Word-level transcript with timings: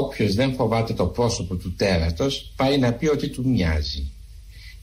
Όποιος 0.00 0.34
δεν 0.34 0.54
φοβάται 0.54 0.92
το 0.92 1.06
πρόσωπο 1.06 1.56
του 1.56 1.74
τέρατος 1.74 2.52
πάει 2.56 2.78
να 2.78 2.92
πει 2.92 3.06
ότι 3.06 3.28
του 3.28 3.48
μοιάζει. 3.48 4.10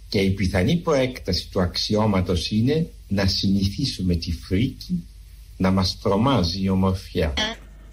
Και 0.10 0.20
η 0.20 0.30
πιθανή 0.30 0.76
προέκταση 0.76 1.50
του 1.52 1.62
αξιώματος 1.62 2.52
είναι 2.52 2.90
να 3.08 3.26
συνηθίσουμε 3.26 4.16
τη 4.16 4.32
φρίκη 4.32 5.04
να 5.58 5.72
μας 5.72 6.00
τρομάζει 6.02 6.64
η 6.64 6.70
ομορφιά. 6.70 7.34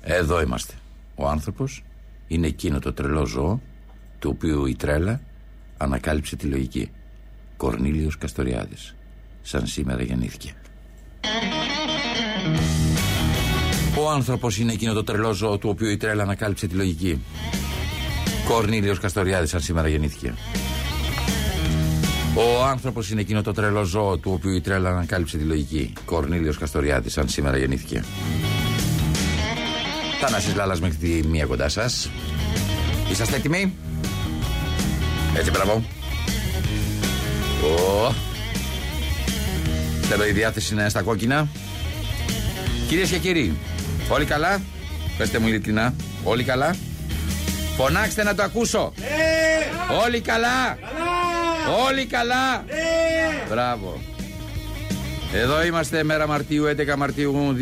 Εδώ 0.02 0.40
είμαστε. 0.40 0.74
Ο 1.14 1.28
άνθρωπος 1.28 1.82
είναι 2.28 2.46
εκείνο 2.46 2.78
το 2.78 2.92
τρελό 2.92 3.26
ζώο 3.26 3.60
του 4.18 4.30
οποίου 4.34 4.66
η 4.66 4.74
τρέλα 4.74 5.20
ανακάλυψε 5.76 6.36
τη 6.36 6.46
λογική. 6.46 6.90
Κορνίλιος 7.56 8.18
Καστοριάδης. 8.18 8.94
Σαν 9.42 9.66
σήμερα 9.66 10.02
γεννήθηκε. 10.02 10.54
Ο 13.96 14.10
άνθρωπος 14.10 14.58
είναι 14.58 14.72
εκείνο 14.72 14.92
το 14.92 15.04
τρελό 15.04 15.32
ζώο 15.32 15.58
του 15.58 15.68
οποίου 15.68 15.88
η 15.88 15.96
τρέλα 15.96 16.22
ανακάλυψε 16.22 16.66
τη 16.66 16.74
λογική. 16.74 17.20
Κορνίλιος 18.48 18.98
Καστοριάδης 18.98 19.50
σαν 19.50 19.60
σήμερα 19.60 19.88
γεννήθηκε. 19.88 20.34
Ο 22.34 22.64
άνθρωπος 22.64 23.10
είναι 23.10 23.20
εκείνο 23.20 23.42
το 23.42 23.52
τρελό 23.52 23.82
ζώο 23.82 24.16
του 24.16 24.30
οποίου 24.34 24.50
η 24.50 24.60
τρέλα 24.60 24.90
ανακάλυψε 24.90 25.36
τη 25.36 25.44
λογική. 25.44 25.92
Κορνίλιος 26.04 26.58
Καστοριάδης 26.58 27.12
σαν 27.12 27.28
σήμερα 27.28 27.56
γεννήθηκε. 27.56 28.04
Θανάσης 30.20 30.54
Λάλας 30.54 30.80
μέχρι 30.80 30.96
τη 30.96 31.28
μία 31.28 31.44
κοντά 31.46 31.68
σας. 31.68 32.10
Είσαστε 33.10 33.36
έτοιμοι; 33.36 33.72
Έτσι, 35.36 35.50
μπράβο. 35.50 35.84
Ω. 37.64 38.12
Θέλω 40.02 40.26
η 40.26 40.32
διάθεση 40.32 40.74
να 40.74 40.80
είναι 40.80 40.90
στα 40.90 41.02
κόκκινα. 41.02 41.48
Κυρίες 42.88 43.10
και 43.10 43.18
κύριοι, 43.18 43.54
όλοι 44.10 44.24
καλά; 44.24 44.60
Πετε 45.18 45.38
μου 45.38 45.48
ειλικρινά, 45.48 45.94
όλοι 46.24 46.44
καλά; 46.44 46.74
Φωνάξτε 47.76 48.22
να 48.22 48.34
το 48.34 48.42
ακούσω. 48.42 48.92
Ναι. 48.96 49.96
Όλοι 50.04 50.20
καλά; 50.20 50.78
Όλοι 51.88 52.06
καλά; 52.06 52.56
Ναι. 52.56 53.44
Μπράβο. 53.50 54.00
Εδώ 55.32 55.64
είμαστε 55.64 56.04
μέρα 56.04 56.26
Μαρτίου, 56.26 56.64
11 56.64 56.96
Μαρτίου 56.96 57.56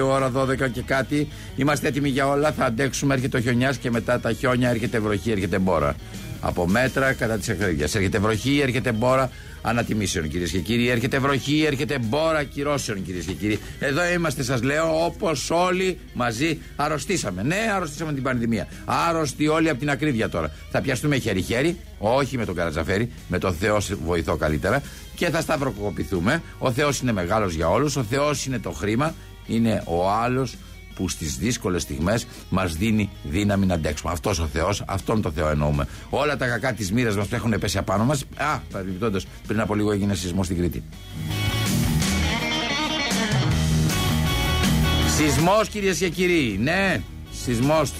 2022, 0.00 0.04
ώρα 0.04 0.32
12 0.36 0.70
και 0.72 0.82
κάτι. 0.82 1.28
Είμαστε 1.56 1.88
έτοιμοι 1.88 2.08
για 2.08 2.28
όλα. 2.28 2.52
Θα 2.52 2.64
αντέξουμε. 2.64 3.14
Έρχεται 3.14 3.36
ο 3.36 3.40
χιονιάς 3.40 3.76
και 3.76 3.90
μετά 3.90 4.20
τα 4.20 4.32
χιόνια 4.32 4.70
έρχεται 4.70 4.98
βροχή, 4.98 5.30
έρχεται 5.30 5.58
μπόρα. 5.58 5.94
Από 6.40 6.66
μέτρα 6.68 7.12
κατά 7.12 7.38
της 7.38 7.48
εχθρικιά. 7.48 7.88
Έρχεται 7.94 8.18
βροχή, 8.18 8.60
έρχεται 8.62 8.92
μπόρα 8.92 9.30
ανατιμήσεων 9.62 10.28
κυρίες 10.28 10.50
και 10.50 10.58
κύριοι. 10.58 10.88
Έρχεται 10.88 11.18
βροχή, 11.18 11.64
έρχεται 11.66 11.98
μπόρα 11.98 12.44
κυρώσεων 12.44 13.02
κυρίες 13.02 13.24
και 13.24 13.32
κύριοι. 13.32 13.58
Εδώ 13.78 14.08
είμαστε, 14.14 14.42
σας 14.42 14.62
λέω, 14.62 15.04
όπως 15.04 15.50
όλοι 15.50 15.98
μαζί 16.14 16.58
αρρωστήσαμε. 16.76 17.42
Ναι, 17.42 17.72
αρρωστήσαμε 17.74 18.12
την 18.12 18.22
πανδημία. 18.22 18.68
Άρρωστοι 18.84 19.48
όλοι 19.48 19.68
από 19.68 19.78
την 19.78 19.90
ακρίβεια 19.90 20.28
τώρα. 20.28 20.52
Θα 20.70 20.80
πιαστούμε 20.80 21.16
χέρι-χέρι, 21.16 21.76
όχι 21.98 22.36
με 22.36 22.44
τον 22.44 22.54
Καρατζαφέρη, 22.54 23.10
με 23.28 23.38
τον 23.38 23.54
Θεός 23.54 23.84
σε 23.84 23.94
βοηθώ 23.94 24.36
καλύτερα 24.36 24.82
και 25.14 25.30
θα 25.30 25.40
σταυροκοπηθούμε. 25.40 26.42
Ο 26.58 26.72
Θεός 26.72 27.00
είναι 27.00 27.12
μεγάλος 27.12 27.54
για 27.54 27.68
όλους. 27.68 27.96
Ο 27.96 28.02
Θεός 28.02 28.46
είναι 28.46 28.58
το 28.58 28.70
χρήμα. 28.70 29.14
Είναι 29.46 29.82
ο 29.86 30.10
άλλος 30.10 30.54
που 30.98 31.08
στις 31.08 31.36
δύσκολες 31.36 31.82
στιγμές 31.82 32.26
μας 32.48 32.74
δίνει 32.74 33.10
δύναμη 33.22 33.66
να 33.66 33.74
αντέξουμε. 33.74 34.12
Αυτός 34.12 34.38
ο 34.38 34.46
Θεός, 34.52 34.82
αυτόν 34.86 35.22
το 35.22 35.30
Θεό 35.30 35.48
εννοούμε. 35.48 35.88
Όλα 36.10 36.36
τα 36.36 36.46
κακά 36.46 36.72
της 36.72 36.92
μοίρας 36.92 37.16
μας 37.16 37.26
που 37.26 37.34
έχουν 37.34 37.54
πέσει 37.60 37.78
απάνω 37.78 38.04
μας. 38.04 38.24
Α, 38.36 38.58
παρεμπιπτόντως, 38.72 39.26
πριν 39.46 39.60
από 39.60 39.74
λίγο 39.74 39.92
έγινε 39.92 40.14
σεισμός 40.14 40.46
στην 40.46 40.58
Κρήτη. 40.58 40.82
Σεισμός 45.16 45.68
κυρίες 45.68 45.98
και 45.98 46.08
κύριοι, 46.08 46.58
ναι, 46.62 47.00
σεισμός 47.44 47.92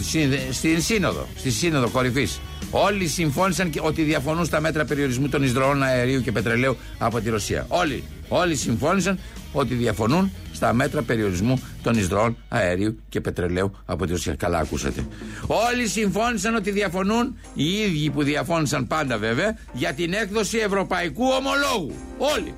στην 0.50 0.82
Σύνοδο, 0.82 1.26
στη 1.36 1.50
Σύνοδο 1.50 1.88
Κορυφής. 1.88 2.40
Όλοι 2.70 3.06
συμφώνησαν 3.06 3.70
και 3.70 3.80
ότι 3.82 4.02
διαφωνούν 4.02 4.44
στα 4.44 4.60
μέτρα 4.60 4.84
περιορισμού 4.84 5.28
των 5.28 5.42
εισδροών 5.42 5.82
αερίου 5.82 6.20
και 6.20 6.32
πετρελαίου 6.32 6.76
από 6.98 7.20
τη 7.20 7.30
Ρωσία. 7.30 7.64
Όλοι, 7.68 8.02
όλοι 8.28 8.56
συμφώνησαν 8.56 9.18
ότι 9.52 9.74
διαφωνούν 9.74 10.32
στα 10.58 10.72
μέτρα 10.72 11.02
περιορισμού 11.02 11.62
των 11.82 11.98
εισδροών 11.98 12.36
αερίου 12.48 12.98
και 13.08 13.20
πετρελαίου 13.20 13.72
από 13.84 14.04
τη 14.06 14.12
Ρωσία. 14.12 14.34
Καλά, 14.34 14.58
ακούσατε. 14.58 15.06
Όλοι 15.46 15.86
συμφώνησαν 15.88 16.54
ότι 16.54 16.70
διαφωνούν, 16.70 17.38
οι 17.54 17.64
ίδιοι 17.72 18.10
που 18.10 18.22
διαφώνησαν 18.22 18.86
πάντα 18.86 19.18
βέβαια, 19.18 19.58
για 19.72 19.92
την 19.92 20.12
έκδοση 20.12 20.58
ευρωπαϊκού 20.58 21.24
ομολόγου. 21.24 21.94
Όλοι. 22.18 22.54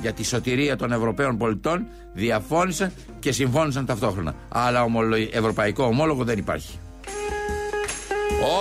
Για 0.00 0.12
τη 0.12 0.24
σωτηρία 0.24 0.76
των 0.76 0.92
Ευρωπαίων 0.92 1.36
πολιτών 1.38 1.86
διαφώνησαν 2.12 2.92
και 3.18 3.32
συμφώνησαν 3.32 3.86
ταυτόχρονα. 3.86 4.34
Αλλά 4.48 4.82
ομολο... 4.82 5.16
ευρωπαϊκό 5.32 5.84
ομόλογο 5.84 6.24
δεν 6.24 6.38
υπάρχει. 6.38 6.78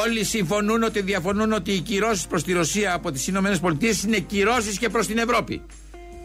Όλοι 0.03 0.23
συμφωνούν 0.23 0.83
ότι 0.83 1.01
διαφωνούν 1.01 1.51
ότι 1.51 1.71
οι 1.71 1.79
κυρώσεις 1.79 2.27
προς 2.27 2.43
τη 2.43 2.53
Ρωσία 2.53 2.93
από 2.93 3.11
τις 3.11 3.27
ΗΠΑ 3.27 3.47
είναι 4.05 4.19
κυρώσεις 4.19 4.77
και 4.77 4.89
προς 4.89 5.07
την 5.07 5.17
Ευρώπη. 5.17 5.61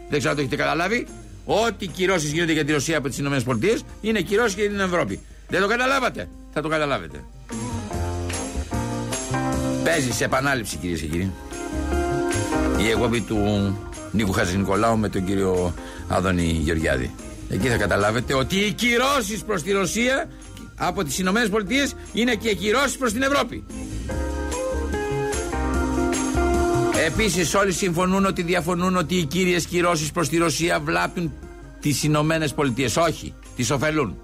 Δεν 0.09 0.19
ξέρω 0.19 0.31
αν 0.31 0.37
το 0.37 0.43
έχετε 0.43 0.56
καταλάβει. 0.56 1.06
Ό,τι 1.45 1.87
κυρώσεις 1.87 2.33
γίνονται 2.33 2.53
για 2.53 2.65
τη 2.65 2.73
Ρωσία 2.73 2.99
από 2.99 3.09
τις 3.09 3.19
ΗΠΑ 3.19 3.59
είναι 4.01 4.21
κυρώσεις 4.21 4.55
και 4.55 4.61
για 4.61 4.71
την 4.71 4.81
Ευρώπη. 4.81 5.21
Δεν 5.49 5.61
το 5.61 5.67
καταλάβατε. 5.67 6.28
Θα 6.53 6.62
το 6.62 6.69
καταλάβετε. 6.69 7.25
Παίζεις 9.84 10.15
σε 10.15 10.25
επανάληψη 10.25 10.77
κυρίες 10.77 11.01
και 11.01 11.06
κύριοι. 11.06 11.31
Η 12.78 12.89
εκπομπή 12.89 13.21
του 13.21 13.39
Νίκου 14.12 14.33
Χαζηνικολάου 14.33 14.99
με 14.99 15.09
τον 15.09 15.25
κύριο 15.25 15.75
Άδωνη 16.09 16.43
Γεωργιάδη. 16.43 17.11
Εκεί 17.49 17.69
θα 17.69 17.77
καταλάβετε 17.77 18.34
ότι 18.34 18.57
οι 18.57 18.72
κυρώσεις 18.72 19.45
προς 19.45 19.62
τη 19.62 19.72
Ρωσία 19.72 20.28
από 20.77 21.05
τις 21.05 21.19
Ηνωμένες 21.19 21.49
Πολιτείες 21.49 21.95
είναι 22.12 22.34
και 22.34 22.55
κυρώσεις 22.55 22.97
προς 22.97 23.12
την 23.12 23.22
Ευρώπη. 23.22 23.65
Επίσης, 27.06 27.55
όλοι 27.55 27.72
συμφωνούν 27.72 28.25
ότι 28.25 28.43
διαφωνούν 28.43 28.97
ότι 28.97 29.15
οι 29.15 29.25
κύριες 29.25 29.66
κυρώσεις 29.66 30.12
προς 30.12 30.28
τη 30.28 30.37
Ρωσία 30.37 30.81
βλάπτουν 30.81 31.33
τις 31.81 32.03
Ηνωμένες 32.03 32.55
Πολιτείες. 32.55 32.97
Όχι, 32.97 33.34
τις 33.56 33.71
ωφελούν. 33.71 34.16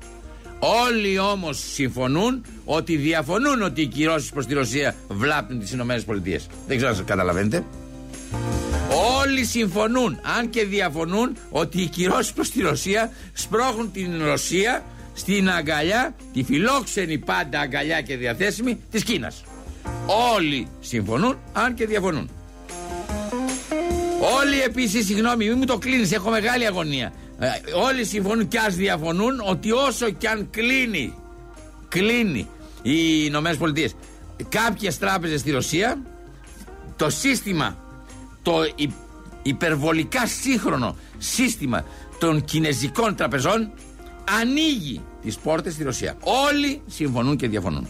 Όλοι 0.58 1.18
όμως 1.18 1.58
συμφωνούν 1.72 2.44
ότι 2.64 2.96
διαφωνούν 2.96 3.62
ότι 3.62 3.80
οι 3.82 3.86
κυρώσεις 3.86 4.30
προς 4.30 4.46
τη 4.46 4.54
Ρωσία 4.54 4.94
βλάπτουν 5.08 5.58
τις 5.58 5.72
Ηνωμένες 5.72 6.04
Πολιτείες. 6.04 6.46
Δεν 6.66 6.76
ξέρω 6.76 6.92
αν 6.96 7.04
καταλαβαίνετε. 7.04 7.64
Όλοι 9.20 9.44
συμφωνούν, 9.44 10.20
αν 10.38 10.50
και 10.50 10.64
διαφωνούν, 10.64 11.36
ότι 11.50 11.80
οι 11.80 11.86
κυρώσεις 11.86 12.32
προς 12.32 12.50
τη 12.50 12.60
Ρωσία 12.60 13.12
σπρώχνουν 13.32 13.92
την 13.92 14.24
Ρωσία 14.24 14.84
στην 15.14 15.50
αγκαλιά, 15.50 16.14
τη 16.32 16.42
φιλόξενη 16.42 17.18
πάντα 17.18 17.60
αγκαλιά 17.60 18.00
και 18.00 18.16
διαθέσιμη 18.16 18.78
της 18.90 19.04
Κίνας. 19.04 19.44
Όλοι 20.34 20.68
συμφωνούν, 20.80 21.38
αν 21.52 21.74
και 21.74 21.86
διαφωνούν. 21.86 22.30
Όλοι 24.42 24.60
επίσης, 24.60 25.06
συγγνώμη, 25.06 25.48
μην 25.48 25.58
μου 25.58 25.64
το 25.64 25.78
κλείνεις, 25.78 26.12
έχω 26.12 26.30
μεγάλη 26.30 26.66
αγωνία. 26.66 27.12
Ε, 27.38 27.48
όλοι 27.74 28.04
συμφωνούν 28.04 28.48
και 28.48 28.58
ας 28.58 28.74
διαφωνούν 28.74 29.40
ότι 29.44 29.72
όσο 29.72 30.10
και 30.10 30.28
αν 30.28 30.48
κλείνει, 30.50 31.14
κλείνει 31.88 32.48
οι 32.82 33.22
Ηνωμένες 33.24 33.58
Πολιτείες 33.58 33.94
κάποιες 34.48 34.98
τράπεζες 34.98 35.40
στη 35.40 35.50
Ρωσία, 35.50 35.98
το 36.96 37.10
σύστημα, 37.10 37.76
το 38.42 38.52
υπερβολικά 39.42 40.26
σύγχρονο 40.26 40.96
σύστημα 41.18 41.84
των 42.18 42.44
κινέζικων 42.44 43.14
τραπεζών 43.14 43.72
ανοίγει 44.40 45.00
τις 45.22 45.36
πόρτες 45.38 45.72
στη 45.72 45.84
Ρωσία. 45.84 46.16
Όλοι 46.20 46.82
συμφωνούν 46.86 47.36
και 47.36 47.48
διαφωνούν. 47.48 47.86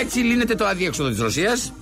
Έτσι 0.00 0.18
λύνεται 0.18 0.54
το 0.54 0.66
αδιέξοδο 0.66 1.08
της 1.08 1.18
Ρωσίας 1.18 1.72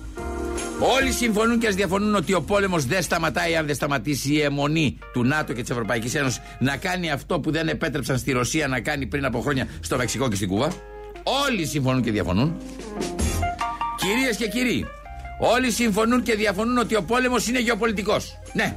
Όλοι 0.81 1.11
συμφωνούν 1.11 1.59
και 1.59 1.67
ας 1.67 1.75
διαφωνούν 1.75 2.15
ότι 2.15 2.33
ο 2.33 2.41
πόλεμος 2.41 2.85
δεν 2.85 3.01
σταματάει 3.01 3.55
αν 3.55 3.65
δεν 3.65 3.75
σταματήσει 3.75 4.33
η 4.33 4.41
αιμονή 4.41 4.97
του 5.13 5.23
ΝΑΤΟ 5.23 5.53
και 5.53 5.61
της 5.61 5.69
Ευρωπαϊκής 5.69 6.15
Ένωσης 6.15 6.41
να 6.59 6.77
κάνει 6.77 7.11
αυτό 7.11 7.39
που 7.39 7.51
δεν 7.51 7.67
επέτρεψαν 7.67 8.17
στη 8.17 8.31
Ρωσία 8.31 8.67
να 8.67 8.79
κάνει 8.79 9.05
πριν 9.05 9.25
από 9.25 9.39
χρόνια 9.41 9.67
στο 9.79 9.97
Μεξικό 9.97 10.29
και 10.29 10.35
στην 10.35 10.47
Κούβα. 10.47 10.71
Όλοι 11.47 11.65
συμφωνούν 11.65 12.01
και 12.01 12.11
διαφωνούν. 12.11 12.57
Κυρίες 13.97 14.37
και 14.37 14.47
κύριοι, 14.47 14.85
όλοι 15.39 15.71
συμφωνούν 15.71 16.23
και 16.23 16.35
διαφωνούν 16.35 16.77
ότι 16.77 16.95
ο 16.95 17.03
πόλεμος 17.03 17.47
είναι 17.47 17.59
γεωπολιτικός. 17.59 18.39
Ναι. 18.53 18.75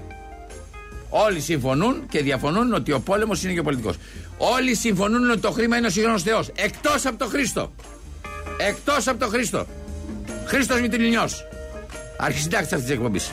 Όλοι 1.09 1.41
συμφωνούν 1.41 2.07
και 2.11 2.23
διαφωνούν 2.23 2.73
ότι 2.75 2.93
ο 2.93 3.01
πόλεμος 3.01 3.43
είναι 3.43 3.53
γεωπολιτικός. 3.53 3.97
Όλοι 4.37 4.75
συμφωνούν 4.75 5.31
ότι 5.31 5.41
το 5.41 5.51
χρήμα 5.51 5.77
είναι 5.77 5.87
ο 5.87 5.91
σύγχρονο 5.91 6.19
Θεός. 6.19 6.51
Εκτός 6.55 7.07
από 7.07 7.19
το 7.19 7.27
Χρήστο. 7.27 7.73
Εκτός 8.57 9.09
από 9.09 9.19
το 9.19 9.29
Χρήστο. 9.29 9.67
Χρήστος 10.47 10.81
Μητριλινιό 10.81 11.29
αρχισυντάκτης 12.17 12.73
αυτής 12.73 12.87
της 12.87 12.97
εκπομπής. 12.97 13.31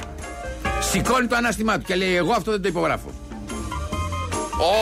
Σηκώνει 0.79 1.27
το 1.27 1.35
ανάστημά 1.35 1.77
του 1.77 1.85
και 1.85 1.95
λέει: 1.95 2.15
Εγώ 2.15 2.33
αυτό 2.33 2.51
δεν 2.51 2.61
το 2.61 2.67
υπογράφω. 2.67 3.09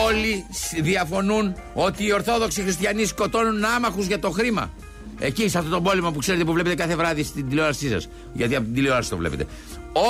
Όλοι 0.06 0.44
διαφωνούν 0.80 1.54
ότι 1.74 2.04
οι 2.04 2.12
Ορθόδοξοι 2.12 2.62
Χριστιανοί 2.62 3.04
σκοτώνουν 3.04 3.64
άμαχους 3.64 4.06
για 4.06 4.18
το 4.18 4.30
χρήμα. 4.30 4.70
Εκεί, 5.18 5.48
σε 5.48 5.58
αυτό 5.58 5.70
τον 5.70 5.82
πόλεμο 5.82 6.10
που 6.10 6.18
ξέρετε 6.18 6.44
που 6.44 6.52
βλέπετε 6.52 6.74
κάθε 6.74 6.96
βράδυ 6.96 7.22
στην 7.22 7.48
τηλεόρασή 7.48 7.88
σας. 7.88 8.08
Γιατί 8.32 8.54
από 8.54 8.64
την 8.64 8.74
τηλεόραση 8.74 9.10
το 9.10 9.16
βλέπετε. 9.16 9.46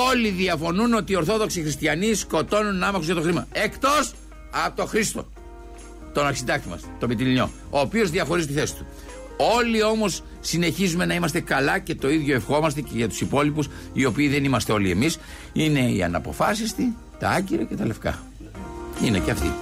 Όλοι 0.09 0.29
διαφωνούν 0.29 0.93
ότι 0.93 1.11
οι 1.11 1.15
Ορθόδοξοι 1.15 1.61
Χριστιανοί 1.61 2.13
σκοτώνουν 2.13 2.83
άμαχους 2.83 3.05
για 3.05 3.15
το 3.15 3.21
χρήμα. 3.21 3.47
Εκτός 3.51 4.13
από 4.65 4.75
τον 4.75 4.87
Χρήστο. 4.87 5.27
Τον 6.13 6.25
αρχισυντάκτη 6.25 6.69
μας, 6.69 6.81
τον 6.99 7.09
Μητυλινιό. 7.09 7.49
Ο 7.69 7.79
οποίος 7.79 8.09
διαχωρίζει 8.09 8.47
τη 8.47 8.53
θέση 8.53 8.75
του. 8.75 8.85
Όλοι 9.41 9.83
όμως 9.83 10.23
συνεχίζουμε 10.39 11.05
να 11.05 11.13
είμαστε 11.13 11.39
καλά 11.39 11.79
και 11.79 11.95
το 11.95 12.09
ίδιο 12.09 12.35
ευχόμαστε 12.35 12.81
και 12.81 12.91
για 12.93 13.09
τους 13.09 13.21
υπόλοιπους, 13.21 13.67
οι 13.93 14.05
οποίοι 14.05 14.27
δεν 14.27 14.43
είμαστε 14.43 14.71
όλοι 14.71 14.91
εμείς. 14.91 15.17
Είναι 15.53 15.79
οι 15.79 16.03
αναποφάσιστοι, 16.03 16.95
τα 17.19 17.29
άκυρα 17.29 17.63
και 17.63 17.75
τα 17.75 17.85
λευκά. 17.85 18.23
Είναι 19.03 19.19
και 19.19 19.31
αυτοί. 19.31 19.53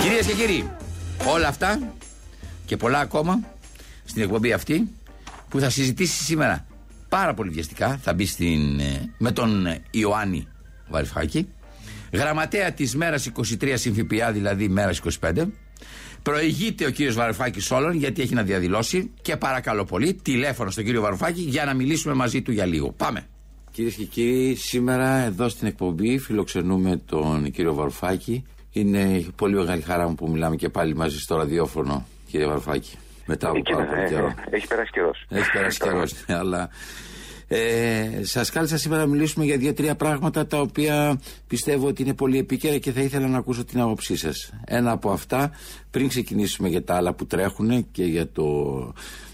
Κυρίες 0.00 0.26
και 0.26 0.32
κύριοι, 0.32 0.70
όλα 1.34 1.48
αυτά 1.48 1.92
και 2.66 2.76
πολλά 2.76 2.98
ακόμα 2.98 3.40
στην 4.04 4.22
εκπομπή 4.22 4.52
αυτή 4.52 4.88
που 5.48 5.60
θα 5.60 5.70
συζητήσει 5.70 6.24
σήμερα 6.24 6.66
πάρα 7.08 7.34
πολύ 7.34 7.50
βιαστικά. 7.50 7.98
Θα 8.02 8.14
μπει 8.14 8.26
στην, 8.26 8.80
ε, 8.80 9.14
με 9.18 9.32
τον 9.32 9.66
Ιωάννη 9.90 10.48
Βαρυφάκη. 10.88 11.48
Γραμματέα 12.12 12.72
της 12.72 12.96
μέρας 12.96 13.26
23 13.26 13.76
συμφιπιά, 13.76 14.32
δηλαδή 14.32 14.68
μέρας 14.68 14.98
25. 14.98 15.52
Προηγείται 16.28 16.86
ο 16.86 16.90
κύριος 16.90 17.14
Βαρουφάκης 17.14 17.70
όλων 17.70 17.96
γιατί 17.96 18.22
έχει 18.22 18.34
να 18.34 18.42
διαδηλώσει 18.42 19.10
και 19.22 19.36
παρακαλώ 19.36 19.84
πολύ 19.84 20.14
τηλέφωνο 20.14 20.70
στον 20.70 20.84
κύριο 20.84 21.00
Βαρουφάκη 21.00 21.40
για 21.40 21.64
να 21.64 21.74
μιλήσουμε 21.74 22.14
μαζί 22.14 22.42
του 22.42 22.52
για 22.52 22.66
λίγο. 22.66 22.90
Πάμε. 22.90 23.26
Κυρίες 23.72 23.94
και 23.94 24.04
κύριοι, 24.04 24.54
σήμερα 24.54 25.08
εδώ 25.16 25.48
στην 25.48 25.66
εκπομπή 25.66 26.18
φιλοξενούμε 26.18 27.00
τον 27.06 27.50
κύριο 27.50 27.74
Βαρουφάκη. 27.74 28.44
Είναι 28.72 29.24
πολύ 29.36 29.54
μεγάλη 29.54 29.82
χαρά 29.82 30.08
μου 30.08 30.14
που 30.14 30.30
μιλάμε 30.30 30.56
και 30.56 30.68
πάλι 30.68 30.94
μαζί 30.94 31.20
στο 31.20 31.36
ραδιόφωνο, 31.36 32.06
κύριε 32.30 32.46
Βαρουφάκη. 32.46 32.96
Μετά 33.26 33.48
από 33.48 33.60
πάρα 33.72 33.84
πολύ 33.84 34.08
καιρό. 34.08 34.34
Έχει 34.50 34.66
περάσει 34.66 34.90
καιρός. 34.90 35.26
Έχει 35.28 35.50
περάσει 35.50 35.78
καιρός, 35.78 36.14
ναι, 36.26 36.34
αλλά 36.34 36.68
ε, 37.50 38.20
Σας 38.22 38.50
κάλεσα 38.50 38.78
σήμερα 38.78 39.02
να 39.02 39.08
μιλήσουμε 39.08 39.44
για 39.44 39.56
δύο-τρία 39.56 39.94
πράγματα 39.94 40.46
τα 40.46 40.60
οποία 40.60 41.20
πιστεύω 41.46 41.86
ότι 41.86 42.02
είναι 42.02 42.14
πολύ 42.14 42.38
επίκαιρα 42.38 42.78
και 42.78 42.92
θα 42.92 43.00
ήθελα 43.00 43.28
να 43.28 43.38
ακούσω 43.38 43.64
την 43.64 43.80
άποψή 43.80 44.16
σας. 44.16 44.52
Ένα 44.64 44.90
από 44.90 45.10
αυτά, 45.10 45.50
πριν 45.90 46.08
ξεκινήσουμε 46.08 46.68
για 46.68 46.84
τα 46.84 46.94
άλλα 46.94 47.14
που 47.14 47.26
τρέχουν 47.26 47.90
και 47.90 48.04
για, 48.04 48.28
το, 48.32 48.44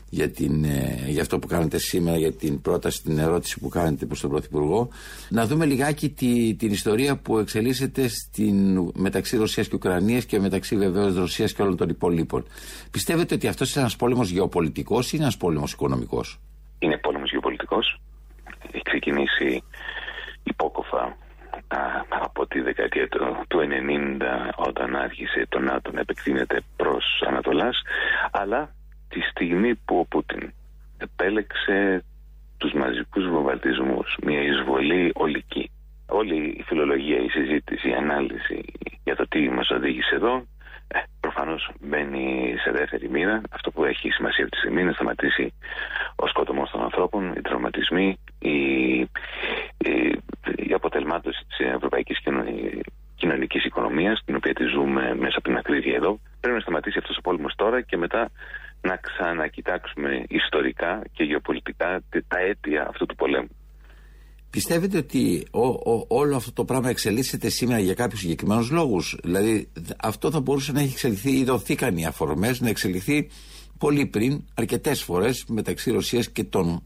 για, 0.08 0.30
την, 0.30 0.64
ε, 0.64 1.04
για 1.08 1.22
αυτό 1.22 1.38
που 1.38 1.46
κάνετε 1.46 1.78
σήμερα, 1.78 2.16
για 2.16 2.32
την 2.32 2.60
πρόταση, 2.60 3.02
την 3.02 3.18
ερώτηση 3.18 3.60
που 3.60 3.68
κάνετε 3.68 4.06
προς 4.06 4.20
τον 4.20 4.30
Πρωθυπουργό, 4.30 4.88
να 5.28 5.46
δούμε 5.46 5.64
λιγάκι 5.64 6.08
τη, 6.08 6.54
την 6.54 6.72
ιστορία 6.72 7.16
που 7.16 7.38
εξελίσσεται 7.38 8.08
στην, 8.08 8.90
μεταξύ 8.94 9.36
Ρωσίας 9.36 9.68
και 9.68 9.74
Ουκρανίας 9.74 10.24
και 10.24 10.40
μεταξύ 10.40 10.76
βεβαίως 10.76 11.14
Ρωσίας 11.14 11.52
και 11.52 11.62
όλων 11.62 11.76
των 11.76 11.88
υπολείπων. 11.88 12.44
Πιστεύετε 12.90 13.34
ότι 13.34 13.46
αυτός 13.46 13.72
είναι 13.72 13.80
ένας 13.80 13.96
πόλεμος 13.96 14.30
γεωπολιτικός 14.30 15.06
ή 15.06 15.10
είναι 15.14 15.22
ένας 15.22 15.36
πόλεμος 15.36 15.72
οικονομικός; 15.72 16.40
Είναι 16.78 16.96
πόλεμο 16.96 17.13
γεωπολιτικό 17.13 17.13
έχει 17.13 17.13
ξεκινήσει 19.34 19.62
υπόκοφα 20.42 21.16
από 22.08 22.46
τη 22.46 22.60
δεκαετία 22.60 23.08
του, 23.08 23.46
90 23.48 24.22
όταν 24.56 24.96
άρχισε 24.96 25.46
το 25.48 25.58
ΝΑΤΟ 25.58 25.90
να 25.92 26.00
επεκτείνεται 26.00 26.60
προς 26.76 27.22
Ανατολάς 27.26 27.82
αλλά 28.30 28.74
τη 29.08 29.20
στιγμή 29.20 29.74
που 29.74 29.98
ο 29.98 30.04
Πούτιν 30.04 30.52
επέλεξε 30.98 32.04
τους 32.56 32.72
μαζικούς 32.72 33.28
βομβαρδισμούς 33.28 34.16
μια 34.22 34.42
εισβολή 34.42 35.10
ολική. 35.14 35.70
Όλη 36.06 36.36
η 36.58 36.62
φιλολογία, 36.62 37.18
η 37.18 37.28
συζήτηση, 37.28 37.88
η 37.88 37.94
ανάλυση 37.94 38.64
για 39.04 39.16
το 39.16 39.28
τι 39.28 39.48
μας 39.48 39.70
οδήγησε 39.70 40.14
εδώ 40.14 40.46
ε, 40.88 40.98
Προφανώς 41.20 41.70
μπαίνει 41.80 42.54
σε 42.64 42.70
δεύτερη 42.70 43.08
μοίρα. 43.10 43.40
Αυτό 43.50 43.70
που 43.70 43.84
έχει 43.84 44.10
σημασία 44.10 44.44
αυτή 44.44 44.56
τη 44.56 44.62
στιγμή 44.62 44.80
είναι 44.80 44.88
να 44.88 44.94
σταματήσει 44.94 45.54
ο 46.16 46.26
σκότωμος 46.26 46.70
των 46.70 46.82
ανθρώπων, 46.82 47.32
οι 47.36 47.40
τραυματισμοί, 47.40 48.18
η, 48.38 48.58
η, 49.78 50.20
η 50.56 50.72
αποτελμάτωση 50.72 51.44
της 51.48 51.58
ευρωπαϊκής 51.58 52.18
κοινωνικής 53.14 53.64
οικονομίας, 53.64 54.22
την 54.24 54.34
οποία 54.36 54.52
τη 54.52 54.64
ζούμε 54.64 55.14
μέσα 55.14 55.38
από 55.38 55.48
την 55.48 55.56
ακρίβεια 55.56 55.94
εδώ. 55.94 56.20
Πρέπει 56.40 56.56
να 56.56 56.62
σταματήσει 56.62 56.98
αυτός 56.98 57.16
ο 57.16 57.20
πόλεμος 57.20 57.54
τώρα 57.56 57.80
και 57.80 57.96
μετά 57.96 58.30
να 58.80 58.96
ξανακοιτάξουμε 58.96 60.24
ιστορικά 60.28 61.02
και 61.12 61.24
γεωπολιτικά 61.24 62.00
τα 62.28 62.38
αίτια 62.38 62.86
αυτού 62.88 63.06
του 63.06 63.14
πολέμου. 63.14 63.48
Πιστεύετε 64.54 64.96
ότι 64.98 65.46
όλο 66.08 66.36
αυτό 66.36 66.52
το 66.52 66.64
πράγμα 66.64 66.88
εξελίσσεται 66.88 67.48
σήμερα 67.48 67.80
για 67.80 67.94
κάποιους 67.94 68.20
συγκεκριμένους 68.20 68.70
λόγους; 68.70 69.16
Δηλαδή, 69.22 69.68
αυτό 69.96 70.30
θα 70.30 70.40
μπορούσε 70.40 70.72
να 70.72 70.80
έχει 70.80 70.90
εξελιχθεί 70.90 71.30
ή 71.30 71.44
δοθήκαν 71.44 71.96
οι 71.96 72.06
αφορμές 72.06 72.60
να 72.60 72.68
εξελιχθεί 72.68 73.28
πολύ 73.78 74.06
πριν, 74.06 74.44
αρκετές 74.54 75.02
φορές 75.02 75.44
μεταξύ 75.48 75.90
Ρωσίας 75.90 76.30
και 76.30 76.44
των, 76.44 76.82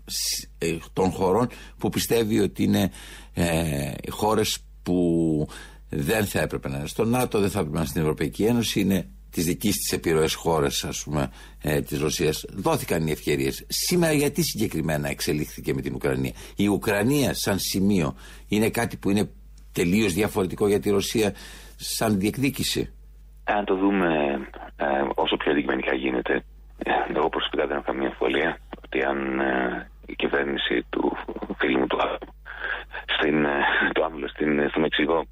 ε, 0.59 0.77
των 0.93 1.11
χωρών 1.11 1.49
που 1.79 1.89
πιστεύει 1.89 2.41
ότι 2.41 2.63
είναι 2.63 2.91
ε, 3.33 3.93
χώρες 4.11 4.59
που 4.83 5.49
δεν 5.89 6.27
θα 6.27 6.41
έπρεπε 6.41 6.69
να 6.69 6.79
είναι 6.79 6.87
στο 6.87 7.05
ΝΑΤΟ, 7.05 7.41
δεν 7.41 7.51
θα 7.51 7.59
έπρεπε 7.59 7.75
να 7.75 7.81
είναι 7.81 7.91
στην 7.91 8.01
Ευρωπαϊκή 8.01 8.45
Ένωση, 8.45 8.81
είναι 8.81 9.09
τις 9.39 9.47
δική 9.47 9.69
της 9.69 9.93
επιρροές 9.93 10.35
χώρες, 10.35 10.85
ας 10.85 11.03
πούμε, 11.05 11.31
ε, 11.63 11.81
της 11.81 12.01
Ρωσίας. 12.01 12.45
Δόθηκαν 12.49 13.07
οι 13.07 13.11
ευκαιρίες. 13.11 13.65
Σήμερα, 13.69 14.13
γιατί 14.13 14.43
συγκεκριμένα 14.43 15.09
εξελίχθηκε 15.09 15.75
με 15.75 15.81
την 15.81 15.95
Ουκρανία; 15.95 16.33
Η 16.57 16.69
Ουκρανία, 16.69 17.35
σαν 17.35 17.59
σημείο, 17.59 18.17
είναι 18.49 18.71
κάτι 18.71 18.97
που 18.97 19.11
είναι 19.11 19.31
τελείως 19.73 20.13
διαφορετικό 20.13 20.69
για 20.69 20.81
τη 20.81 20.91
Ρωσία, 20.91 21.35
σαν 21.77 22.19
διεκδίκηση. 22.19 22.93
Αν 23.45 23.65
το 23.65 23.75
δούμε 23.75 24.09
ε, 24.77 24.87
όσο 25.15 25.37
πιο 25.37 25.53
αντικειμενικά 25.53 25.95
γίνεται, 25.95 26.35
ε, 26.79 26.91
εγώ 27.17 27.29
προσωπικά 27.29 27.67
δεν 27.67 27.77
έχω 27.77 27.85
καμία 27.87 28.07
αμφιβολία 28.07 28.59
ότι 28.85 29.03
αν 29.03 29.41
ε, 29.41 29.91
η 30.07 30.15
κυβέρνηση 30.15 30.87
του 30.91 31.17
φίλου 31.59 31.79
μου 31.79 31.87
του 31.87 31.99
Άμβλου 32.03 32.29
στην, 33.17 33.45
ε, 33.45 34.29
στην, 34.29 34.69
στο 34.71 34.81
Μεξικό 34.81 35.25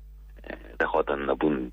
δεχόταν 0.76 1.24
να 1.24 1.34
μπουν 1.34 1.72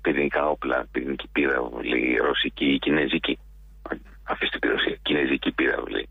πυρηνικά 0.00 0.48
όπλα, 0.48 0.86
πυρηνική 0.90 1.28
πύραυλη, 1.32 2.16
ρωσική 2.16 2.64
ή 2.64 2.78
κινέζικη. 2.78 3.38
Αφήστε 4.24 4.58
τη 4.58 4.68
Ρωσία, 4.68 4.96
κινέζικη 5.02 5.52
πύραυλη 5.52 6.08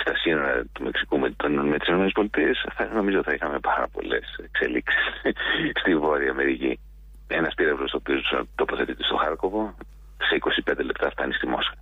στα 0.00 0.16
σύνορα 0.16 0.64
του 0.72 0.82
Μεξικού 0.84 1.18
με, 1.18 1.34
με 1.48 1.78
τις 1.78 1.88
ΗΠΑ, 1.88 2.84
νομίζω 2.94 3.22
θα 3.22 3.32
είχαμε 3.32 3.58
πάρα 3.58 3.88
πολλές 3.88 4.38
εξελίξεις 4.44 5.04
στη 5.80 5.96
Βόρεια 5.96 6.30
Αμερική. 6.30 6.78
Ένας 7.26 7.54
πύραυλος 7.54 7.92
ο 7.92 7.96
οποίος 7.96 8.44
τοποθετείται 8.54 9.02
στο 9.02 9.16
Χάρκοβο, 9.16 9.74
σε 10.18 10.38
25 10.64 10.84
λεπτά 10.84 11.10
φτάνει 11.10 11.32
στη 11.32 11.46
Μόσχα. 11.46 11.74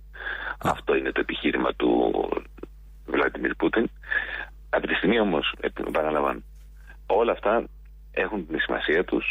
Αυτό 0.57 0.95
είναι 0.95 1.11
το 1.11 1.19
επιχείρημα 1.19 1.73
του 1.73 2.13
Βλαντιμίρ 3.05 3.55
Πούτιν. 3.55 3.89
Από 4.69 4.87
τη 4.87 4.93
στιγμή 4.93 5.19
όμως, 5.19 5.53
επαναλαμβάνω, 5.59 6.41
όλα 7.05 7.31
αυτά 7.31 7.63
έχουν 8.23 8.47
την 8.47 8.59
σημασία 8.59 9.03
τους, 9.03 9.25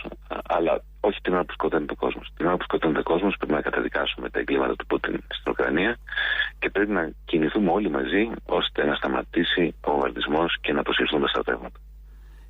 αλλά 0.57 0.73
όχι 1.01 1.19
την 1.23 1.33
ώρα 1.33 1.45
που 1.45 1.53
σκοτώνει 1.53 1.87
ο 1.89 1.95
κόσμος. 1.95 2.27
Την 2.37 2.47
ώρα 2.47 2.57
που 2.57 2.63
σκοτώνει 2.69 2.99
ο 2.99 3.03
κόσμος 3.03 3.35
πρέπει 3.39 3.53
να 3.53 3.61
καταδικάσουμε 3.61 4.31
τα 4.31 4.39
εγκλήματα 4.39 4.75
του 4.77 4.87
Πούτιν 4.87 5.15
στην 5.39 5.53
Ουκρανία 5.53 5.99
και 6.59 6.71
πρέπει 6.71 6.93
να 6.93 7.13
κινηθούμε 7.25 7.71
όλοι 7.71 7.91
μαζί 7.91 8.23
ώστε 8.59 8.85
να 8.85 8.95
σταματήσει 8.95 9.75
ο 9.81 9.91
βομβαρδισμό 9.91 10.45
και 10.61 10.73
να 10.73 10.81
αποσυρθούν 10.81 11.21
τα 11.21 11.29
στρατεύματα. 11.29 11.79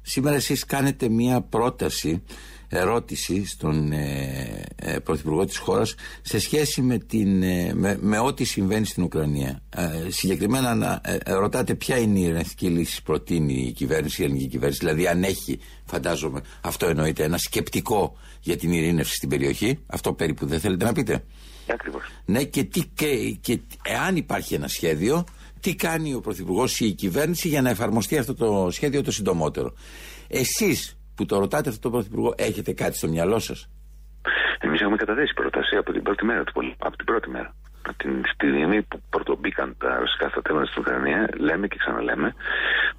Σήμερα 0.02 0.36
εσείς 0.36 0.64
κάνετε 0.64 1.08
μία 1.08 1.40
πρόταση, 1.40 2.24
ερώτηση 2.74 3.46
στον 3.46 3.92
ε, 3.92 4.64
ε, 4.76 4.98
Πρωθυπουργό 4.98 5.44
της 5.44 5.56
χώρας 5.56 5.94
σε 6.22 6.38
σχέση 6.38 6.82
με, 6.82 6.98
την, 6.98 7.42
ε, 7.42 7.72
με, 8.00 8.18
ό,τι 8.18 8.44
συμβαίνει 8.44 8.86
στην 8.86 9.02
Ουκρανία. 9.02 9.62
Ε, 9.76 10.10
συγκεκριμένα 10.10 10.74
να 10.74 11.00
ε, 11.04 11.32
ρωτάτε 11.32 11.74
ποια 11.74 11.98
είναι 11.98 12.18
η 12.18 12.22
ειρηνευτική 12.22 12.66
λύση 12.66 12.96
που 12.96 13.02
προτείνει 13.02 13.54
η 13.54 13.72
κυβέρνηση, 13.72 14.22
η 14.22 14.24
ελληνική 14.24 14.48
κυβέρνηση. 14.48 14.78
Δηλαδή 14.78 15.06
αν 15.06 15.22
έχει, 15.22 15.60
φαντάζομαι, 15.84 16.40
αυτό 16.60 16.86
εννοείται, 16.86 17.24
ένα 17.24 17.38
σκεπτικό 17.38 18.16
για 18.40 18.56
την 18.56 18.72
ειρήνευση 18.72 19.14
στην 19.14 19.28
περιοχή. 19.28 19.78
Αυτό 19.86 20.12
περίπου 20.12 20.46
δεν 20.46 20.60
θέλετε 20.60 20.84
να 20.84 20.92
πείτε. 20.92 21.24
Ακριβώς. 21.66 22.02
Ναι 22.24 22.44
και, 22.44 22.64
τι, 22.64 22.82
και, 22.94 23.36
και 23.40 23.60
εάν 23.82 24.16
υπάρχει 24.16 24.54
ένα 24.54 24.68
σχέδιο 24.68 25.24
τι 25.60 25.74
κάνει 25.74 26.14
ο 26.14 26.20
Πρωθυπουργός 26.20 26.80
ή 26.80 26.86
η 26.86 26.92
κυβέρνηση 26.92 27.48
για 27.48 27.62
να 27.62 27.70
εφαρμοστεί 27.70 28.18
αυτό 28.18 28.34
το 28.34 28.68
σχέδιο 28.70 29.02
το 29.02 29.10
συντομότερο. 29.10 29.74
Εσείς 30.28 30.96
που 31.16 31.26
το 31.26 31.38
ρωτάτε 31.38 31.68
αυτό 31.68 31.80
το 31.80 31.90
Πρωθυπουργό, 31.90 32.34
έχετε 32.36 32.72
κάτι 32.72 32.96
στο 32.96 33.08
μυαλό 33.08 33.38
σας; 33.38 33.68
Εμείς 34.58 34.80
έχουμε 34.80 34.96
καταθέσει 34.96 35.32
πρόταση 35.34 35.76
από 35.76 35.92
την 35.92 36.02
πρώτη 36.02 36.24
μέρα 36.24 36.44
του 36.44 36.74
Από 36.78 36.96
την 36.96 37.06
πρώτη 37.06 37.30
μέρα. 37.30 37.54
Από 37.88 37.96
την 37.96 38.22
στιγμή 38.34 38.82
που 38.82 39.00
πρωτομπήκαν 39.10 39.76
τα 39.78 39.98
ρωσικά 39.98 40.28
στρατεύματα 40.28 40.66
στην 40.66 40.82
Ουκρανία, 40.82 41.28
λέμε 41.38 41.66
και 41.68 41.76
ξαναλέμε 41.78 42.34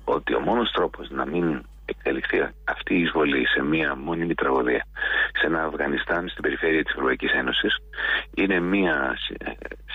ότι 0.03 0.35
ο 0.35 0.39
μόνος 0.39 0.71
τρόπος 0.71 1.09
να 1.09 1.25
μην 1.25 1.61
εξελιχθεί 1.85 2.37
αυτή 2.63 2.93
η 2.95 3.01
εισβολή 3.01 3.47
σε 3.47 3.63
μία 3.63 3.95
μόνιμη 3.95 4.33
τραγωδία 4.33 4.85
σε 5.39 5.45
ένα 5.45 5.63
Αφγανιστάν 5.63 6.29
στην 6.29 6.41
περιφέρεια 6.41 6.83
της 6.83 6.93
Ευρωπαϊκής 6.93 7.31
Ένωσης 7.31 7.77
είναι 8.33 8.59
μία 8.59 9.17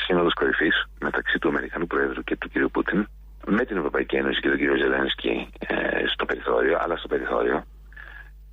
σύνοδος 0.04 0.34
κορυφής 0.34 0.84
μεταξύ 1.00 1.38
του 1.38 1.48
Αμερικανού 1.48 1.86
Προέδρου 1.86 2.22
και 2.22 2.36
του 2.36 2.48
κ. 2.48 2.70
Πούτιν 2.72 3.06
με 3.46 3.64
την 3.64 3.76
Ευρωπαϊκή 3.76 4.16
Ένωση 4.16 4.40
και 4.40 4.48
τον 4.48 4.58
κ. 4.58 4.60
Ζελένσκι 4.60 5.48
ε, 5.58 6.06
στο 6.06 6.24
περιθώριο, 6.24 6.78
αλλά 6.80 6.96
στο 6.96 7.08
περιθώριο 7.08 7.64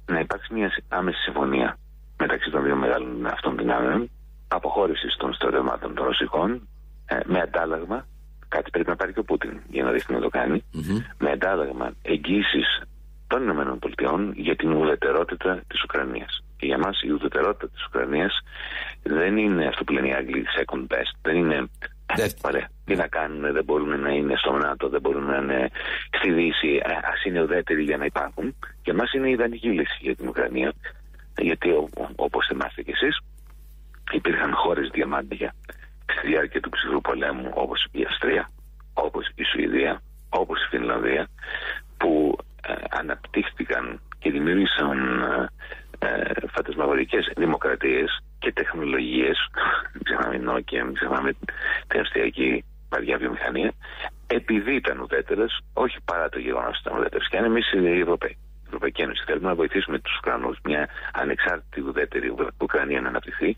να 0.08 0.20
υπάρξει 0.20 0.54
μια 0.54 0.72
άμεση 0.88 1.22
συμφωνία 1.22 1.78
μεταξύ 2.18 2.50
των 2.50 2.64
δύο 2.64 2.76
μεγάλων 2.76 3.26
αυτών 3.26 3.58
δυνάμεων 3.58 4.10
αποχώρησης 4.48 5.16
των 5.18 5.34
στρατευμάτων 5.34 5.96
των 5.96 6.06
Ρωσικών 6.06 6.68
ε, 7.06 7.20
με 7.26 7.40
αντάλλαγμα 7.40 8.06
κάτι 8.48 8.70
πρέπει 8.70 8.90
να 8.90 8.96
πάρει 8.96 9.14
και 9.14 9.20
ο 9.20 9.24
Πούτιν 9.24 9.60
για 9.70 9.84
να 9.84 9.92
δείχνει 9.92 10.16
να 10.16 10.22
το 10.22 10.30
κάνει 10.30 10.64
mm-hmm. 10.74 11.04
με 11.18 11.32
αντάλλαγμα 11.32 11.92
εγγύησης 12.02 12.82
των 13.28 13.42
Ηνωμένων 13.42 13.80
Πολιτειών 13.80 14.34
για 14.36 14.56
την 14.56 14.72
ουδετερότητα 14.72 15.62
της 15.68 15.84
Ουκρανίας. 15.84 16.44
Και 16.58 16.66
για 16.66 16.78
μας 16.78 17.02
η 17.02 17.12
ουδετερότητα 17.12 17.70
της 17.70 17.86
Ουκρανίας 17.86 18.40
δεν 19.04 19.38
είναι 19.38 19.68
αυτό 19.68 19.84
που 19.84 19.94
λένε 19.94 20.08
οι 20.08 20.14
Άγγλοι 20.14 20.46
second 20.58 20.82
best, 20.88 21.14
δεν 21.22 21.36
είναι 21.36 21.68
Ωραία. 22.42 22.68
Τι 22.86 22.96
να 22.96 23.08
κάνουν, 23.08 23.54
δεν 23.54 23.64
μπορούν 23.64 24.00
να 24.00 24.10
είναι 24.10 24.34
στο 24.38 24.52
ΝΑΤΟ, 24.52 24.90
δεν 24.90 25.02
μπορούν 25.02 25.24
να 25.24 25.38
είναι 25.38 25.70
στη 26.12 26.32
Δύση, 26.32 26.82
ας 27.14 27.24
είναι 27.24 27.42
ουδέτεροι 27.42 27.84
για 27.84 27.98
να 27.98 28.06
υπάρχουν. 28.06 28.56
Και 28.88 28.94
εμάς 28.94 29.14
είναι 29.14 29.28
η 29.28 29.32
ιδανική 29.32 29.70
λύση 29.70 29.98
για 30.00 30.16
την 30.16 30.28
Ουκρανία. 30.28 30.74
Γιατί 31.38 31.70
όπως 32.16 32.46
θυμάστε 32.48 32.82
κι 32.82 32.92
εσείς, 32.92 33.20
υπήρχαν 34.12 34.54
χώρες 34.54 34.90
διαμάντια 34.90 35.54
στη 36.12 36.28
διάρκεια 36.28 36.62
του 36.62 36.70
ψυχρού 36.70 37.02
πολέμου, 37.02 37.52
όπως 37.54 37.88
η 37.92 38.04
Αυστρία, 38.04 38.52
όπως 38.94 39.30
η 39.36 39.44
Σουηδία, 39.44 40.02
όπως 40.30 40.64
η 40.64 40.68
Φινλανδία, 40.70 41.28
που 41.98 42.38
ε, 42.68 42.74
αναπτύχθηκαν 42.90 44.02
και 44.20 44.32
δημιούργησαν 44.32 45.22
ε, 46.00 46.08
ε, 46.08 46.34
φαντασμαγορικές 46.48 47.32
δημοκρατίες 47.36 48.24
και 48.40 48.52
τεχνολογίες, 48.52 49.38
μην 49.94 50.04
ξεχνάμε 50.04 50.52
Nokia, 50.52 50.84
μην 50.86 50.94
ξεχνάμε 50.94 51.34
την 51.88 52.00
αυστριακή 52.00 52.66
βαριά 52.90 53.18
βιομηχανία, 53.18 53.72
επειδή 54.28 54.76
ήταν 54.76 55.00
ουδέτερες, 55.00 55.60
όχι 55.74 55.98
παρά 56.06 56.30
το 56.30 56.40
γεγονός 56.40 56.70
ότι 56.70 56.82
ήταν 56.86 56.98
ουδέτερες. 56.98 57.28
Και 57.28 57.38
αν 57.38 57.44
εμείς 57.44 57.72
οι 57.72 58.00
Ευρωπαίοι 58.00 58.38
Ευρωπαϊκή 58.78 59.02
Ένωση. 59.02 59.22
Θέλουμε 59.28 59.48
να 59.52 59.56
βοηθήσουμε 59.62 59.98
τους 60.00 60.16
Ουκρανούς, 60.20 60.58
μια 60.70 60.82
ανεξάρτητη 61.22 61.80
ουδέτερη 61.88 62.28
Ουκρανία 62.66 63.02
να 63.02 63.10
αναπτυχθεί. 63.14 63.50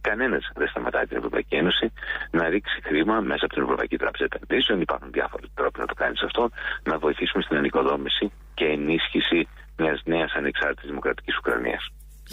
Κανένας 0.00 0.42
δεν 0.54 0.68
σταματάει 0.68 1.06
την 1.10 1.16
Ευρωπαϊκή 1.16 1.54
Ένωση 1.62 1.86
να 2.30 2.48
ρίξει 2.48 2.76
χρήμα 2.88 3.16
μέσα 3.30 3.44
από 3.44 3.54
την 3.54 3.62
Ευρωπαϊκή 3.62 3.96
Τράπεζα 4.02 4.24
Επενδύσεων. 4.30 4.80
Υπάρχουν 4.80 5.08
διάφοροι 5.18 5.46
τρόποι 5.54 5.78
να 5.80 5.86
το 5.86 5.94
κάνει 5.94 6.16
αυτό. 6.28 6.42
Να 6.90 6.98
βοηθήσουμε 6.98 7.42
στην 7.42 7.56
ανοικοδόμηση 7.56 8.32
και 8.54 8.64
ενίσχυση 8.64 9.48
μιας 9.76 10.00
νέας 10.04 10.32
ανεξάρτητης 10.32 10.88
δημοκρατικής 10.88 11.36
Ουκρανίας. 11.38 11.82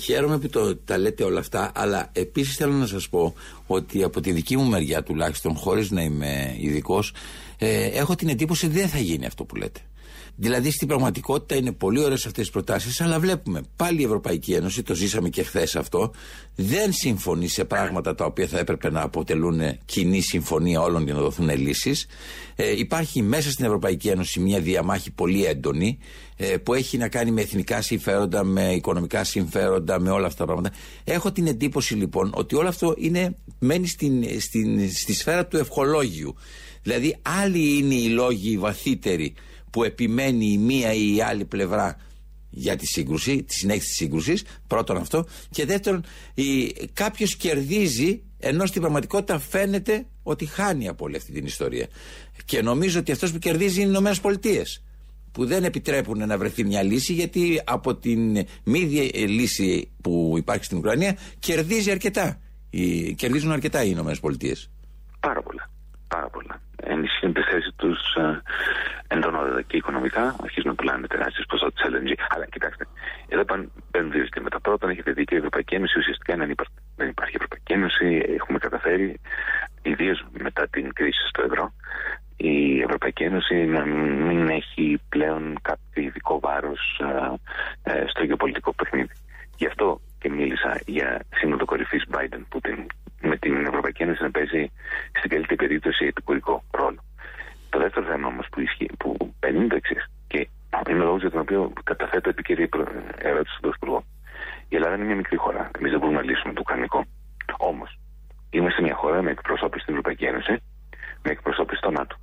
Χαίρομαι 0.03 0.39
που 0.39 0.50
το, 0.50 0.75
τα 0.75 0.98
λέτε 0.98 1.24
όλα 1.24 1.39
αυτά, 1.39 1.72
αλλά 1.75 2.10
επίσης 2.13 2.56
θέλω 2.56 2.74
να 2.74 2.86
σας 2.86 3.10
πω 3.10 3.36
ότι 3.67 4.03
από 4.03 4.22
τη 4.22 4.32
δική 4.32 4.58
μου 4.58 4.65
μεριά 4.65 5.03
τουλάχιστον, 5.03 5.56
χωρίς 5.56 5.91
να 5.91 6.01
είμαι 6.01 6.56
ειδικός, 6.60 7.13
ε, 7.58 7.86
έχω 7.86 8.15
την 8.15 8.29
εντύπωση 8.29 8.65
ότι 8.65 8.75
δεν 8.75 8.88
θα 8.88 8.98
γίνει 9.00 9.25
αυτό 9.25 9.44
που 9.44 9.56
λέτε. 9.56 9.79
Δηλαδή 10.39 10.72
στην 10.72 10.88
πραγματικότητα 10.88 11.56
είναι 11.56 11.72
πολύ 11.72 12.00
ωραίες 12.03 12.25
αυτές 12.25 12.44
τις 12.44 12.50
προτάσεις, 12.50 13.01
αλλά 13.01 13.20
βλέπουμε 13.20 13.62
πάλι 13.75 14.01
η 14.01 14.03
Ευρωπαϊκή 14.03 14.53
Ένωση, 14.53 14.84
το 14.84 14.96
ζήσαμε 14.96 15.29
και 15.29 15.44
χθες 15.44 15.75
αυτό, 15.75 16.12
δεν 16.56 16.94
συμφωνεί 16.94 17.48
σε 17.48 17.65
πράγματα 17.65 18.15
τα 18.15 18.25
οποία 18.25 18.48
θα 18.48 18.60
έπρεπε 18.60 18.91
να 18.91 19.01
αποτελούν 19.01 19.62
κοινή 19.86 20.22
συμφωνία 20.22 20.82
όλων 20.82 21.03
για 21.03 21.13
να 21.13 21.20
δοθούν 21.20 21.50
λύσεις. 21.50 22.06
Ε, 22.56 22.77
υπάρχει 22.77 23.22
μέσα 23.22 23.51
στην 23.51 23.65
Ευρωπαϊκή 23.65 24.08
Ένωση 24.08 24.39
μια 24.39 24.60
διαμάχη 24.60 25.12
πολύ 25.12 25.46
έντονη 25.46 25.98
ε, 26.36 26.58
που 26.58 26.74
έχει 26.74 26.98
να 26.98 27.08
κάνει 27.08 27.32
με 27.32 27.41
εθνικά 27.41 27.82
συμφέροντα, 27.82 28.44
με 28.44 28.74
οικονομικά 28.74 29.24
συμφέροντα, 29.24 30.00
με 30.00 30.10
όλα 30.10 30.25
αυτά 30.25 30.38
τα 30.38 30.46
πράγματα. 30.46 30.75
Έχω 31.03 31.32
την 31.32 31.48
εντύπωση 31.48 31.96
λοιπόν 31.96 32.32
ότι 32.34 32.56
όλο 32.56 32.67
αυτό 32.67 32.94
είναι, 32.98 33.36
μένει 33.60 33.88
στην, 33.88 34.39
στην, 34.39 34.91
στη 34.91 35.13
σφαίρα 35.13 35.46
του 35.48 35.58
ευχολόγιου. 35.58 36.36
Δηλαδή, 36.82 37.17
άλλοι 37.22 37.77
είναι 37.77 37.96
οι 37.96 38.08
λόγοι 38.08 38.58
βαθύτεροι 38.58 39.34
που 39.77 39.84
επιμένει 39.84 40.46
η 40.46 40.57
μία 40.57 40.93
ή 40.93 41.15
η 41.15 41.22
άλλη 41.22 41.46
πλευρά 41.46 41.96
για 42.50 42.75
τη 42.75 42.86
σύγκρουση, 42.86 43.43
τη 43.43 43.53
συνέχιση 43.53 43.88
της 43.88 43.96
σύγκρουσης. 43.96 44.43
Πρώτον 44.67 44.98
αυτό. 44.98 45.25
Και 45.50 45.65
δεύτερον, 45.65 46.03
κάποιος 46.93 47.36
κερδίζει 47.36 48.24
ενώ 48.39 48.65
στην 48.65 48.81
πραγματικότητα 48.81 49.39
φαίνεται 49.39 50.05
ότι 50.24 50.46
χάνει 50.46 50.88
από 50.88 51.05
όλη 51.05 51.15
αυτή 51.15 51.31
την 51.31 51.46
ιστορία. 51.46 51.88
Και 52.46 52.62
νομίζω 52.62 53.00
ότι 53.00 53.12
αυτός 53.12 53.31
που 53.31 53.39
κερδίζει 53.39 53.75
είναι 53.75 53.86
οι 53.86 53.89
Ηνωμένες 53.91 54.19
Πολιτείες. 54.19 54.84
Που 55.31 55.46
δεν 55.46 55.63
επιτρέπουν 55.63 56.27
να 56.27 56.38
βρεθεί 56.38 56.63
μια 56.63 56.84
λύση, 56.84 57.13
γιατί 57.13 57.62
από 57.65 57.96
την 57.96 58.46
μη 58.63 58.79
λύση 59.13 59.91
που 60.01 60.34
υπάρχει 60.38 60.63
στην 60.63 60.77
Ουκρανία 60.77 61.17
κερδίζει 61.39 61.91
αρκετά. 61.91 62.39
κερδίζουν 63.15 63.51
αρκετά 63.51 63.84
οι 63.84 63.89
Ηνωμένες 63.91 64.19
Πολιτείες. 64.19 64.69
Πάρα 65.19 65.41
πολλά. 65.41 65.69
Πάρα 66.07 66.29
πολλά. 66.29 66.62
Ενισχύουν 66.84 67.34
τη 67.34 67.41
θέση 67.41 67.72
τους 67.75 68.15
ε, 68.15 68.41
εντονότερα 69.07 69.62
και 69.62 69.77
οικονομικά. 69.77 70.36
Αρχίζουν 70.43 70.69
να 70.69 70.75
πουλάνε 70.75 71.07
τεράστιες 71.07 71.46
ποσότητες 71.46 71.86
LNG. 71.91 72.13
Αλλά 72.29 72.46
κοιτάξτε, 72.46 72.88
εδώ 73.27 73.43
μπαίνουν 73.91 74.12
δύο 74.12 74.24
ζητήματα. 74.24 74.60
Πρώτον, 74.60 74.89
έχετε 74.89 75.12
δίκιο, 75.12 75.36
η 75.36 75.39
Ευρωπαϊκή 75.39 75.75
Ένωση 75.75 76.00
ουσιαστικά 76.00 76.36
δεν 76.36 76.50
υπάρχει. 76.50 76.74
Δεν 76.96 77.07
υπάρχει 77.10 77.36
Ευρωπαϊκή 77.36 77.74
Ένωση. 77.74 78.34
Έχουμε 78.39 78.57
καταφέρει, 78.57 79.19
ιδίως 79.81 80.25
μετά 80.31 80.67
την 80.67 80.93
κρίση 80.93 81.27
στο 81.27 81.43
ευρώ, 81.43 81.74
η 82.38 82.81
Ευρωπαϊκή 82.81 83.24
Ένωση 83.24 83.55
να 83.55 83.86
μην 83.86 84.50
έχει 84.50 85.01
πλέον 85.10 85.57
κάποιο 85.62 86.03
ειδικό 86.03 86.39
βάρος 86.39 87.01
ε, 87.84 87.91
ε, 87.91 88.03
στο 88.07 88.24
γεωπολιτικό 88.24 88.74
παιχνίδι. 88.74 89.13
Γι' 89.57 89.67
αυτό 89.67 90.01
και 90.19 90.29
μίλησα 90.29 90.79
για 90.86 91.19
σύνοδο 91.36 91.65
κορυφής 91.65 92.03
Biden-Putin 92.12 92.86
με 93.21 93.38
την 93.38 93.65
Ευρωπαϊκή 93.65 94.03
Ένωση 94.03 94.24
να 94.24 94.31
παίζει 94.31 94.71
στην 95.17 95.29
καλύτερη 95.29 95.55
περίπτωση 95.55 96.05
επικουρικό 96.05 96.63
ρόλο. 96.71 97.00
Το 97.69 97.79
δεύτερο 97.79 98.05
θέμα 98.05 98.27
όμως 98.27 98.47
που, 98.51 98.59
ισχύει, 98.59 98.89
που 99.00 99.33
παίρνει 99.39 99.57
είναι 99.57 99.67
το 99.67 99.75
εξή. 99.75 99.95
Και 100.27 100.47
είναι 100.89 101.01
ο 101.01 101.05
λόγος 101.05 101.21
για 101.21 101.31
τον 101.31 101.39
οποίο 101.39 101.74
καταθέτω 101.83 102.29
επικαιρή 102.29 102.69
ερώτηση 103.17 103.51
στον 103.51 103.62
Πρωθυπουργό. 103.62 104.03
Η 104.69 104.75
Ελλάδα 104.75 104.95
είναι 104.95 105.05
μια 105.05 105.15
μικρή 105.15 105.38
χώρα. 105.38 105.71
Εμείς 105.77 105.91
δεν 105.91 106.00
μπορούμε 106.00 106.19
να 106.19 106.25
λύσουμε 106.25 106.53
το 106.53 106.59
ουκρανικό. 106.62 107.05
Όμως, 107.57 108.00
είμαστε 108.50 108.81
μια 108.81 108.95
χώρα 108.95 109.21
με 109.21 109.31
εκπροσώπηση 109.31 109.81
στην 109.81 109.93
Ευρωπαϊκή 109.93 110.25
Ένωση, 110.25 110.63
με 111.24 111.31
εκπροσώπηση 111.31 111.77
στο 111.77 111.91
ΝΑΤΟ. 111.91 112.15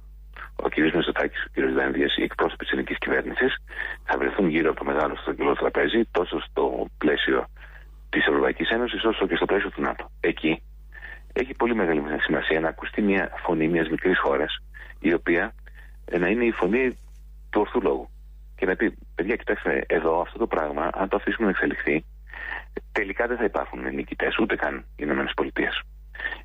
Ο 0.56 0.68
κ. 0.68 0.94
Μεσοτάκη, 0.94 1.36
ο 1.46 1.50
κ. 1.52 1.72
Δένδια, 1.72 2.06
οι 2.16 2.22
εκπρόσωποι 2.22 2.64
της 2.64 2.72
ελληνικής 2.72 2.98
κυβέρνησης 2.98 3.56
θα 4.04 4.18
βρεθούν 4.18 4.48
γύρω 4.48 4.70
από 4.70 4.78
το 4.78 4.84
μεγάλο 4.84 5.16
στρογγυλό 5.16 5.54
τραπέζι, 5.54 6.04
τόσο 6.10 6.40
στο 6.40 6.86
πλαίσιο 6.98 7.46
της 8.10 8.26
Ευρωπαϊκής 8.26 8.68
Ένωσης, 8.68 9.04
όσο 9.04 9.26
και 9.26 9.36
στο 9.36 9.44
πλαίσιο 9.44 9.70
του 9.70 9.80
ΝΑΤΟ. 9.80 10.10
Εκεί 10.20 10.62
έχει 11.36 11.54
πολύ 11.54 11.74
μεγάλη 11.74 12.02
σημασία 12.20 12.60
να 12.60 12.68
ακουστεί 12.68 13.02
μια 13.02 13.32
φωνή 13.44 13.68
μιας 13.68 13.88
μικρής 13.88 14.18
χώρας, 14.18 14.58
η 15.00 15.12
οποία 15.12 15.54
ε, 16.04 16.18
να 16.18 16.28
είναι 16.28 16.44
η 16.44 16.50
φωνή 16.50 16.98
του 17.50 17.60
ορθού 17.60 17.80
λόγου. 17.82 18.08
Και 18.56 18.66
να 18.66 18.76
πει, 18.76 18.96
παιδιά, 19.14 19.36
κοιτάξτε, 19.36 19.84
εδώ 19.86 20.20
αυτό 20.20 20.38
το 20.38 20.46
πράγμα, 20.46 20.90
αν 20.92 21.08
το 21.08 21.16
αφήσουμε 21.16 21.44
να 21.44 21.50
εξελιχθεί, 21.50 22.04
τελικά 22.92 23.26
δεν 23.26 23.36
θα 23.36 23.44
υπάρχουν 23.44 23.94
νικητές, 23.94 24.38
ούτε 24.38 24.56
καν 24.56 24.84
οι 24.96 25.02
ΗΠΑ. 25.04 25.68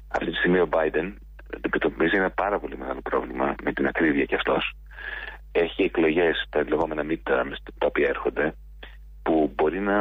Αυτή 0.08 0.30
τη 0.30 0.36
στιγμή 0.36 0.60
ο 0.60 0.70
Biden 0.72 1.14
αντιμετωπίζει 1.56 2.16
ένα 2.16 2.30
πάρα 2.30 2.60
πολύ 2.60 2.78
μεγάλο 2.78 3.02
πρόβλημα 3.02 3.56
με 3.64 3.74
την 3.74 3.88
ακρίβεια 3.88 4.26
κι 4.26 4.36
αυτός. 4.36 4.74
Έχει 5.52 5.84
εκλογές, 5.84 6.46
τα 6.50 6.64
λεγόμενα 6.68 7.04
midterms, 7.10 7.58
τα 7.78 7.86
οποία 7.86 8.08
έρχονται, 8.08 8.54
που 9.24 9.52
μπορεί 9.56 9.80
να 9.80 10.00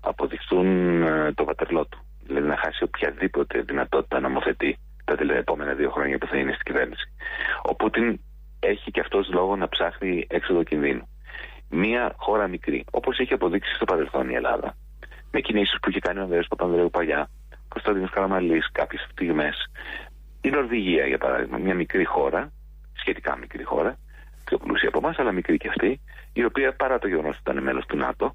αποδειχθούν 0.00 1.02
ε, 1.02 1.32
το 1.32 1.44
βατερλό 1.44 1.86
του 1.86 2.07
δηλαδή 2.28 2.46
να 2.46 2.56
χάσει 2.56 2.82
οποιαδήποτε 2.82 3.60
δυνατότητα 3.60 4.20
να 4.20 4.28
νομοθετεί 4.28 4.78
τα 5.04 5.34
επόμενα 5.34 5.74
δύο 5.74 5.90
χρόνια 5.90 6.18
που 6.18 6.26
θα 6.26 6.36
είναι 6.36 6.52
στην 6.52 6.64
κυβέρνηση. 6.64 7.12
Ο 7.62 7.74
Πούτιν 7.74 8.20
έχει 8.60 8.90
και 8.90 9.00
αυτός 9.00 9.28
λόγο 9.32 9.56
να 9.56 9.68
ψάχνει 9.68 10.26
έξοδο 10.28 10.62
κινδύνου. 10.62 11.08
Μία 11.70 12.14
χώρα 12.16 12.48
μικρή, 12.48 12.84
όπως 12.90 13.18
έχει 13.18 13.32
αποδείξει 13.32 13.74
στο 13.74 13.84
παρελθόν 13.84 14.28
η 14.30 14.34
Ελλάδα, 14.34 14.76
με 15.30 15.40
κινήσεις 15.40 15.78
που 15.82 15.90
είχε 15.90 15.98
κάνει 15.98 16.18
ο 16.18 16.22
Ανδρέας 16.22 16.48
Παπανδρέου 16.48 16.90
παλιά, 16.90 17.30
Κωνσταντίνος 17.68 18.10
Καραμαλής 18.10 18.72
κάποιες 18.72 19.06
στιγμές. 19.10 19.70
Η 20.40 20.50
Νορβηγία, 20.50 21.06
για 21.06 21.18
παράδειγμα, 21.18 21.58
μια 21.58 21.74
μικρή 21.74 22.04
χώρα, 22.04 22.52
σχετικά 22.92 23.36
μικρή 23.36 23.64
χώρα, 23.64 23.98
πιο 24.44 24.58
πλούσια 24.58 24.88
από 24.88 24.98
εμάς, 24.98 25.18
αλλά 25.18 25.32
μικρή 25.32 25.56
και 25.56 25.68
αυτή, 25.68 26.00
η 26.32 26.44
οποία 26.44 26.74
παρά 26.74 26.98
το 26.98 27.08
γεγονός 27.08 27.38
ότι 27.38 27.50
ήταν 27.50 27.62
μέλος 27.62 27.86
του 27.86 27.96
ΝΑΤΟ, 27.96 28.34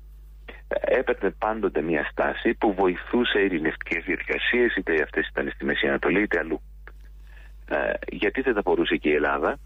έπαιρνε 0.82 1.30
πάντοτε 1.30 1.82
μια 1.82 2.08
στάση 2.12 2.54
που 2.54 2.74
βοηθούσε 2.74 3.40
ειρηνευτικές 3.40 4.04
διαδικασίες, 4.04 4.76
είτε 4.76 5.02
αυτές 5.02 5.28
ήταν 5.28 5.52
στη 5.54 5.66
Μέση 5.66 5.88
Ανατολή 5.88 6.22
είτε 6.22 6.40
αλλού. 6.40 6.62
Ε, 7.70 7.92
γιατί 8.12 8.42
δεν 8.42 8.54
θα 8.54 8.62
μπορούσε 8.64 8.96
και 8.96 9.10
η 9.10 9.14
Ελλάδα 9.14 9.60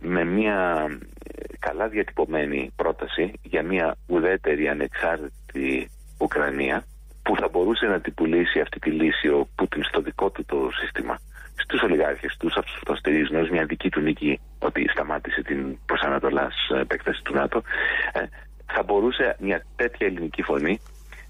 με 0.00 0.24
μια 0.24 0.86
ε, 1.24 1.42
καλά 1.58 1.88
διατυπωμένη 1.88 2.72
πρόταση 2.76 3.32
για 3.42 3.62
μια 3.62 3.96
ουδέτερη 4.06 4.68
ανεξάρτητη 4.68 5.90
Ουκρανία 6.18 6.84
που 7.22 7.36
θα 7.36 7.48
μπορούσε 7.48 7.86
να 7.86 8.00
την 8.00 8.14
πουλήσει 8.14 8.60
αυτή 8.60 8.78
τη 8.78 8.90
λύση 8.90 9.28
ο 9.28 9.48
Πούτιν 9.54 9.82
στο 9.84 10.00
δικό 10.00 10.30
του 10.30 10.44
το 10.44 10.68
σύστημα 10.80 11.18
στους 11.56 11.82
ολιγάρχες, 11.82 12.32
στους 12.32 12.56
αυτοστηρίζουν 12.56 13.48
μια 13.50 13.64
δική 13.64 13.88
του 13.88 14.00
νίκη 14.00 14.40
ότι 14.58 14.88
σταμάτησε 14.88 15.42
την 15.42 15.78
προσανατολάς 15.86 16.54
επέκταση 16.80 17.22
του 17.22 17.34
ΝΑΤΟ 17.34 17.62
ε, 18.12 18.20
θα 18.72 18.82
μπορούσε 18.82 19.36
μια 19.40 19.64
τέτοια 19.76 20.06
ελληνική 20.06 20.42
φωνή 20.42 20.80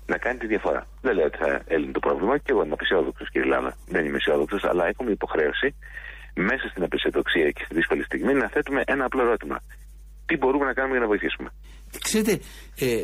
να 0.07 0.16
κάνει 0.18 0.38
τη 0.38 0.47
διαφορά. 0.47 0.87
Δεν 1.00 1.14
λέω 1.14 1.26
ότι 1.26 1.37
θα 1.37 1.62
έλυνε 1.66 1.92
το 1.92 1.99
πρόβλημα 1.99 2.38
και 2.38 2.50
εγώ 2.52 2.62
είμαι 2.64 2.73
απεσιόδοξος, 2.73 3.30
κύριε 3.30 3.49
Λάνα. 3.49 3.76
Δεν 3.87 4.04
είμαι 4.04 4.16
αισιόδοξος, 4.16 4.64
αλλά 4.64 4.87
έχουμε 4.87 5.11
υποχρέωση 5.11 5.75
μέσα 6.35 6.68
στην 6.68 6.83
απεσιοδοξία 6.83 7.50
και 7.50 7.62
στη 7.64 7.75
δύσκολη 7.75 8.02
στιγμή 8.02 8.33
να 8.35 8.49
θέτουμε 8.49 8.83
ένα 8.87 9.04
απλό 9.04 9.23
ερώτημα. 9.23 9.61
Τι 10.26 10.37
μπορούμε 10.37 10.64
να 10.64 10.73
κάνουμε 10.73 10.92
για 10.92 11.02
να 11.02 11.07
βοηθήσουμε; 11.07 11.49
Ξέρετε, 12.02 12.40
ε, 12.78 13.02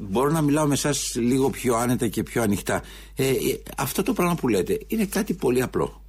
μπορώ 0.00 0.30
να 0.30 0.42
μιλάω 0.42 0.66
με 0.66 0.74
εσάς 0.74 1.14
λίγο 1.14 1.50
πιο 1.50 1.76
άνετα 1.76 2.08
και 2.08 2.22
πιο 2.22 2.42
ανοιχτά. 2.42 2.82
Ε, 3.16 3.28
ε, 3.28 3.34
αυτό 3.76 4.02
το 4.02 4.12
πράγμα 4.12 4.34
που 4.34 4.48
λέτε 4.48 4.78
είναι 4.86 5.06
κάτι 5.06 5.34
πολύ 5.34 5.62
απλό. 5.62 6.02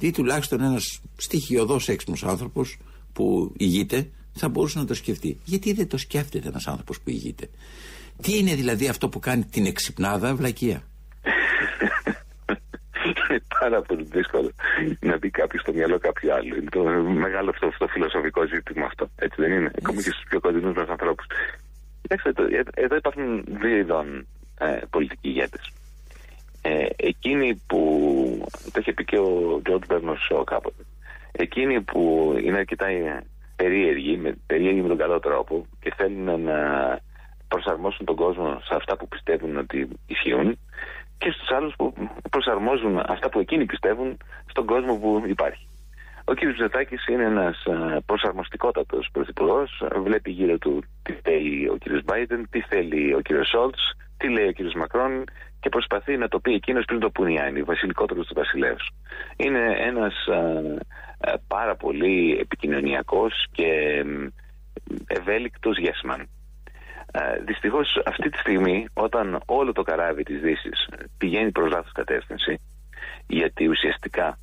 Ή 0.00 0.10
τουλάχιστον 0.10 0.60
ένας 0.62 1.00
στοιχειοδός 1.16 1.88
έξυπνος 1.88 2.24
άνθρωπος 2.24 2.78
που 3.12 3.52
ηγείται 3.56 4.10
θα 4.36 4.48
μπορούσε 4.48 4.78
να 4.78 4.84
το 4.84 4.94
σκεφτεί. 4.94 5.38
Γιατί 5.44 5.72
δεν 5.72 5.88
το 5.88 5.98
σκέφτεται 5.98 6.48
ένας 6.48 6.66
άνθρωπος 6.66 7.00
που 7.00 7.10
ηγείται. 7.10 7.48
Τι 8.22 8.38
είναι 8.38 8.54
δηλαδή 8.54 8.88
αυτό 8.88 9.08
που 9.08 9.18
κάνει 9.18 9.44
την 9.44 9.66
εξυπνάδα 9.66 10.34
βλακεία; 10.34 10.82
πάρα 13.60 13.82
πολύ 13.82 14.02
δύσκολο 14.02 14.50
να 15.00 15.18
μπει 15.18 15.30
κάποιος 15.30 15.62
στο 15.62 15.72
μυαλό 15.72 15.98
κάποιου 15.98 16.32
άλλου. 16.32 16.56
Είναι 16.56 16.70
το 16.70 16.82
μεγάλο 17.24 17.50
αυτό, 17.50 17.66
αυτό 17.66 17.86
φιλοσοφικό 17.86 18.46
ζήτημα 18.46 18.84
αυτό. 18.86 19.10
Έτσι 19.16 19.40
δεν 19.42 19.52
είναι; 19.52 19.70
Ακόμη 19.78 20.02
και 20.02 20.10
στους 20.10 20.24
πιο 20.28 20.40
κοντινούς 20.40 20.76
μας 20.76 20.88
ανθρώπους. 20.88 21.26
Κοιτάξτε, 22.02 22.32
εδώ 22.74 22.96
υπάρχουν 22.96 23.44
δύο 23.60 23.76
ειδών 23.76 24.26
ε, 24.58 24.78
πολιτικοί 24.90 25.28
ηγέτες. 25.28 25.72
Ε, 26.62 26.86
εκείνοι 26.96 27.62
που. 27.66 27.80
Το 28.72 28.80
είχε 28.80 28.92
πει 28.92 29.04
και 29.04 29.18
ο 29.18 29.60
Τζορτ 29.64 29.84
Μπέρνο 29.86 30.14
Σο 30.28 30.44
κάποτε. 30.44 30.82
Εκείνοι 31.32 31.80
που 31.80 32.34
είναι 32.42 32.56
αρκετά 32.56 32.90
περίεργοι, 33.56 34.16
με, 34.16 34.38
περίεργοι 34.46 34.82
με 34.82 34.88
τον 34.88 34.96
καλό 34.96 35.20
τρόπο 35.20 35.66
και 35.80 35.92
θέλουν 35.96 36.40
να 36.40 36.58
προσαρμόσουν 37.48 38.06
τον 38.06 38.16
κόσμο 38.16 38.60
σε 38.60 38.74
αυτά 38.74 38.96
που 38.96 39.08
πιστεύουν 39.08 39.56
ότι 39.56 39.88
ισχύουν 40.06 40.58
και 41.18 41.30
στους 41.30 41.50
άλλους 41.50 41.74
που 41.76 41.94
προσαρμόζουν 42.30 42.98
αυτά 43.06 43.28
που 43.28 43.38
εκείνοι 43.38 43.64
πιστεύουν 43.64 44.16
στον 44.46 44.66
κόσμο 44.66 44.98
που 44.98 45.22
υπάρχει. 45.26 45.66
Ο 46.24 46.34
κ. 46.34 46.38
Ζετάκης 46.56 47.06
είναι 47.06 47.24
ένας 47.24 47.62
προσαρμοστικότατος 48.06 49.08
πρωθυπουργός, 49.12 49.82
βλέπει 50.02 50.30
γύρω 50.30 50.58
του 50.58 50.84
τι 51.02 51.12
θέλει 51.12 51.68
ο 51.68 51.76
κ. 51.80 52.04
Μπάιντεν, 52.04 52.46
τι 52.50 52.60
θέλει 52.60 53.14
ο 53.14 53.20
κ. 53.22 53.44
Σόλτς, 53.44 53.92
τι 54.16 54.28
λέει 54.28 54.46
ο 54.46 54.52
κ. 54.52 54.74
Μακρόν 54.74 55.24
και 55.60 55.68
προσπαθεί 55.68 56.16
να 56.16 56.28
το 56.28 56.40
πει 56.40 56.52
εκείνος 56.52 56.84
πριν 56.84 57.00
το 57.00 57.10
πουνιάνει, 57.10 57.62
βασιλικότερο 57.62 58.24
του 58.24 58.34
βασιλέου. 58.34 58.76
Είναι 59.36 59.76
ένας 59.78 60.14
πάρα 61.46 61.76
πολύ 61.76 62.38
επικοινωνιακός 62.40 63.46
και 63.52 64.02
ευέλικτος 65.06 65.78
γεσμαν. 65.78 66.28
Ε, 67.12 67.42
Δυστυχώς 67.44 68.02
αυτή 68.04 68.28
τη 68.28 68.38
στιγμή, 68.38 68.86
όταν 68.94 69.40
όλο 69.46 69.72
το 69.72 69.82
καράβι 69.82 70.22
της 70.22 70.40
Δύσης 70.40 70.88
πηγαίνει 71.18 71.50
προς 71.50 71.72
λάθος 71.72 71.92
κατεύθυνση, 71.92 72.60
γιατί 73.26 73.68
ουσιαστικά 73.68 74.38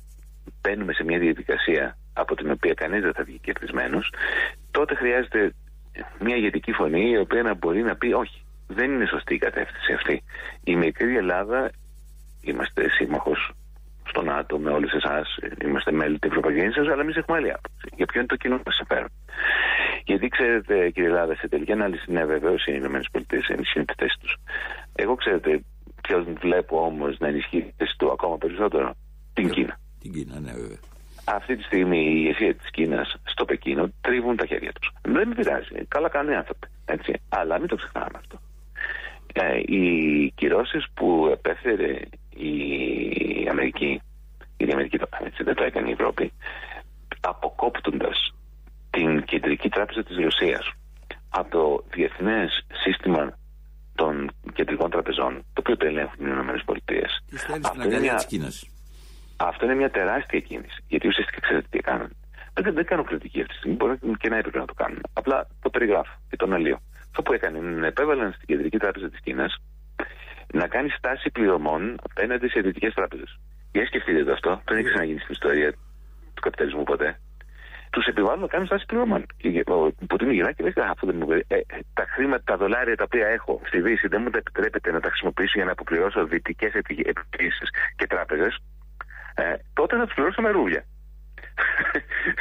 μπαίνουμε 0.60 0.92
σε 0.92 1.04
μια 1.04 1.18
διαδικασία 1.18 1.96
από 2.12 2.34
την 2.34 2.50
οποία 2.50 2.74
κανείς 2.74 3.02
δεν 3.02 3.12
θα 3.12 3.24
βγει 3.24 3.38
κερδισμένος, 3.38 4.12
τότε 4.70 4.94
χρειάζεται 4.94 5.54
μια 6.20 6.36
ηγετική 6.36 6.72
φωνή 6.72 7.10
η 7.10 7.18
οποία 7.18 7.42
να 7.42 7.54
μπορεί 7.54 7.82
να 7.82 7.96
πει 7.96 8.12
όχι, 8.12 8.44
δεν 8.66 8.92
είναι 8.92 9.06
σωστή 9.06 9.34
η 9.34 9.38
κατεύθυνση 9.38 9.92
αυτή. 9.92 10.22
Η 10.64 10.76
μικρή 10.76 11.16
Ελλάδα, 11.16 11.70
είμαστε 12.40 12.90
σύμμαχος 12.90 13.52
στο 14.08 14.22
ΝΑΤΟ 14.22 14.58
με 14.58 14.70
όλες 14.70 14.92
εσάς, 14.92 15.36
είμαστε 15.64 15.92
μέλη 15.92 16.18
της 16.18 16.30
Ευρωπαϊκής 16.30 16.62
Ένωσης, 16.62 16.92
αλλά 16.92 17.02
εμείς 17.02 17.16
έχουμε 17.16 17.36
άλλη 17.36 17.50
άποψη. 17.50 17.88
Για 17.96 18.06
ποιο 18.06 18.18
είναι 18.20 18.28
το 18.28 18.36
κοινό 18.36 18.60
μας 18.66 18.74
συμφέρον. 18.74 19.08
Γιατί 20.04 20.28
ξέρετε, 20.28 20.90
κύριε 20.90 21.08
Ελλάδα, 21.08 21.34
σε 21.34 21.48
τελική 21.48 21.72
ανάλυση, 21.72 22.12
ναι, 22.12 22.24
βεβαίως 22.24 22.66
οι 22.66 22.72
ΗΠΑ 22.72 23.00
ενισχύουν 23.48 23.84
τη 23.84 23.94
θέση 23.96 24.16
τους. 24.20 24.36
Εγώ 24.94 25.14
ξέρετε, 25.14 25.60
ποιο 26.02 26.26
βλέπω 26.40 26.84
όμως 26.84 27.18
να 27.18 27.28
ενισχύει 27.28 27.60
τη 27.62 27.72
θέση 27.76 27.94
του 27.98 28.10
ακόμα 28.12 28.38
περισσότερο. 28.38 28.94
Την 29.32 29.50
Κίνα. 29.50 29.78
Την 30.00 30.12
Κίνα, 30.12 30.40
ναι, 30.40 30.52
βέβαια. 30.52 30.78
Αυτή 31.24 31.56
τη 31.56 31.62
στιγμή 31.62 31.98
η 31.98 32.12
ηγεσία 32.16 32.54
της 32.54 32.70
Κίνας 32.70 33.16
στο 33.24 33.44
Πεκίνο 33.44 33.92
τρίβουν 34.00 34.36
τα 34.36 34.46
χέρια 34.46 34.72
τους. 34.72 34.92
Δεν 35.02 35.28
με 35.28 35.34
πειράζει. 35.34 35.84
Καλά 35.88 36.08
κάνουν 36.08 36.32
οι 36.32 36.36
άνθρωποι. 36.36 36.66
Έτσι. 36.84 37.12
Αλλά 37.28 37.58
μην 37.58 37.68
το 37.68 37.76
ξεχνάμε 37.76 38.18
αυτό. 38.18 38.40
Ε, 39.32 39.58
οι 39.58 40.30
κυρώσεις 40.34 40.86
που 40.94 41.28
επέφερε 41.32 42.00
η 42.36 42.52
Αμερική, 43.48 44.02
η 44.56 44.72
Αμερική 44.72 44.98
το, 44.98 45.08
έτσι, 45.24 45.42
δεν 45.42 45.54
το 45.54 45.64
έκανε 45.64 45.88
η 45.88 45.92
Ευρώπη, 45.92 46.32
αποκόπτοντας 47.20 48.34
την 48.90 49.24
κεντρική 49.24 49.68
τράπεζα 49.68 50.02
της 50.02 50.16
Ρωσίας 50.16 50.72
από 51.28 51.50
το 51.50 51.84
διεθνές 51.94 52.66
σύστημα 52.72 53.38
των 53.94 54.30
κεντρικών 54.52 54.90
τραπεζών, 54.90 55.44
το 55.52 55.60
οποίο 55.60 55.76
το 55.76 55.86
ελέγχουν 55.86 56.26
οι 56.26 56.30
ΗΠΑ. 56.30 57.06
Αυτό, 57.68 57.84
είναι 57.84 58.00
μια... 58.00 58.22
αυτό 59.36 59.64
είναι 59.64 59.74
μια 59.74 59.90
τεράστια 59.90 60.40
κίνηση. 60.40 60.84
Γιατί 60.86 61.08
ουσιαστικά 61.08 61.40
ξέρετε 61.40 61.66
τι 61.70 61.78
έκαναν. 61.78 62.10
Δεν, 62.54 62.74
δεν 62.74 62.84
κάνω 62.84 63.04
κριτική 63.04 63.40
αυτή 63.40 63.52
τη 63.52 63.58
στιγμή. 63.58 63.76
Μπορεί 63.76 63.98
και 64.18 64.28
να 64.28 64.36
έπρεπε 64.36 64.58
να 64.58 64.64
το 64.64 64.74
κάνουν. 64.74 65.00
Απλά 65.12 65.46
το 65.62 65.70
περιγράφω 65.70 66.14
και 66.30 66.36
τον 66.36 66.52
αλλίω. 66.52 66.78
Αυτό 67.04 67.22
που 67.22 67.32
έκανε 67.32 67.58
είναι 67.58 67.70
να 67.70 67.86
επέβαλαν 67.86 68.32
στην 68.32 68.46
Κεντρική 68.46 68.78
Τράπεζα 68.78 69.08
της 69.10 69.20
Κίνας 69.20 69.62
να 70.54 70.66
κάνει 70.66 70.88
στάση 70.88 71.30
πληρωμών 71.30 71.98
απέναντι 72.10 72.48
σε 72.48 72.60
δυτικέ 72.60 72.90
τράπεζες. 72.90 73.38
Για 73.72 73.86
σκεφτείτε 73.86 74.24
το 74.24 74.32
αυτό. 74.32 74.62
Δεν 74.64 74.76
έχει 74.78 74.88
ξαναγίνει 74.88 75.18
στην 75.18 75.32
ιστορία 75.32 75.72
του 76.34 76.40
καπιταλισμού 76.40 76.82
ποτέ 76.82 77.18
τους 77.94 78.06
επιβάλλουν 78.06 78.40
να 78.40 78.46
κάνουν 78.46 78.66
στάση 78.66 78.84
πληρωμών. 78.86 79.26
Ο 79.66 79.92
Πουτίν 80.06 80.30
γυρνάει 80.30 80.54
και 80.54 80.62
λέει: 80.62 80.72
Αυτό 80.90 81.06
δεν 81.06 81.16
μου 81.16 81.32
ε, 81.32 81.56
ε, 81.56 81.60
τα 81.98 82.04
χρήματα, 82.14 82.42
τα 82.44 82.56
δολάρια 82.56 82.96
τα 82.96 83.04
οποία 83.04 83.26
έχω 83.26 83.60
στη 83.66 83.80
Δύση 83.80 84.06
δεν 84.08 84.20
μου 84.22 84.30
τα 84.30 84.38
επιτρέπετε 84.38 84.92
να 84.92 85.00
τα 85.00 85.08
χρησιμοποιήσω 85.08 85.52
για 85.54 85.64
να 85.64 85.72
αποπληρώσω 85.72 86.26
δυτικές 86.26 86.72
επιχειρήσεις 86.74 87.68
και 87.96 88.06
τράπεζες. 88.06 88.58
Ε, 89.34 89.54
τότε 89.74 89.96
θα 89.96 90.04
τους 90.04 90.14
πληρώσω 90.14 90.40
με 90.42 90.50
ρούβλια. 90.50 90.84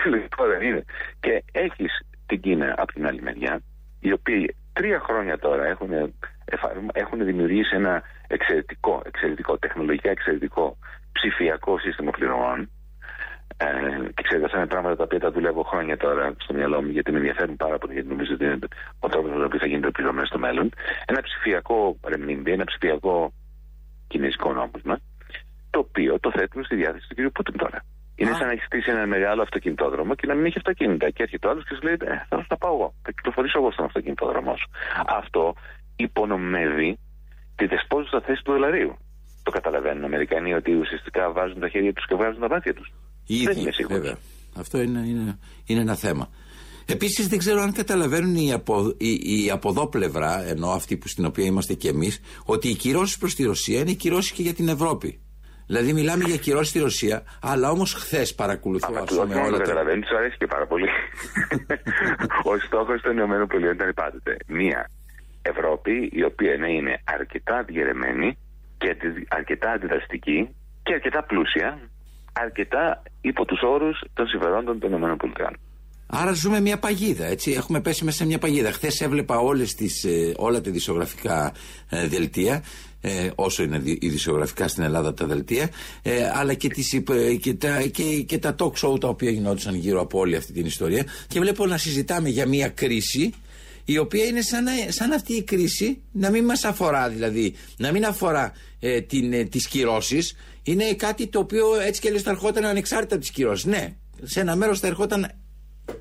λοιπόν 0.13 0.47
δεν 0.47 0.61
είναι. 0.61 0.83
Και 1.19 1.43
έχεις 1.51 1.91
την 2.25 2.41
Κίνα 2.41 2.73
από 2.77 2.93
την 2.93 3.07
άλλη 3.07 3.21
μεριά, 3.21 3.61
οι 3.99 4.11
οποίοι 4.11 4.55
τρία 4.73 4.99
χρόνια 4.99 5.37
τώρα 5.39 5.65
έχουν, 5.65 5.89
έχουν 6.91 7.25
δημιουργήσει 7.25 7.75
ένα 7.75 8.03
εξαιρετικό, 8.27 9.01
εξαιρετικό, 9.05 9.57
τεχνολογικά 9.57 10.09
εξαιρετικό 10.09 10.77
ψηφιακό 11.11 11.79
σύστημα 11.79 12.11
πληρωμών 12.11 12.69
ε, 13.57 13.65
και 14.15 14.23
ξέρετε, 14.23 14.45
αυτά 14.45 14.57
είναι 14.57 14.67
πράγματα 14.67 14.95
τα 14.95 15.03
οποία 15.03 15.19
τα 15.19 15.31
δουλεύω 15.31 15.63
χρόνια 15.63 15.97
τώρα 15.97 16.33
στο 16.37 16.53
μυαλό 16.53 16.81
μου, 16.81 16.89
γιατί 16.89 17.11
με 17.11 17.17
ενδιαφέρουν 17.17 17.55
πάρα 17.55 17.77
πολύ, 17.77 17.93
γιατί 17.93 18.07
νομίζω 18.07 18.33
ότι 18.33 18.43
είναι 18.43 18.59
ο 18.99 19.07
τρόπος 19.07 19.29
με 19.29 19.35
τον 19.35 19.45
οποίο 19.45 19.59
θα 19.59 19.67
γίνεται 19.67 19.91
πληρωμές 19.91 20.27
στο 20.27 20.39
μέλλον. 20.39 20.69
Ένα 21.05 21.21
ψηφιακό 21.21 21.97
ρεμνίμπι, 22.07 22.51
ένα 22.51 22.63
ψηφιακό 22.63 23.33
κινέζικο 24.07 24.53
νόμισμα, 24.53 24.99
το 25.69 25.79
οποίο 25.79 26.19
το 26.19 26.31
θέτουν 26.31 26.63
στη 26.63 26.75
διάθεση 26.75 27.07
του 27.07 27.15
κ. 27.15 27.31
Πούτιν 27.31 27.57
τώρα. 27.57 27.85
Είναι 28.15 28.33
σαν 28.33 28.45
να 28.45 28.51
έχεις 28.51 28.65
στήσει 28.65 28.91
ένα 28.91 29.05
μεγάλο 29.05 29.41
αυτοκινητόδρομο 29.41 30.15
και 30.15 30.27
να 30.27 30.33
μην 30.33 30.45
έχει 30.45 30.57
αυτοκίνητα. 30.57 31.09
Και 31.09 31.23
έρχεται 31.23 31.47
ο 31.47 31.49
άλλος 31.49 31.63
και 31.67 31.75
σου 31.75 31.81
λέει: 31.81 31.97
ε, 32.01 32.25
Θα 32.29 32.45
να 32.49 32.57
πάω 32.57 32.73
εγώ. 32.73 32.93
Θα 33.01 33.11
κυκλοφορήσω 33.11 33.59
εγώ 33.59 33.71
στον 33.71 33.85
αυτοκινητόδρομό 33.85 34.55
σου. 34.55 34.69
Αυτό 35.07 35.53
υπονομεύει 35.95 36.97
τη 37.55 37.65
δεσπόζουσα 37.65 38.21
θέση 38.21 38.43
του 38.43 38.51
δολαρίου. 38.51 38.97
Το 39.43 39.51
καταλαβαίνουν 39.51 40.01
οι 40.01 40.05
Αμερικανοί 40.05 40.53
ότι 40.53 40.75
ουσιαστικά 40.75 41.31
βάζουν 41.31 41.59
τα 41.59 41.69
χέρια 41.69 41.93
τους 41.93 42.05
και 42.07 42.15
βγάζουν 42.15 42.39
τα 42.39 42.49
μάτια 42.49 42.73
τους. 42.73 42.91
Ήδη, 43.27 43.85
βέβαια. 43.87 44.17
Αυτό 44.57 44.81
είναι, 44.81 44.99
είναι, 44.99 45.39
είναι 45.65 45.81
ένα 45.81 45.95
θέμα. 45.95 46.29
Επίσης, 46.85 47.27
δεν 47.27 47.39
ξέρω 47.39 47.61
αν 47.61 47.73
καταλαβαίνουν 47.73 48.35
οι 48.35 48.53
από, 48.53 48.93
η, 48.97 49.43
η 49.45 49.49
από 49.51 49.69
εδώ 49.69 49.87
πλευρά, 49.87 50.43
ενώ 50.47 50.69
αυτή 50.69 50.97
που, 50.97 51.07
στην 51.07 51.25
οποία 51.25 51.45
είμαστε 51.45 51.73
κι 51.73 51.87
εμείς, 51.87 52.21
ότι 52.45 52.67
οι 52.69 52.75
κυρώσεις 52.75 53.17
προς 53.17 53.35
τη 53.35 53.43
Ρωσία 53.43 53.79
είναι 53.79 53.93
κυρώσεις 53.93 54.31
και 54.31 54.41
για 54.41 54.53
την 54.53 54.67
Ευρώπη. 54.67 55.19
Δηλαδή, 55.67 55.93
μιλάμε 55.93 56.23
για 56.23 56.37
κυρώσεις 56.37 56.69
στη 56.69 56.79
Ρωσία, 56.79 57.23
αλλά 57.41 57.69
όμως 57.69 57.93
χθες 57.93 58.35
παρακολουθώ 58.35 58.93
αυτό 58.97 59.27
με 59.27 59.35
όλα 59.35 59.57
τα. 59.57 59.63
καταλαβαίνεις, 59.63 60.07
του 60.07 60.17
αρέσει 60.17 60.37
και 60.37 60.47
πάρα 60.47 60.67
πολύ. 60.67 60.87
Ο 62.51 62.57
στόχος 62.65 63.01
των 63.01 63.17
ΗΠΑ 63.17 63.71
ήταν 63.73 63.93
πάντοτε 63.93 64.37
μία 64.47 64.89
Ευρώπη 65.51 66.09
η 66.13 66.23
οποία 66.23 66.57
να 66.57 66.67
είναι 66.67 67.01
αρκετά 67.03 67.63
διαιρεμένη 67.63 68.37
και 68.77 68.95
αρκετά 69.27 69.71
αντιδραστική 69.71 70.49
και 70.83 70.93
αρκετά 70.93 71.23
πλούσια 71.23 71.79
αρκετά 72.33 73.03
υπό 73.21 73.45
τους 73.45 73.61
όρους 73.61 74.03
των 74.13 74.27
συμφερόντων 74.27 74.79
των 74.79 74.93
ΗΠΑ. 74.93 75.51
Άρα 76.07 76.33
ζούμε 76.33 76.59
μια 76.59 76.79
παγίδα, 76.79 77.25
έτσι. 77.25 77.51
Έχουμε 77.51 77.81
πέσει 77.81 78.03
μέσα 78.03 78.17
σε 78.17 78.25
μια 78.25 78.39
παγίδα. 78.39 78.71
Χθες 78.71 79.01
έβλεπα 79.01 79.37
όλες 79.37 79.75
τις, 79.75 80.03
ε, 80.03 80.33
όλα 80.37 80.61
τα 80.61 80.71
δισογραφικά 80.71 81.53
ε, 81.89 82.07
δελτία, 82.07 82.63
ε, 83.01 83.29
όσο 83.35 83.63
είναι 83.63 83.81
ειδησιογραφικά 83.85 84.67
στην 84.67 84.83
Ελλάδα 84.83 85.13
τα 85.13 85.25
δελτία, 85.25 85.69
ε, 86.01 86.31
αλλά 86.33 86.53
και, 86.53 86.69
τις, 86.69 86.93
ε, 86.93 87.35
και, 87.35 87.53
τα, 87.53 87.81
και, 87.81 88.03
και 88.21 88.37
τα 88.37 88.55
talk 88.59 88.71
show 88.71 88.99
τα 88.99 89.07
οποία 89.07 89.31
γινόντουσαν 89.31 89.75
γύρω 89.75 90.01
από 90.01 90.19
όλη 90.19 90.35
αυτή 90.35 90.53
την 90.53 90.65
ιστορία. 90.65 91.05
Και 91.27 91.39
βλέπω 91.39 91.65
να 91.65 91.77
συζητάμε 91.77 92.29
για 92.29 92.47
μια 92.47 92.69
κρίση 92.69 93.33
η 93.85 93.97
οποία 93.97 94.25
είναι 94.25 94.41
σαν, 94.41 94.65
σαν 94.87 95.11
αυτή 95.11 95.33
η 95.33 95.43
κρίση 95.43 96.01
να 96.11 96.29
μην 96.29 96.45
μας 96.45 96.63
αφορά 96.63 97.09
δηλαδή, 97.09 97.55
να 97.77 97.91
μην 97.91 98.05
αφορά 98.05 98.53
ε, 98.79 99.01
την, 99.01 99.33
ε, 99.33 99.43
τις 99.43 99.67
κυρώσεις, 99.67 100.35
είναι 100.63 100.93
κάτι 100.93 101.27
το 101.27 101.39
οποίο 101.39 101.79
έτσι 101.79 102.01
και 102.01 102.07
αλλιώς 102.07 102.23
θα 102.23 102.29
ερχόταν 102.29 102.65
ανεξάρτητα 102.65 103.15
από 103.15 103.23
τις 103.23 103.33
κυρώσεις. 103.33 103.65
Ναι, 103.65 103.95
σε 104.23 104.39
ένα 104.39 104.55
μέρος 104.55 104.79
θα 104.79 104.87
ερχόταν 104.87 105.31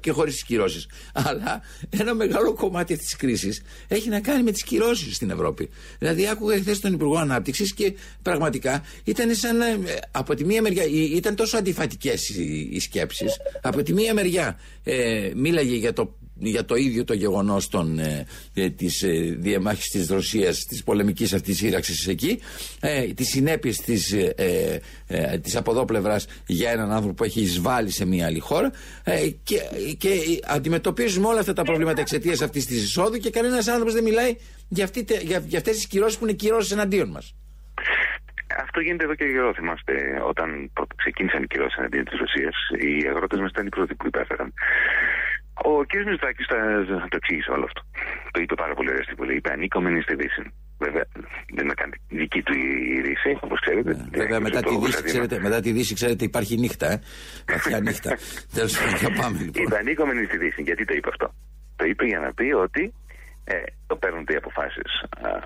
και 0.00 0.10
χωρίς 0.10 0.34
τις 0.34 0.44
κυρώσεις. 0.44 0.86
Αλλά 1.12 1.62
ένα 1.90 2.14
μεγάλο 2.14 2.52
κομμάτι 2.54 2.92
αυτής 2.92 3.08
της 3.08 3.16
κρίσης 3.16 3.62
έχει 3.88 4.08
να 4.08 4.20
κάνει 4.20 4.42
με 4.42 4.50
τις 4.50 4.62
κυρώσεις 4.62 5.16
στην 5.16 5.30
Ευρώπη. 5.30 5.68
Δηλαδή, 5.98 6.28
άκουγα 6.28 6.58
χθες 6.58 6.80
τον 6.80 6.92
Υπουργό 6.92 7.16
Ανάπτυξης 7.16 7.74
και 7.74 7.94
πραγματικά 8.22 8.82
ήταν 9.04 9.34
σαν. 9.34 9.60
Ε, 9.60 9.78
από 10.10 10.34
τη 10.34 10.44
μία 10.44 10.62
μεριά. 10.62 10.84
ήταν 11.14 11.34
τόσο 11.34 11.56
αντιφατικές 11.56 12.28
οι, 12.28 12.68
οι 12.72 12.80
σκέψεις. 12.80 13.36
Από 13.62 13.82
τη 13.82 13.92
μία 13.92 14.14
μεριά 14.14 14.58
ε, 14.84 15.30
μίλαγε 15.34 15.76
για 15.76 15.92
το 15.92 16.16
για 16.34 16.64
το 16.64 16.74
ίδιο 16.74 17.04
το 17.04 17.14
γεγονός 17.14 17.68
ε, 17.98 18.24
ε, 18.54 18.70
της 18.70 19.02
ε, 19.02 19.36
διαμάχης 19.38 19.88
της 19.88 20.08
Ρωσίας, 20.08 20.58
της 20.58 20.84
πολεμικής 20.84 21.32
αυτής 21.32 21.56
σύραξης 21.56 22.06
εκεί, 22.06 22.40
ε, 22.80 23.02
τις 23.04 23.28
συνέπειες 23.28 23.76
της 23.76 24.12
ε, 24.12 24.80
ε, 25.06 25.38
της 25.38 25.56
από 25.56 25.70
εδώ 25.70 25.84
πλευράς 25.84 26.26
για 26.46 26.70
έναν 26.70 26.90
άνθρωπο 26.90 27.14
που 27.14 27.24
έχει 27.24 27.40
εισβάλει 27.40 27.90
σε 27.90 28.06
μια 28.06 28.26
άλλη 28.26 28.38
χώρα 28.38 28.70
ε, 29.04 29.28
και, 29.42 29.58
και 29.98 30.08
αντιμετωπίζουμε 30.46 31.26
όλα 31.26 31.40
αυτά 31.40 31.52
τα 31.52 31.62
προβλήματα 31.62 32.00
εξαιτίας 32.00 32.42
αυτής 32.42 32.66
της 32.66 32.82
εισόδου 32.82 33.16
και 33.16 33.30
κανένας 33.30 33.68
άνθρωπος 33.68 33.92
δεν 33.94 34.02
μιλάει 34.02 34.36
για, 34.68 34.84
αυτή, 34.84 35.04
για, 35.22 35.38
για 35.46 35.58
αυτές 35.58 35.74
τις 35.74 35.86
κυρώσεις 35.86 36.18
που 36.18 36.24
είναι 36.24 36.32
κυρώσεις 36.32 36.72
εναντίον 36.72 37.08
μας. 37.08 37.34
αυτό 38.62 38.80
γίνεται 38.80 39.04
εδώ 39.04 39.14
και 39.14 39.24
καιρό, 39.24 39.54
θυμάστε. 39.54 39.92
Όταν 40.28 40.70
ξεκίνησαν 40.96 41.42
οι 41.42 41.46
κυρώσεις 41.46 41.78
εναντίον 41.78 42.04
της 42.04 42.18
Ρωσίας, 42.18 42.54
οι 42.78 43.08
αγρότες 43.08 43.40
μας 43.40 43.50
ήταν 43.50 43.66
οι 43.66 43.68
πρώτοι 43.68 43.94
που 43.94 44.06
υπέφεραν. 44.06 44.52
Ο 45.70 45.72
κ. 45.90 45.92
Μητσοτάκης 45.94 46.46
το 47.10 47.16
εξήγησε 47.20 47.50
όλο 47.50 47.64
αυτό. 47.64 47.80
Το 48.30 48.40
είπε 48.42 48.54
πάρα 48.54 48.74
πολύ 48.74 48.88
ωραία 48.92 49.02
στην 49.02 49.16
Βουλή. 49.18 49.34
Είπε 49.36 49.50
ανήκομενη 49.52 50.00
στη 50.02 50.14
Δύση. 50.14 50.42
Βέβαια, 50.78 51.04
δεν 51.54 51.64
είναι 51.64 51.74
καν 51.74 51.90
δική 52.08 52.42
του 52.42 52.52
η 52.96 53.00
Δύση, 53.00 53.38
όπως 53.40 53.60
ξέρετε. 53.60 53.90
Ναι, 53.94 54.04
βέβαια, 54.22 54.40
μετά 54.40 54.60
τη, 54.60 54.76
Δύση, 54.76 55.02
ξέρετε, 55.02 55.40
μετά 55.40 55.60
τη 55.60 55.70
Δύση, 55.72 55.94
ξέρετε, 55.94 56.24
υπάρχει 56.24 56.58
νύχτα. 56.58 56.86
Ε. 56.92 57.00
Βαθιά 57.48 57.80
νύχτα. 57.80 58.10
Τέλος 58.56 58.78
πάντων, 58.78 59.16
πάμε 59.20 59.38
λοιπόν. 59.38 59.62
Είπε 59.62 59.76
ανήκομενη 59.76 60.24
στη 60.24 60.38
Δύση. 60.38 60.62
Γιατί 60.62 60.84
το 60.84 60.94
είπε 60.94 61.08
αυτό. 61.08 61.34
Το 61.76 61.84
είπε 61.84 62.04
για 62.06 62.18
να 62.18 62.34
πει 62.34 62.52
ότι 62.52 62.92
ε, 63.44 63.54
το 63.86 63.96
παίρνουν 63.96 64.24
οι 64.28 64.34
αποφάσεις 64.34 64.90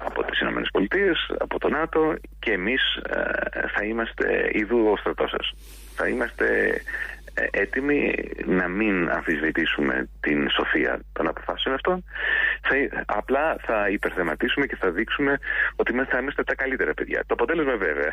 από 0.05 0.25
τις 0.25 0.41
ΗΠΑ, 0.41 1.37
από 1.39 1.59
το 1.59 1.69
ΝΑΤΟ 1.69 2.15
και 2.39 2.53
εμείς 2.53 2.83
ε, 2.95 3.69
θα 3.75 3.85
είμαστε 3.85 4.51
ειδού 4.53 4.79
ο 4.93 4.97
στρατό 4.97 5.27
σας. 5.29 5.53
Θα 5.95 6.09
είμαστε 6.09 6.47
ε, 6.67 6.81
έτοιμοι 7.51 8.15
να 8.45 8.69
μην 8.69 9.11
αμφισβητήσουμε 9.11 10.09
την 10.21 10.51
σοφία 10.51 11.01
των 11.13 11.29
αποφάσεων 11.29 11.75
αυτών. 11.75 12.05
Θα, 12.63 13.05
απλά 13.07 13.57
θα 13.61 13.89
υπερθεματίσουμε 13.89 14.67
και 14.67 14.77
θα 14.77 14.91
δείξουμε 14.91 15.39
ότι 15.77 15.93
θα 15.93 16.19
είμαστε 16.19 16.43
τα 16.45 16.55
καλύτερα 16.55 16.95
παιδιά. 16.95 17.25
Το 17.27 17.35
αποτέλεσμα 17.35 17.77
βέβαια 17.77 18.11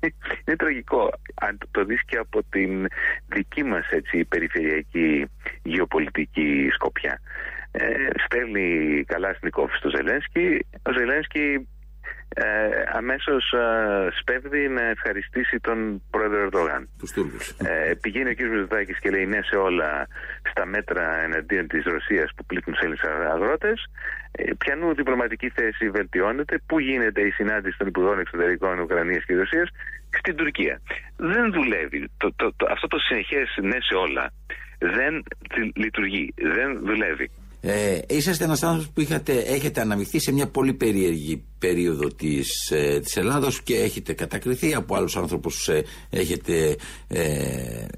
είναι 0.44 0.56
τραγικό. 0.56 1.10
Αν 1.34 1.58
το 1.70 1.84
δεις 1.84 2.04
και 2.04 2.16
από 2.16 2.42
την 2.50 2.86
δική 3.26 3.62
μας 3.64 3.88
έτσι, 3.90 4.24
περιφερειακή 4.24 5.26
γεωπολιτική 5.62 6.68
σκοπιά. 6.72 7.20
Ε, 7.72 7.86
στέλνει 8.24 9.04
καλά 9.06 9.34
στην 9.34 9.50
κόφη 9.50 9.76
στο 9.76 9.88
Ζελένσκι. 9.88 10.66
Ο 10.82 10.92
Ζελένσκι 10.92 11.68
ε, 12.34 12.44
αμέσως 12.92 13.52
ε, 13.52 14.08
σπέβδει 14.20 14.68
να 14.68 14.82
ευχαριστήσει 14.82 15.60
τον 15.60 16.02
πρόεδρο 16.10 16.40
Ερντογάν. 16.40 16.88
Τους 16.98 17.12
Τούρκους. 17.12 17.48
Ε, 17.50 17.94
πηγαίνει 18.00 18.30
ο 18.30 18.34
κ. 18.34 18.40
Μητσοτάκης 18.40 18.98
και 18.98 19.10
λέει 19.10 19.26
ναι 19.26 19.42
σε 19.42 19.56
όλα 19.56 20.08
στα 20.50 20.66
μέτρα 20.66 21.22
εναντίον 21.22 21.66
της 21.66 21.84
Ρωσίας 21.84 22.30
που 22.36 22.44
πλήττουν 22.44 22.74
σε 22.74 22.80
Έλληνες 22.84 23.02
αγρότες. 23.32 23.84
Ε, 24.32 24.52
πιανού 24.58 24.94
διπλωματική 24.94 25.48
θέση 25.48 25.90
βελτιώνεται. 25.90 26.60
Πού 26.66 26.78
γίνεται 26.78 27.20
η 27.20 27.30
συνάντηση 27.30 27.78
των 27.78 27.86
Υπουργών 27.86 28.18
Εξωτερικών 28.18 28.78
Ουκρανίας 28.78 29.24
και 29.24 29.34
Ρωσίας; 29.34 29.68
Στην 30.18 30.36
Τουρκία. 30.36 30.80
Δεν 31.16 31.52
δουλεύει. 31.52 32.10
Το, 32.16 32.32
το, 32.36 32.52
το, 32.56 32.66
αυτό 32.70 32.86
το 32.86 32.98
συνεχές 32.98 33.58
ναι 33.62 33.78
σε 33.80 33.94
όλα 33.94 34.32
δεν 34.78 35.22
λειτουργεί. 35.74 36.34
Δεν 36.36 36.78
δουλεύει. 36.84 37.30
Ε, 37.60 37.98
είσαστε 38.08 38.44
ένας 38.44 38.62
άνθρωπος 38.62 38.90
που 38.90 39.00
είχατε, 39.00 39.32
έχετε 39.32 39.80
αναμειχθεί 39.80 40.18
σε 40.18 40.32
μια 40.32 40.46
πολύ 40.46 40.72
περίεργη 40.72 41.44
περίοδο 41.58 42.08
της, 42.08 42.70
ε, 42.70 43.00
της 43.00 43.16
Ελλάδος 43.16 43.62
και 43.62 43.76
έχετε 43.76 44.12
κατακριθεί 44.12 44.74
από 44.74 44.94
άλλους 44.94 45.16
άνθρωπους 45.16 45.68
ε, 45.68 45.84
έχετε, 46.10 46.76
ε, 47.08 47.20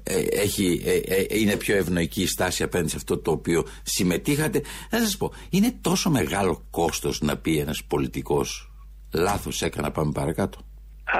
ε 0.03 0.21
έχει, 0.31 0.81
ε, 1.07 1.39
είναι 1.39 1.55
πιο 1.55 1.75
ευνοϊκή 1.75 2.21
η 2.21 2.27
στάση 2.27 2.63
απέναντι 2.63 2.89
σε 2.89 2.95
αυτό 2.95 3.17
το 3.17 3.31
οποίο 3.31 3.65
συμμετείχατε. 3.83 4.61
Θα 4.89 4.97
σας 4.97 5.17
πω, 5.17 5.33
είναι 5.49 5.73
τόσο 5.81 6.09
μεγάλο 6.09 6.67
κόστος 6.71 7.21
να 7.21 7.37
πει 7.37 7.57
ένας 7.57 7.83
πολιτικός 7.83 8.71
λάθος 9.13 9.61
έκανα 9.61 9.91
πάμε 9.91 10.11
παρακάτω. 10.11 10.57
Α, 11.03 11.19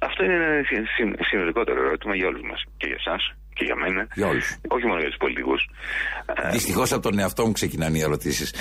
αυτό 0.00 0.24
είναι 0.24 0.34
ένα 0.34 1.16
συνολικότερο 1.20 1.80
ερώτημα 1.84 2.14
για 2.14 2.26
όλους 2.26 2.42
μας 2.42 2.64
και 2.76 2.86
για 2.86 2.96
εσάς 2.98 3.34
και 3.60 3.66
για 3.70 3.76
μένα. 3.76 4.06
Για 4.14 4.26
όλους. 4.26 4.56
Όχι 4.68 4.86
μόνο 4.86 5.00
για 5.00 5.08
τους 5.08 5.16
πολιτικούς. 5.24 5.68
Δυστυχώς 6.50 6.92
από 6.92 7.02
τον 7.02 7.18
εαυτό 7.18 7.46
μου 7.46 7.52
ξεκινάνε 7.52 7.98
οι 7.98 8.00
ερωτήσεις. 8.00 8.48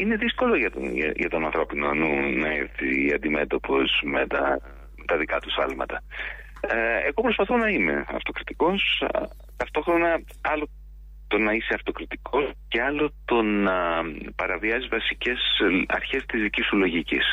Είναι 0.00 0.16
δύσκολο 0.16 0.56
για 0.56 0.70
τον, 0.70 0.96
για, 0.96 1.28
τον 1.30 1.44
ανθρώπινο 1.44 1.94
νου 1.94 2.38
να 2.42 2.48
έρθει 2.48 3.12
αντιμέτωπος 3.14 4.02
με 4.04 4.26
τα, 4.26 4.60
τα 5.06 5.16
δικά 5.16 5.38
του 5.38 5.62
άλματα. 5.62 6.02
Ε, 6.60 6.98
εγώ 7.08 7.20
προσπαθώ 7.22 7.56
να 7.56 7.68
είμαι 7.68 8.04
αυτοκριτικός, 8.08 9.02
ταυτόχρονα 9.56 10.20
άλλο 10.40 10.68
το 11.28 11.38
να 11.38 11.52
είσαι 11.52 11.74
αυτοκριτικός 11.74 12.50
και 12.68 12.82
άλλο 12.82 13.12
το 13.24 13.42
να 13.42 13.78
παραβιάζει 14.36 14.88
βασικές 14.88 15.40
αρχές 15.86 16.24
της 16.26 16.42
δικής 16.42 16.66
σου 16.66 16.76
λογικής. 16.76 17.24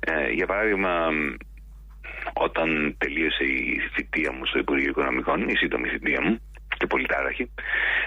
Ε, 0.00 0.30
για 0.30 0.46
παράδειγμα, 0.46 1.08
όταν 2.32 2.94
τελείωσε 2.98 3.44
η 3.44 3.80
θητεία 3.94 4.32
μου 4.32 4.46
στο 4.46 4.58
Υπουργείο 4.58 4.90
Οικονομικών, 4.90 5.48
η 5.48 5.56
σύντομη 5.56 5.88
θητεία 5.88 6.20
μου 6.22 6.40
και 6.76 6.86
πολυτάραχη, 6.86 7.50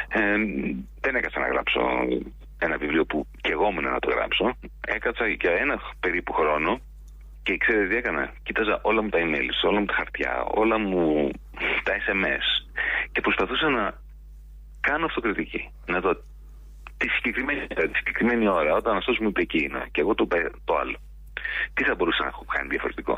ε, 0.08 0.38
δεν 1.00 1.16
έκατσα 1.16 1.40
να 1.40 1.48
γράψω 1.48 1.82
ένα 2.60 2.78
βιβλίο 2.78 3.06
που 3.06 3.28
και 3.42 3.52
εγώ 3.52 3.72
να 3.72 4.00
το 4.00 4.10
γράψω. 4.10 4.58
Έκατσα 4.88 5.28
για 5.28 5.52
ένα 5.52 5.82
περίπου 6.00 6.34
χρόνο 6.34 6.80
και 7.44 7.58
ξέρετε 7.58 7.88
τι 7.88 7.96
έκανα. 7.96 8.34
Κοίταζα 8.44 8.80
όλα 8.82 9.02
μου 9.02 9.10
τα 9.10 9.20
email, 9.22 9.50
όλα 9.70 9.80
μου 9.80 9.86
τα 9.86 9.94
χαρτιά, 9.94 10.44
όλα 10.44 10.78
μου 10.80 11.30
τα 11.84 11.94
SMS 12.06 12.46
και 13.12 13.22
προσπαθούσα 13.22 13.70
να 13.70 13.94
κάνω 14.80 15.06
αυτοκριτική. 15.06 15.72
Να 15.86 16.00
δω 16.00 16.14
τη 16.98 17.08
συγκεκριμένη, 17.10 17.68
τη 17.68 17.98
συγκεκριμένη 17.98 18.48
ώρα, 18.48 18.74
όταν 18.76 18.98
αυτός 18.98 19.18
μου 19.20 19.28
είπε 19.28 19.42
εκείνα 19.42 19.88
και 19.92 20.02
εγώ 20.02 20.16
το, 20.16 20.28
το 20.66 20.76
άλλο. 20.76 20.98
Τι 21.74 21.84
θα 21.84 21.94
μπορούσα 21.96 22.22
να 22.24 22.30
έχω 22.34 22.46
κάνει 22.54 22.68
διαφορετικό. 22.68 23.16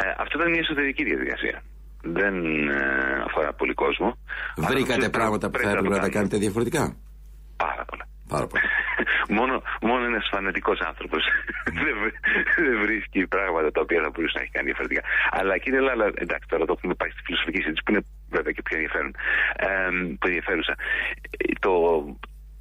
Ε, 0.00 0.02
αυτό 0.22 0.38
ήταν 0.38 0.50
μια 0.50 0.60
εσωτερική 0.60 1.04
διαδικασία. 1.04 1.62
Δεν 2.18 2.34
ε, 2.68 3.22
αφορά 3.26 3.52
πολύ 3.52 3.74
κόσμο. 3.74 4.08
Βρήκατε 4.56 5.08
πράγματα 5.08 5.50
που 5.50 5.58
θα 5.58 5.70
έπρεπε 5.70 5.88
να 5.88 5.98
τα 5.98 6.08
κάνετε 6.08 6.36
διαφορετικά; 6.36 6.96
Πάρα 7.56 7.84
πολλά. 7.88 8.04
Πάρα 8.34 8.46
πολλά. 8.46 8.62
μόνο, 9.38 9.54
μόνο 9.88 10.04
ένας 10.04 10.26
φανατικός 10.32 10.78
άνθρωπος 10.90 11.22
δεν, 11.82 11.94
δεν 12.64 12.76
βρίσκει 12.84 13.26
πράγματα 13.26 13.70
τα 13.70 13.80
οποία 13.84 14.00
θα 14.04 14.10
μπορούσε 14.12 14.34
να 14.36 14.42
έχει 14.44 14.52
κάνει 14.56 14.66
διαφορετικά. 14.70 15.02
Αλλά 15.38 15.54
κύριε 15.62 15.80
Λάλα, 15.86 16.06
εντάξει, 16.24 16.46
τώρα 16.52 16.64
το 16.64 16.72
έχουμε 16.76 16.94
πάει 16.94 17.10
στη 17.14 17.20
φιλοσοφική 17.26 17.60
συζήτηση 17.62 17.82
που 17.84 17.92
είναι 17.92 18.04
βέβαια 18.36 18.52
και 18.56 18.62
πιο 18.66 18.74
ενδιαφέρον. 18.78 19.12
Ε, 19.66 19.68
που 20.18 20.26
ενδιαφέρουσα. 20.30 20.74
Το 21.64 21.72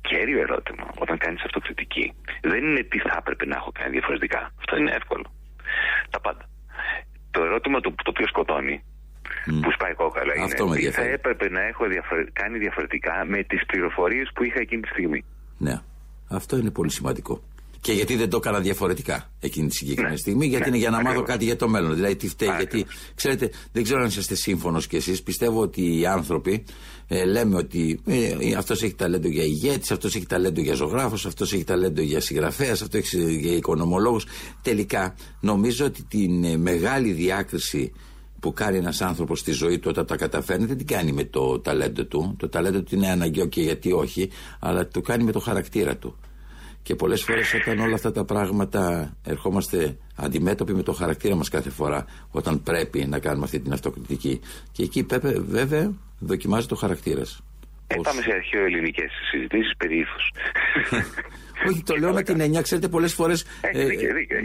κέριο 0.09 0.39
ερώτημα 0.45 0.85
όταν 1.03 1.17
κάνεις 1.17 1.41
αυτοκριτική 1.47 2.05
δεν 2.41 2.61
είναι 2.67 2.83
τι 2.91 2.99
θα 2.99 3.13
έπρεπε 3.19 3.45
να 3.45 3.55
έχω 3.55 3.71
κάνει 3.79 3.91
διαφορετικά. 3.97 4.41
Αυτό 4.59 4.73
είναι 4.77 4.91
εύκολο. 4.99 5.25
Τα 6.09 6.19
πάντα. 6.19 6.43
Το 7.31 7.43
ερώτημα 7.43 7.79
το, 7.79 7.89
το 8.05 8.09
οποίο 8.13 8.27
σκοτώνει, 8.27 8.83
mm. 9.47 9.59
που 9.61 9.71
σπάει 9.71 9.93
κόκαλα, 9.93 10.33
είναι 10.35 10.75
τι 10.75 10.91
θα 10.91 11.01
έπρεπε 11.01 11.49
να 11.49 11.61
έχω 11.61 11.83
κάνει 12.33 12.57
διαφορετικά 12.57 13.25
με 13.25 13.43
τις 13.43 13.65
πληροφορίες 13.65 14.31
που 14.33 14.43
είχα 14.43 14.59
εκείνη 14.59 14.81
τη 14.81 14.87
στιγμή. 14.87 15.23
Ναι. 15.57 15.75
Αυτό 16.29 16.57
είναι 16.57 16.71
πολύ 16.71 16.91
σημαντικό. 16.91 17.41
Και 17.81 17.91
γιατί 17.91 18.15
δεν 18.15 18.29
το 18.29 18.37
έκανα 18.37 18.59
διαφορετικά 18.59 19.31
εκείνη 19.39 19.67
τη 19.67 19.75
συγκεκριμένη 19.75 20.13
ναι. 20.13 20.19
στιγμή, 20.19 20.45
γιατί 20.45 20.63
ναι. 20.63 20.69
είναι 20.69 20.77
για 20.77 20.89
να 20.89 21.01
μάθω 21.01 21.21
κάτι 21.23 21.45
για 21.45 21.55
το 21.55 21.67
μέλλον. 21.67 21.95
Δηλαδή, 21.95 22.15
τι 22.15 22.27
φταίει, 22.27 22.49
γιατί 22.57 22.85
ξέρετε, 23.15 23.51
δεν 23.71 23.83
ξέρω 23.83 24.01
αν 24.01 24.07
είσαστε 24.07 24.35
σύμφωνος 24.35 24.87
κι 24.87 24.95
εσείς. 24.95 25.23
Πιστεύω 25.23 25.61
ότι 25.61 25.99
οι 25.99 26.05
άνθρωποι 26.05 26.63
ε, 27.07 27.25
λέμε 27.25 27.55
ότι 27.55 28.01
ε, 28.05 28.53
αυτός 28.57 28.83
έχει 28.83 28.93
ταλέντο 28.93 29.27
για 29.27 29.43
ηγέτης, 29.43 29.91
αυτός 29.91 30.15
έχει 30.15 30.25
ταλέντο 30.25 30.61
για 30.61 30.73
ζωγράφος, 30.73 31.25
αυτός 31.25 31.53
έχει 31.53 31.63
ταλέντο 31.63 32.01
για 32.01 32.21
συγγραφέας, 32.21 32.81
αυτός 32.81 32.99
έχει 32.99 33.37
για 33.37 33.55
οικονομολόγο. 33.55 34.19
Τελικά, 34.61 35.15
νομίζω 35.39 35.85
ότι 35.85 36.03
την 36.03 36.43
ε, 36.43 36.57
μεγάλη 36.57 37.11
διάκριση 37.11 37.91
που 38.39 38.53
κάνει 38.53 38.77
ένας 38.77 39.01
άνθρωπος 39.01 39.39
στη 39.39 39.51
ζωή 39.51 39.79
του 39.79 39.87
όταν 39.89 40.05
τα 40.05 40.15
καταφέρνει 40.15 40.65
δεν 40.65 40.77
την 40.77 40.87
κάνει 40.87 41.11
με 41.11 41.23
το 41.23 41.59
ταλέντο 41.59 42.05
του. 42.05 42.35
Το 42.37 42.49
ταλέντο 42.49 42.81
του 42.81 42.95
είναι 42.95 43.09
αναγκαίο 43.09 43.45
και 43.45 43.61
γιατί 43.61 43.91
όχι, 43.91 44.29
αλλά 44.59 44.87
το 44.87 45.01
κάνει 45.01 45.23
με 45.23 45.31
το 45.31 45.39
χαρακτήρα 45.39 45.97
του. 45.97 46.15
Και 46.83 46.95
πολλές 46.95 47.23
φορές 47.23 47.53
όταν 47.53 47.79
όλα 47.79 47.93
αυτά 47.93 48.11
τα 48.11 48.25
πράγματα 48.25 49.13
ερχόμαστε 49.25 49.97
αντιμέτωποι 50.15 50.73
με 50.73 50.83
το 50.83 50.93
χαρακτήρα 50.93 51.35
μας 51.35 51.49
κάθε 51.49 51.69
φορά, 51.69 52.05
όταν 52.31 52.63
πρέπει 52.63 53.05
να 53.05 53.19
κάνουμε 53.19 53.43
αυτή 53.45 53.59
την 53.59 53.73
αυτοκριτική. 53.73 54.41
Και 54.71 54.83
εκεί 54.83 55.05
βέβαια 55.47 55.93
δοκιμάζει 56.19 56.67
το 56.67 56.75
χαρακτήρας. 56.75 57.43
Ε, 57.87 57.95
πάμε 58.03 58.21
σε 58.21 58.31
αρχαίο 58.33 58.65
ελληνικές 58.65 59.11
συζητήσεις 59.31 59.73
περί 59.77 59.97
ύφους. 59.97 60.31
Όχι, 61.67 61.83
το 61.83 61.95
λέω 61.95 62.13
με 62.13 62.23
την 62.23 62.39
έννοια, 62.39 62.61
ξέρετε, 62.61 62.87
πολλές 62.87 63.13
φορές. 63.13 63.45
Ε, 63.61 63.85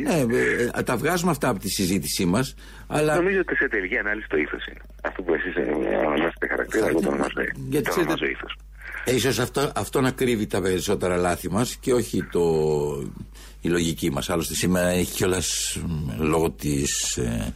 ναι, 0.03 0.37
ε, 0.75 0.83
τα 0.83 0.97
βγάζουμε 0.97 1.31
αυτά 1.31 1.49
από 1.49 1.59
τη 1.59 1.69
συζήτησή 1.69 2.25
μας. 2.25 2.55
Αλλά... 2.87 3.15
Νομίζω 3.17 3.41
ότι 3.41 3.57
σε 3.57 3.69
τελική 3.69 3.99
ανάλυση 3.99 4.29
το 4.29 4.37
ύφος 4.37 4.67
είναι. 4.67 4.81
Αυτό 5.03 5.23
που 5.23 5.35
εσείς 5.35 5.55
ονομάζετε 6.07 6.47
χαρακτήρα, 6.49 6.87
εγώ 6.87 7.01
το 7.01 7.09
ονομάζω 7.09 8.27
ύφος. 8.27 8.57
Ε, 9.05 9.15
ίσως 9.15 9.39
αυτό, 9.39 9.73
αυτό 9.75 10.01
να 10.01 10.11
κρύβει 10.11 10.47
τα 10.47 10.61
περισσότερα 10.61 11.17
λάθη 11.17 11.51
μας 11.51 11.77
και 11.77 11.93
όχι 11.93 12.25
το, 12.25 12.43
η 13.61 13.69
λογική 13.69 14.11
μας. 14.11 14.31
Άλλωστε 14.31 14.55
σήμερα 14.55 14.89
έχει 14.89 15.13
κιόλας 15.13 15.79
λόγω 16.19 16.51
της 16.51 17.17
ε, 17.17 17.55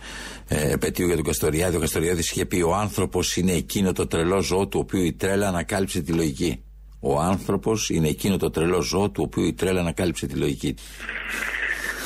ε, 0.49 0.73
επαιτίου 0.73 1.07
για 1.07 1.15
τον 1.15 1.25
Καστοριάδη. 1.25 1.77
Ο 1.77 1.81
Καστοριάδης 1.81 2.31
είχε 2.31 2.47
πει 2.47 2.61
ο 2.61 2.75
άνθρωπος 2.75 3.37
είναι 3.37 3.53
εκείνο 3.53 3.93
το 3.93 4.07
τρελό 4.07 4.41
ζώο 4.41 4.67
του 4.67 4.81
οποίου 4.83 5.03
η 5.03 5.13
τρέλα 5.13 5.49
ανακάλυψε 5.49 6.01
τη 6.01 6.13
λογική. 6.13 6.65
Ο 7.01 7.21
άνθρωπος 7.21 7.89
είναι 7.91 8.09
εκείνο 8.09 8.37
το 8.37 8.51
τρελό 8.51 8.81
ζώο 8.81 9.11
του 9.11 9.23
οποίου 9.27 9.45
η 9.45 9.55
τρέλα 9.55 9.81
ανακάλυψε 9.81 10.27
τη 10.27 10.35
λογική. 10.35 10.75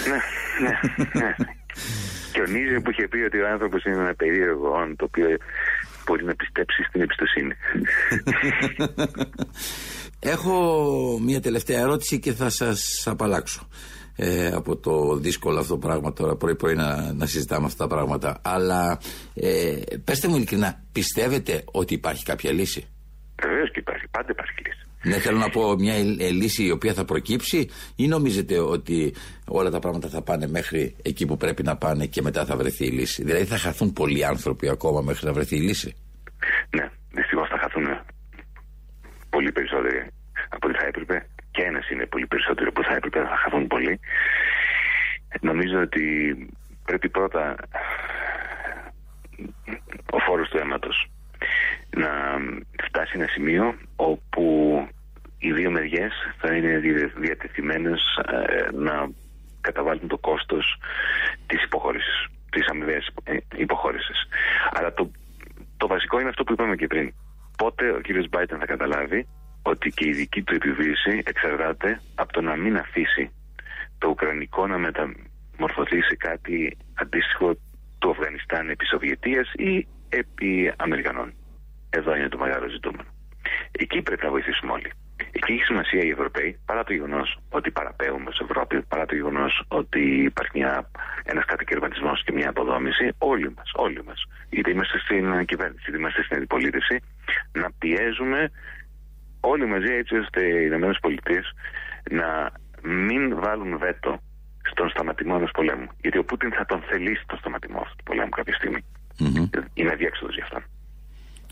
Ναι, 0.08 0.18
ναι, 0.68 0.78
ναι. 1.20 1.34
και 2.32 2.40
ο 2.40 2.46
Νίζε 2.46 2.80
που 2.80 2.90
είχε 2.90 3.08
πει 3.08 3.18
ότι 3.18 3.40
ο 3.40 3.48
άνθρωπος 3.48 3.84
είναι 3.84 3.96
ένα 3.96 4.14
περίεργο 4.14 4.70
το 4.96 5.04
οποίο 5.04 5.26
μπορεί 6.06 6.24
να 6.24 6.34
πιστέψει 6.34 6.82
στην 6.82 7.00
εμπιστοσύνη. 7.00 7.54
Έχω 10.34 11.18
μια 11.22 11.40
τελευταία 11.40 11.80
ερώτηση 11.80 12.18
και 12.18 12.32
θα 12.32 12.50
σας 12.50 13.06
απαλλάξω 13.06 13.68
ε, 14.16 14.46
από 14.46 14.76
το 14.76 15.16
δύσκολο 15.16 15.58
αυτό 15.58 15.78
πράγμα 15.78 16.12
τώρα 16.12 16.36
πρωί 16.36 16.54
πρωί 16.56 16.74
να, 16.74 17.12
να 17.12 17.26
συζητάμε 17.26 17.66
αυτά 17.66 17.86
τα 17.86 17.94
πράγματα 17.94 18.40
αλλά 18.42 18.98
ε, 19.34 19.80
πέστε 20.04 20.28
μου 20.28 20.36
ειλικρινά 20.36 20.82
πιστεύετε 20.92 21.64
ότι 21.72 21.94
υπάρχει 21.94 22.24
κάποια 22.24 22.52
λύση; 22.52 22.86
Βεβαίως 23.42 23.70
και 23.70 23.78
υπάρχει, 23.78 24.08
πάντα 24.10 24.28
υπάρχει 24.30 24.52
λύση. 24.66 24.86
Ναι, 25.04 25.18
θέλω 25.18 25.38
να 25.38 25.50
πω 25.50 25.74
μια 25.74 25.94
ε, 25.94 26.30
λύση 26.30 26.64
η 26.64 26.70
οποία 26.70 26.92
θα 26.92 27.04
προκύψει 27.04 27.68
ή 27.96 28.06
νομίζετε 28.06 28.58
ότι 28.58 29.14
όλα 29.48 29.70
τα 29.70 29.78
πράγματα 29.78 30.08
θα 30.08 30.22
πάνε 30.22 30.46
μέχρι 30.48 30.96
εκεί 31.02 31.26
που 31.26 31.36
πρέπει 31.36 31.62
να 31.62 31.76
πάνε 31.76 32.06
και 32.06 32.22
μετά 32.22 32.44
θα 32.44 32.56
βρεθεί 32.56 32.84
η 32.86 32.90
λύση; 32.90 33.22
Δηλαδή 33.24 33.44
θα 33.44 33.56
χαθούν 33.56 33.92
πολλοί 33.92 34.24
άνθρωποι 34.24 34.68
ακόμα 34.68 35.00
μέχρι 35.00 35.26
να 35.26 35.32
βρεθεί 35.32 35.56
η 35.56 35.60
λύση; 35.60 35.94
Ναι, 36.76 36.90
δυστυχώς 37.10 37.48
θα 37.48 37.58
χαθούν 37.58 37.86
πολύ 39.30 39.52
περισσότεροι 39.52 40.06
από 40.48 40.68
ό,τι 40.68 40.78
θα 40.78 40.86
έπρεπε. 40.86 41.26
Και 41.50 41.62
ένας 41.62 41.90
είναι 41.90 42.06
πολύ 42.06 42.26
περισσότερο 42.26 42.72
που 42.72 42.82
θα 42.82 42.94
έπρεπε, 42.94 43.18
θα 43.18 43.36
χαθούν 43.42 43.66
πολύ. 43.66 44.00
Νομίζω 45.40 45.80
ότι 45.80 46.04
πρέπει 46.84 47.08
πρώτα 47.08 47.56
ο 50.10 50.18
φόρος 50.18 50.48
του 50.48 50.58
αίματος 50.58 51.08
να 51.90 52.10
φτάσει 52.82 53.12
ένα 53.14 53.26
σημείο 53.26 53.74
όπου 53.96 54.44
οι 55.38 55.52
δύο 55.52 55.70
μεριές 55.70 56.12
θα 56.38 56.54
είναι 56.54 56.78
διατεθειμένες 57.16 58.00
ε, 58.26 58.68
να 58.72 59.10
καταβάλουν 59.60 60.08
το 60.08 60.18
κόστος 60.18 60.80
της 61.46 61.62
υποχώρησης, 61.64 62.26
της 62.50 62.68
αμοιβαίας 62.68 63.06
ε, 63.24 63.36
υποχώρησης. 63.56 64.18
Αλλά 64.72 64.92
το, 64.94 65.10
το 65.76 65.86
βασικό 65.86 66.20
είναι 66.20 66.28
αυτό 66.28 66.44
που 66.44 66.52
είπαμε 66.52 66.76
και 66.76 66.86
πριν. 66.86 67.14
Πότε 67.56 67.90
ο 67.90 68.00
κύριος 68.00 68.28
Μπάιτεν 68.28 68.58
θα 68.58 68.66
καταλάβει 68.66 69.26
ότι 69.62 69.90
και 69.90 70.06
η 70.08 70.12
δική 70.12 70.42
του 70.42 70.54
επιβίωση 70.54 71.22
εξαρτάται 71.24 72.00
από 72.14 72.32
το 72.32 72.40
να 72.40 72.56
μην 72.56 72.76
αφήσει 72.76 73.30
το 73.98 74.08
Ουκρανικό 74.08 74.66
να 74.66 74.78
μεταμορφωθεί 74.78 76.00
σε 76.02 76.16
κάτι 76.16 76.76
αντίστοιχο 76.94 77.56
του 77.98 78.10
Αφγανιστάν 78.10 78.68
επί 78.68 78.86
Σοβιετίας 78.86 79.52
ή 79.52 79.86
επί 80.20 80.72
Αμερικανών. 80.76 81.34
Εδώ 81.90 82.16
είναι 82.16 82.28
το 82.28 82.38
μεγάλο 82.38 82.68
ζητούμενο. 82.68 83.08
Εκεί 83.70 84.02
πρέπει 84.02 84.24
να 84.24 84.30
βοηθήσουμε 84.30 84.72
όλοι. 84.72 84.90
Εκεί 85.32 85.52
έχει 85.52 85.62
σημασία 85.62 86.02
οι 86.02 86.08
Ευρωπαίοι, 86.08 86.58
παρά 86.66 86.84
το 86.84 86.92
γεγονός 86.92 87.38
ότι 87.50 87.70
παραπέουμε 87.70 88.30
σε 88.32 88.44
Ευρώπη, 88.48 88.82
παρά 88.82 89.06
το 89.06 89.14
γεγονός 89.14 89.64
ότι 89.68 90.00
υπάρχει 90.30 90.58
ένας 91.24 91.44
κατακαιρματισμός 91.44 92.24
και 92.24 92.32
μια 92.32 92.48
αποδόμηση, 92.48 93.12
όλοι 93.18 93.54
μας, 93.56 93.70
όλοι 93.74 94.04
μας, 94.04 94.24
είτε 94.48 94.70
είμαστε 94.70 94.98
στην 94.98 95.44
κυβέρνηση, 95.44 95.84
είτε 95.88 95.96
είμαστε 95.98 96.22
στην 96.22 96.36
αντιπολίτευση, 96.36 97.00
να 97.52 97.72
πιέζουμε 97.78 98.50
όλοι 99.40 99.66
μαζί 99.66 99.92
έτσι 99.92 100.16
ώστε 100.16 100.40
οι 100.46 100.64
ΗΠΑ 100.64 101.40
να 102.10 102.52
μην 102.82 103.40
βάλουν 103.40 103.78
βέτο 103.78 104.20
στον 104.70 104.88
σταματημό 104.88 105.34
ενός 105.36 105.50
πολέμου. 105.50 105.88
Γιατί 106.00 106.18
ο 106.18 106.24
Πούτιν 106.24 106.52
θα 106.52 106.64
τον 106.64 106.80
θελήσει 106.88 107.24
τον 107.26 107.38
σταματημό 107.38 107.78
αυτού 107.78 107.96
του 107.96 108.02
πολέμου 108.02 108.28
κάποια 108.28 108.54
στιγμή. 108.54 108.84
Mm-hmm. 109.18 109.64
Είναι 109.74 109.92
αδιέξοδος 109.92 110.34
γι' 110.34 110.40
αυτό. 110.40 110.62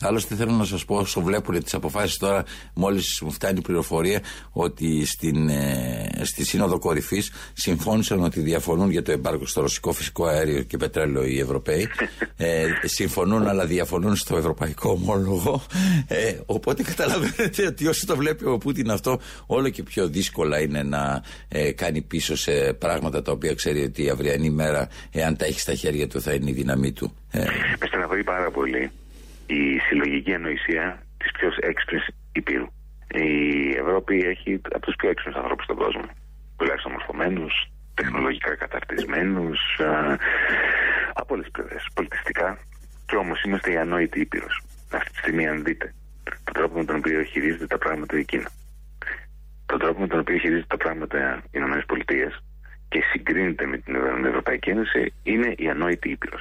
Άλλωστε 0.02 0.34
θέλω 0.34 0.52
να 0.52 0.64
σα 0.64 0.84
πω, 0.84 0.96
όσο 0.96 1.20
βλέπουν 1.20 1.64
τι 1.64 1.70
αποφάσει 1.72 2.18
τώρα, 2.18 2.44
μόλι 2.74 3.00
μου 3.22 3.30
φτάνει 3.30 3.58
η 3.58 3.62
πληροφορία 3.62 4.20
ότι 4.52 5.06
στην, 5.06 5.48
ε, 5.48 6.10
στη 6.22 6.44
Σύνοδο 6.44 6.78
Κορυφή 6.78 7.22
συμφώνησαν 7.52 8.24
ότι 8.24 8.40
διαφωνούν 8.40 8.90
για 8.90 9.02
το 9.02 9.12
εμπάργκο 9.12 9.46
στο 9.46 9.60
ρωσικό 9.60 9.92
φυσικό 9.92 10.26
αέριο 10.26 10.62
και 10.62 10.76
πετρέλαιο 10.76 11.24
οι 11.24 11.38
Ευρωπαίοι. 11.38 11.88
Ε, 12.36 12.66
συμφωνούν, 12.84 13.46
αλλά 13.46 13.66
διαφωνούν 13.66 14.16
στο 14.16 14.36
ευρωπαϊκό 14.36 14.90
ομόλογο. 14.90 15.62
Ε, 16.08 16.38
οπότε 16.46 16.82
καταλαβαίνετε 16.82 17.66
ότι 17.66 17.86
όσο 17.86 18.06
το 18.06 18.16
βλέπει 18.16 18.44
ο 18.44 18.58
Πούτιν 18.58 18.90
αυτό, 18.90 19.20
όλο 19.46 19.68
και 19.68 19.82
πιο 19.82 20.08
δύσκολα 20.08 20.60
είναι 20.60 20.82
να 20.82 21.22
ε, 21.48 21.72
κάνει 21.72 22.02
πίσω 22.02 22.36
σε 22.36 22.72
πράγματα 22.72 23.22
τα 23.22 23.32
οποία 23.32 23.54
ξέρει 23.54 23.82
ότι 23.82 24.04
η 24.04 24.08
αυριανή 24.08 24.50
μέρα, 24.50 24.88
εάν 25.12 25.36
τα 25.36 25.44
έχει 25.44 25.60
στα 25.60 25.74
χέρια 25.74 26.08
του, 26.08 26.20
θα 26.20 26.32
είναι 26.32 26.50
η 26.50 26.52
δύναμή 26.52 26.92
του. 26.92 27.16
Ε. 27.30 27.38
Με 27.80 27.86
στεναχωρεί 27.86 28.24
πάρα 28.24 28.50
πολύ 28.50 28.90
η 29.46 29.78
συλλογική 29.78 30.35
ανοησία 30.35 31.02
της 31.18 31.31
πιο 31.33 31.48
έξυπνης 31.61 32.09
υπήρου. 32.33 32.66
Η 33.14 33.70
Ευρώπη 33.70 34.14
έχει 34.33 34.61
από 34.72 34.87
τους 34.87 34.94
πιο 34.96 35.09
έξυπνους 35.09 35.37
ανθρώπους 35.37 35.64
στον 35.64 35.76
κόσμο. 35.76 36.05
Τουλάχιστον 36.57 36.92
μορφωμένους, 36.92 37.70
τεχνολογικά 37.94 38.57
καταρτισμένους, 38.57 39.61
από 41.12 41.35
όλες 41.35 41.44
τις 41.44 41.52
πλευρές. 41.52 41.87
Πολιτιστικά. 41.94 42.59
Και 43.07 43.16
όμως 43.16 43.42
είμαστε 43.42 43.72
η 43.72 43.76
ανόητη 43.76 44.20
ήπειρο. 44.20 44.46
Αυτή 44.92 45.11
τη 45.11 45.16
στιγμή, 45.16 45.48
αν 45.48 45.64
δείτε 45.64 45.94
τον 46.44 46.55
τρόπο 46.55 46.78
με 46.78 46.85
τον 46.85 46.96
οποίο 46.96 47.22
χειρίζεται 47.22 47.66
τα 47.66 47.78
πράγματα 47.78 48.18
η 48.18 48.24
Κίνα, 48.24 48.50
τον 49.66 49.78
τρόπο 49.78 50.00
με 50.00 50.07
τον 50.07 50.18
οποίο 50.18 50.38
χειρίζεται 50.38 50.66
τα 50.68 50.76
πράγματα 50.76 51.42
οι 51.44 51.50
Ηνωμένες 51.50 51.85
Πολιτείες 51.87 52.42
και 52.88 53.00
συγκρίνεται 53.12 53.66
με 53.66 53.78
την 53.78 53.94
Ευρωπαϊκή 54.24 54.70
Ένωση, 54.70 55.12
είναι 55.22 55.55
η 55.57 55.68
ανόητη 55.68 56.11
ήπειρο. 56.11 56.38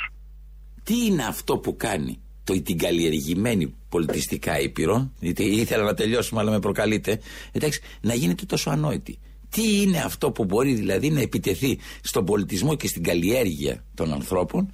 Τι 0.83 1.05
είναι 1.05 1.25
αυτό 1.25 1.57
που 1.57 1.75
κάνει; 1.75 2.21
Το, 2.51 2.61
την 2.61 2.77
καλλιεργημένη 2.77 3.75
πολιτιστικά 3.89 4.59
ήπειρο, 4.59 5.11
γιατί 5.19 5.43
ήθελα 5.43 5.83
να 5.83 5.93
τελειώσουμε 5.93 6.41
αλλά 6.41 6.51
με 6.51 6.59
προκαλείτε, 6.59 7.19
εντάξει, 7.51 7.81
να 8.01 8.13
γίνεται 8.13 8.45
τόσο 8.45 8.69
ανόητη. 8.69 9.19
Τι 9.49 9.81
είναι 9.81 9.97
αυτό 9.97 10.31
που 10.31 10.45
μπορεί 10.45 10.73
δηλαδή 10.73 11.09
να 11.09 11.21
επιτεθεί 11.21 11.79
στον 12.01 12.25
πολιτισμό 12.25 12.75
και 12.75 12.87
στην 12.87 13.03
καλλιέργεια 13.03 13.83
των 13.95 14.13
ανθρώπων, 14.13 14.73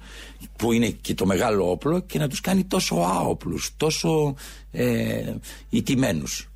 που 0.58 0.72
είναι 0.72 0.88
και 0.88 1.14
το 1.14 1.26
μεγάλο 1.26 1.70
όπλο, 1.70 2.00
και 2.00 2.18
να 2.18 2.28
τους 2.28 2.40
κάνει 2.40 2.64
τόσο 2.64 2.94
άοπλους, 2.94 3.76
τόσο 3.76 4.36
ε, 4.72 5.34
ιτημένους; 5.70 6.48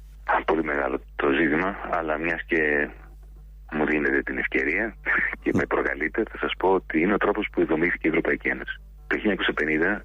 Πολύ 0.47 0.65
μεγάλο 0.65 1.01
το 1.17 1.27
ζήτημα, 1.41 1.77
αλλά 1.91 2.19
μιας 2.19 2.41
και 2.47 2.91
μου 3.73 3.87
δίνετε 3.87 4.23
την 4.23 4.39
ευκαιρία 4.39 4.97
και 5.43 5.51
με 5.55 5.67
προκαλείτε, 5.67 6.23
θα 6.31 6.39
σας 6.39 6.53
πω 6.59 6.69
ότι 6.69 7.01
είναι 7.01 7.15
ο 7.15 7.17
τρόπος 7.17 7.49
που 7.53 7.67
δομήθηκε 7.67 8.07
η 8.07 8.11
Ευρωπαϊκή 8.11 8.49
Ένωση 8.49 8.81
το 9.13 9.19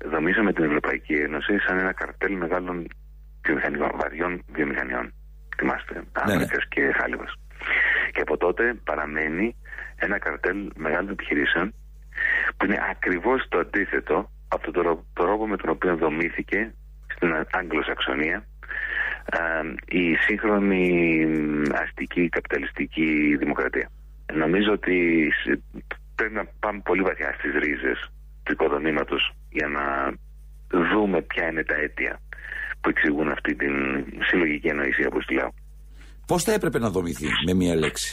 1950 0.04 0.10
δομήσαμε 0.12 0.54
την 0.54 0.64
Ευρωπαϊκή 0.64 1.14
Ένωση 1.14 1.60
σαν 1.60 1.78
ένα 1.78 1.94
καρτέλ 1.94 2.34
μεγάλων 2.38 2.88
βιομηχανικών, 3.46 3.90
βαριών 4.02 4.44
βιομηχανιών. 4.52 5.14
Θυμάστε, 5.58 6.04
ναι, 6.28 6.36
ναι. 6.36 6.46
και 6.70 6.92
Χάλιβας. 7.00 7.34
Και 8.12 8.22
από 8.22 8.38
τότε 8.38 8.74
παραμένει 8.84 9.56
ένα 9.96 10.20
καρτέλ 10.20 10.72
μεγάλων 10.76 11.10
επιχειρήσεων 11.10 11.74
που 12.58 12.66
είναι 12.66 12.80
ακριβώς 12.90 13.48
το 13.50 13.60
αντίθετο 13.60 14.32
από 14.48 14.72
τον 14.72 15.06
τρόπο 15.14 15.48
με 15.48 15.58
τον 15.58 15.70
οποίο 15.70 15.96
δομήθηκε 15.96 16.74
στην 17.16 17.46
Αγγλοσαξονία 17.52 18.46
η 19.86 20.16
σύγχρονη 20.16 21.26
αστική 21.72 22.30
καπιταλιστική 22.30 23.36
δημοκρατία. 23.40 23.90
Νομίζω 24.34 24.72
ότι 24.72 25.28
πρέπει 26.16 26.34
να 26.34 26.46
πάμε 26.60 26.82
πολύ 26.84 27.02
βαθιά 27.02 27.34
στις 27.38 27.54
ρίζες 27.54 28.12
του 28.48 28.54
οικοδομήματος 28.56 29.22
για 29.50 29.68
να 29.68 29.86
δούμε 30.92 31.22
ποια 31.22 31.48
είναι 31.50 31.64
τα 31.64 31.76
αίτια 31.76 32.20
που 32.82 32.90
εξηγούν 32.90 33.28
αυτή 33.38 33.56
την 33.56 33.74
συλλογική 34.28 34.70
ανοησία 34.70 35.08
όπως 35.12 35.26
τη 35.26 35.34
λέω. 35.34 35.54
Πώς 36.28 36.44
θα 36.44 36.54
έπρεπε 36.54 36.80
να 36.80 36.90
δομηθεί 36.90 37.28
με 37.48 37.54
μία 37.54 37.76
λέξη; 37.76 38.10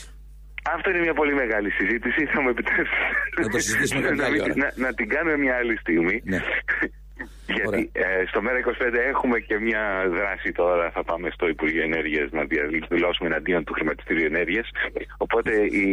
Αυτό 0.75 0.91
είναι 0.91 1.03
μια 1.07 1.15
πολύ 1.15 1.35
μεγάλη 1.35 1.71
συζήτηση. 1.71 2.21
Θα 2.33 2.43
μου 2.43 2.49
επιτρέψετε 2.49 3.07
να, 3.43 3.49
το 3.49 3.59
συζητήσουμε 3.59 4.11
να, 4.21 4.29
να, 4.63 4.69
να, 4.85 4.95
την 4.95 5.09
κάνουμε 5.09 5.37
μια 5.37 5.55
άλλη 5.61 5.77
στιγμή. 5.77 6.17
Ναι. 6.25 6.41
Γιατί 7.57 7.91
ε, 7.93 8.25
στο 8.31 8.41
ΜΕΡΑ25 8.45 8.95
έχουμε 9.13 9.39
και 9.39 9.59
μια 9.59 9.85
δράση 10.19 10.53
τώρα. 10.53 10.91
Θα 10.91 11.05
πάμε 11.05 11.29
στο 11.33 11.49
Υπουργείο 11.49 11.83
Ενέργειας 11.83 12.31
να 12.31 12.45
δηλώσουμε 12.89 13.29
εναντίον 13.29 13.65
του 13.65 13.73
χρηματιστήριου 13.73 14.25
ενέργειας. 14.25 14.69
Οπότε 15.17 15.51
οι 15.79 15.89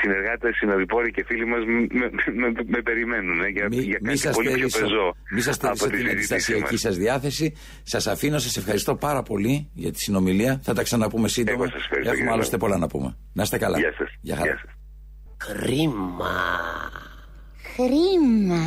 συνεργάτες, 0.00 0.56
συνοδοιπόροι 0.56 1.10
και 1.10 1.24
φίλοι 1.26 1.46
μας 1.46 1.64
με, 1.64 2.10
με, 2.32 2.52
με, 2.66 2.82
περιμένουν 2.82 3.40
ε, 3.40 3.48
για, 3.48 3.66
μη, 3.70 3.76
για 3.76 3.98
κάτι 4.02 4.28
μη 4.28 4.34
πολύ 4.34 4.50
πιο 4.50 4.68
πεζό. 4.80 5.14
Μην 5.32 5.42
σας 5.42 5.54
στέλνω 5.54 5.96
την 5.96 6.08
αντιστασιακή 6.08 6.76
σας 6.76 6.96
διάθεση. 6.96 7.56
Σας 7.82 8.06
αφήνω, 8.06 8.38
σας 8.38 8.56
ευχαριστώ 8.56 8.94
πάρα 8.96 9.22
πολύ 9.22 9.70
για 9.74 9.92
τη 9.92 10.00
συνομιλία. 10.00 10.60
Θα 10.62 10.74
τα 10.74 10.82
ξαναπούμε 10.82 11.28
σύντομα. 11.28 11.66
Έχουμε 12.04 12.30
άλλωστε 12.30 12.56
πολλά 12.56 12.78
να 12.78 12.86
πούμε. 12.86 13.16
Να 13.32 13.42
είστε 13.42 13.58
καλά. 13.58 13.78
Γεια 13.78 13.92
σας. 13.98 14.08
Γεια 14.20 14.36
σας. 14.36 14.60
Χρήμα. 15.42 16.30
Χρήμα. 17.74 18.64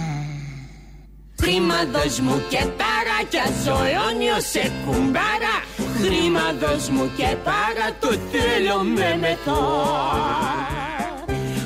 Χρήμα 1.41 1.85
δώσ' 1.93 2.19
μου 2.19 2.41
και 2.49 2.57
πάρα 2.57 3.17
κι 3.29 3.37
αζωόνιο 3.37 4.39
σε 4.39 4.71
κουμπάρα 4.85 5.55
Χρήμα 6.01 6.53
δώσ' 6.59 6.89
μου 6.89 7.11
και 7.17 7.35
πάρα 7.43 7.87
το 7.99 8.11
θέλω 8.11 8.83
με 8.83 9.17
μετά 9.21 10.82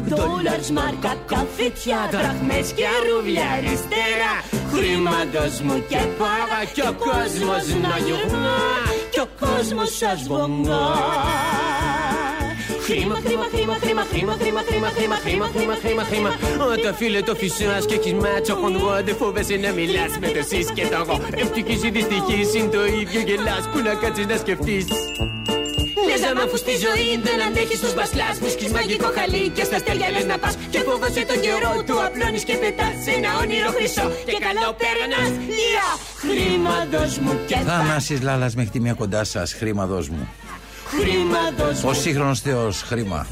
Δόλαρς, 0.09 0.69
μάρκα, 0.71 1.13
καφέτια, 1.25 1.97
δραχμές 2.11 2.71
και 2.77 2.85
ρούβλια 3.07 3.47
αριστερά 3.57 4.33
Χρήμα 4.71 5.17
δώσ' 5.33 5.61
μου 5.61 5.83
και 5.89 6.01
πάρα 6.17 6.59
κι 6.73 6.81
ο 6.81 6.93
κόσμος 7.07 7.65
να 7.81 7.97
γυρνά 8.05 8.59
Κι 9.09 9.19
ο 9.19 9.27
κόσμος 9.39 9.97
σας 9.97 10.27
βομνά 10.27 10.85
Χρήμα, 12.85 13.15
χρήμα, 13.25 13.45
χρήμα, 13.53 13.75
χρήμα, 13.81 14.03
χρήμα, 14.03 14.33
χρήμα, 14.37 14.61
χρήμα, 14.67 14.89
χρήμα, 14.91 15.15
χρήμα, 15.15 15.47
χρήμα, 15.53 16.03
χρήμα, 16.03 16.03
χρήμα. 16.03 16.65
Όταν 16.73 16.95
φίλε 16.95 17.21
το 17.21 17.35
φυσάς 17.35 17.85
και 17.85 17.93
έχεις 17.93 18.13
μάτσο 18.13 18.55
χοντρό 18.55 19.01
Δεν 19.05 19.15
φοβάσαι 19.15 19.55
να 19.55 19.71
μιλάς 19.71 20.11
με 20.19 20.27
το 20.27 20.41
σεις 20.49 20.71
και 20.73 20.85
το 20.91 20.97
εγώ 21.01 21.19
Ευτυχής 21.31 21.83
ή 21.83 21.89
δυστυχής 21.89 22.53
είναι 22.53 22.67
το 22.67 22.85
ίδιο 22.85 23.21
γελάς 23.27 23.69
Που 23.71 23.79
να 23.79 23.93
κάτσεις 23.93 24.25
να 24.25 24.37
σκεφτείς 24.37 24.85
Λέζαμα 26.09 26.43
που 26.49 26.57
στη 26.63 26.73
ζωή 26.85 27.09
δεν 27.27 27.37
αντέχεις 27.47 27.77
στου 27.81 27.91
μπασλάσκου. 27.95 28.49
Κι 28.59 28.67
μαγικό 28.75 29.09
χαλί 29.17 29.43
και 29.55 29.63
στα 29.69 29.77
στέλια 29.83 30.09
λες 30.13 30.25
να 30.31 30.37
πας. 30.41 30.53
Και 30.73 30.79
φοβάσαι 30.87 31.23
τον 31.29 31.39
καιρό 31.45 31.73
του 31.87 31.95
απλώνεις 32.05 32.43
και 32.47 32.55
πετάς 32.61 32.93
σε 33.03 33.11
ένα 33.17 33.29
όνειρο 33.41 33.69
χρυσό. 33.77 34.07
Και 34.29 34.37
καλό 34.47 34.67
περνά, 34.81 35.21
λία 35.57 35.87
χρήματος 36.23 37.11
μου 37.23 37.33
και 37.49 37.57
θα. 37.65 37.71
Θανάση 37.71 38.13
Λάλας 38.27 38.53
με 38.55 38.63
τη 38.65 38.79
μία 38.79 38.93
κοντά 38.93 39.23
σας, 39.23 39.53
χρήματος 39.53 40.05
μου. 40.09 40.23
Χρήματος 40.87 41.83
Ο 41.83 41.93
σύγχρονος 41.93 42.39
Θεός, 42.39 42.81
χρήμα. 42.81 43.27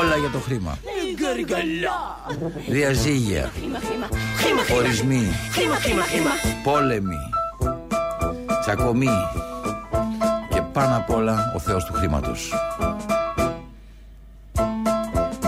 Όλα 0.00 0.16
για 0.16 0.30
το 0.30 0.38
χρήμα. 0.38 0.78
Διαζύγια. 2.68 3.52
Ορισμοί. 4.76 5.32
Πόλεμοι. 6.62 7.16
Τσακωμοί 8.60 9.08
πάνω 10.72 10.96
απ' 10.96 11.10
όλα 11.10 11.52
ο 11.56 11.58
θεός 11.58 11.84
του 11.84 11.92
χρήματος. 11.92 12.52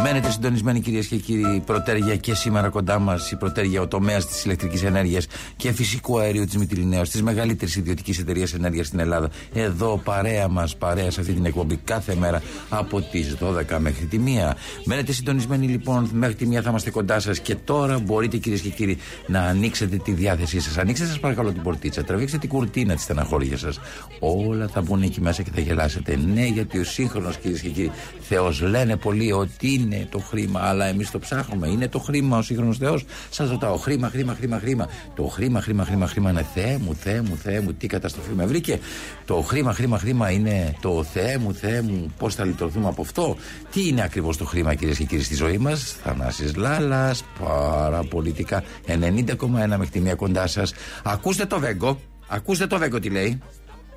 Μένετε 0.04 0.30
συντονισμένοι 0.30 0.80
κυρίες 0.80 1.06
και 1.06 1.16
κύριοι. 1.16 1.54
Η 1.54 1.60
Πρωτέργεια 1.60 2.16
και 2.16 2.34
σήμερα 2.34 2.68
κοντά 2.68 2.98
μας. 2.98 3.30
Η 3.30 3.36
Πρωτέργεια, 3.36 3.80
ο 3.80 3.88
τομέας 3.88 4.26
της 4.26 4.44
ηλεκτρικής 4.44 4.82
ενέργειας 4.82 5.26
και 5.56 5.72
φυσικού 5.72 6.18
αερίου 6.18 6.44
της 6.44 6.56
Μητυλινέω, 6.56 7.02
της 7.02 7.22
μεγαλύτερης 7.22 7.76
ιδιωτικής 7.76 8.18
εταιρείας 8.18 8.54
ενέργειας 8.54 8.86
στην 8.86 8.98
Ελλάδα. 8.98 9.30
Εδώ 9.54 10.00
παρέα 10.04 10.48
μας, 10.48 10.76
παρέα 10.76 11.10
σε 11.10 11.20
αυτή 11.20 11.32
την 11.32 11.44
εκπομπή 11.44 11.76
κάθε 11.76 12.14
μέρα 12.14 12.42
από 12.68 13.00
τις 13.00 13.36
12 13.40 13.78
μέχρι 13.78 14.04
τη 14.04 14.18
1. 14.18 14.54
Μένετε 14.84 15.12
συντονισμένοι 15.12 15.66
λοιπόν 15.66 16.10
μέχρι 16.12 16.34
τη 16.34 16.46
1 16.50 16.60
θα 16.62 16.68
είμαστε 16.68 16.90
κοντά 16.90 17.20
σας 17.20 17.40
και 17.40 17.54
τώρα 17.54 17.98
μπορείτε 17.98 18.36
κυρίες 18.36 18.60
και 18.60 18.68
κύριοι 18.68 18.98
να 19.26 19.40
ανοίξετε 19.40 19.96
τη 19.96 20.12
διάθεσή 20.12 20.60
σας. 20.60 20.78
Ανοίξτε 20.78 21.06
σας 21.06 21.20
παρακαλώ 21.20 21.52
την 21.52 21.62
πορτίτσα, 21.62 22.04
τραβήξτε 22.04 22.38
την 22.38 22.48
κουρτίνα 22.48 22.94
της 22.94 23.02
στεναχώρια 23.02 23.56
σας. 23.56 23.80
Όλα 24.18 24.68
θα 24.68 24.80
μπουν 24.80 25.02
εκεί 25.02 25.20
μέσα 25.20 25.42
και 25.42 25.50
θα 25.54 25.60
γελάσετε. 25.60 26.18
Ναι, 26.34 26.46
γιατί 26.46 26.78
ο 26.78 26.84
σύγχρονος 26.84 27.36
κυρίες 27.36 27.60
και 27.60 27.68
κύριοι 27.68 27.90
Θεός 28.20 28.60
λένε 28.60 28.96
πολλοί 28.96 29.32
ότι 29.32 29.74
είναι 29.74 29.91
το 30.11 30.18
χρήμα, 30.18 30.61
αλλά 30.62 30.85
εμείς 30.85 31.11
το 31.11 31.18
ψάχνουμε. 31.18 31.68
Είναι 31.68 31.88
το 31.88 31.98
χρήμα 31.98 32.38
ο 32.38 32.42
σύγχρονος 32.42 32.78
Θεός. 32.78 33.05
Σας 33.31 33.50
ρωτάω, 33.50 33.76
χρήμα, 33.76 34.09
χρήμα, 34.09 34.35
χρήμα, 34.35 34.59
χρήμα. 34.59 34.88
Το 35.14 35.22
χρήμα, 35.22 35.61
χρήμα, 35.61 35.85
χρήμα, 35.85 36.07
χρήμα 36.07 36.31
είναι 36.31 36.46
Θεέ 36.55 36.78
μου, 36.78 36.94
Θεέ 36.94 37.20
μου, 37.20 37.37
Θεέ 37.37 37.61
μου, 37.61 37.72
τι 37.72 37.87
καταστροφή 37.87 38.33
με 38.33 38.46
βρήκε. 38.46 38.78
Το 39.24 39.35
χρήμα, 39.35 39.72
χρήμα, 39.72 39.98
χρήμα 39.98 40.31
είναι 40.31 40.74
το 40.81 41.02
Θεέ 41.02 41.38
μου, 41.38 41.55
Θεέ 41.55 41.81
μου, 41.83 42.12
πώς 42.18 42.35
θα 42.35 42.44
λυτρωθούμε 42.44 42.88
από 42.88 43.02
αυτό. 43.02 43.37
Τι 43.72 43.88
είναι 43.88 44.02
ακριβώς 44.02 44.37
το 44.37 44.44
χρήμα, 44.44 44.74
κυρίες 44.74 44.98
και 44.98 45.05
κύριοι, 45.05 45.22
στη 45.22 45.35
ζωή 45.35 45.59
μας; 45.59 45.96
Θανάσης 46.02 46.57
Λάλας, 46.57 47.24
παραπολιτικά 47.40 48.62
90,1 48.87 49.76
μέχρι 49.76 49.88
τη 49.90 50.00
μία 50.00 50.14
κοντά 50.14 50.46
σας. 50.46 50.74
Ακούστε 51.05 51.46
το 51.46 51.59
βέγκο. 51.59 51.98
Ακούστε 52.28 52.66
το 52.66 52.78
βέγκο 52.78 52.98
τι 52.98 53.11
λέει. 53.11 53.42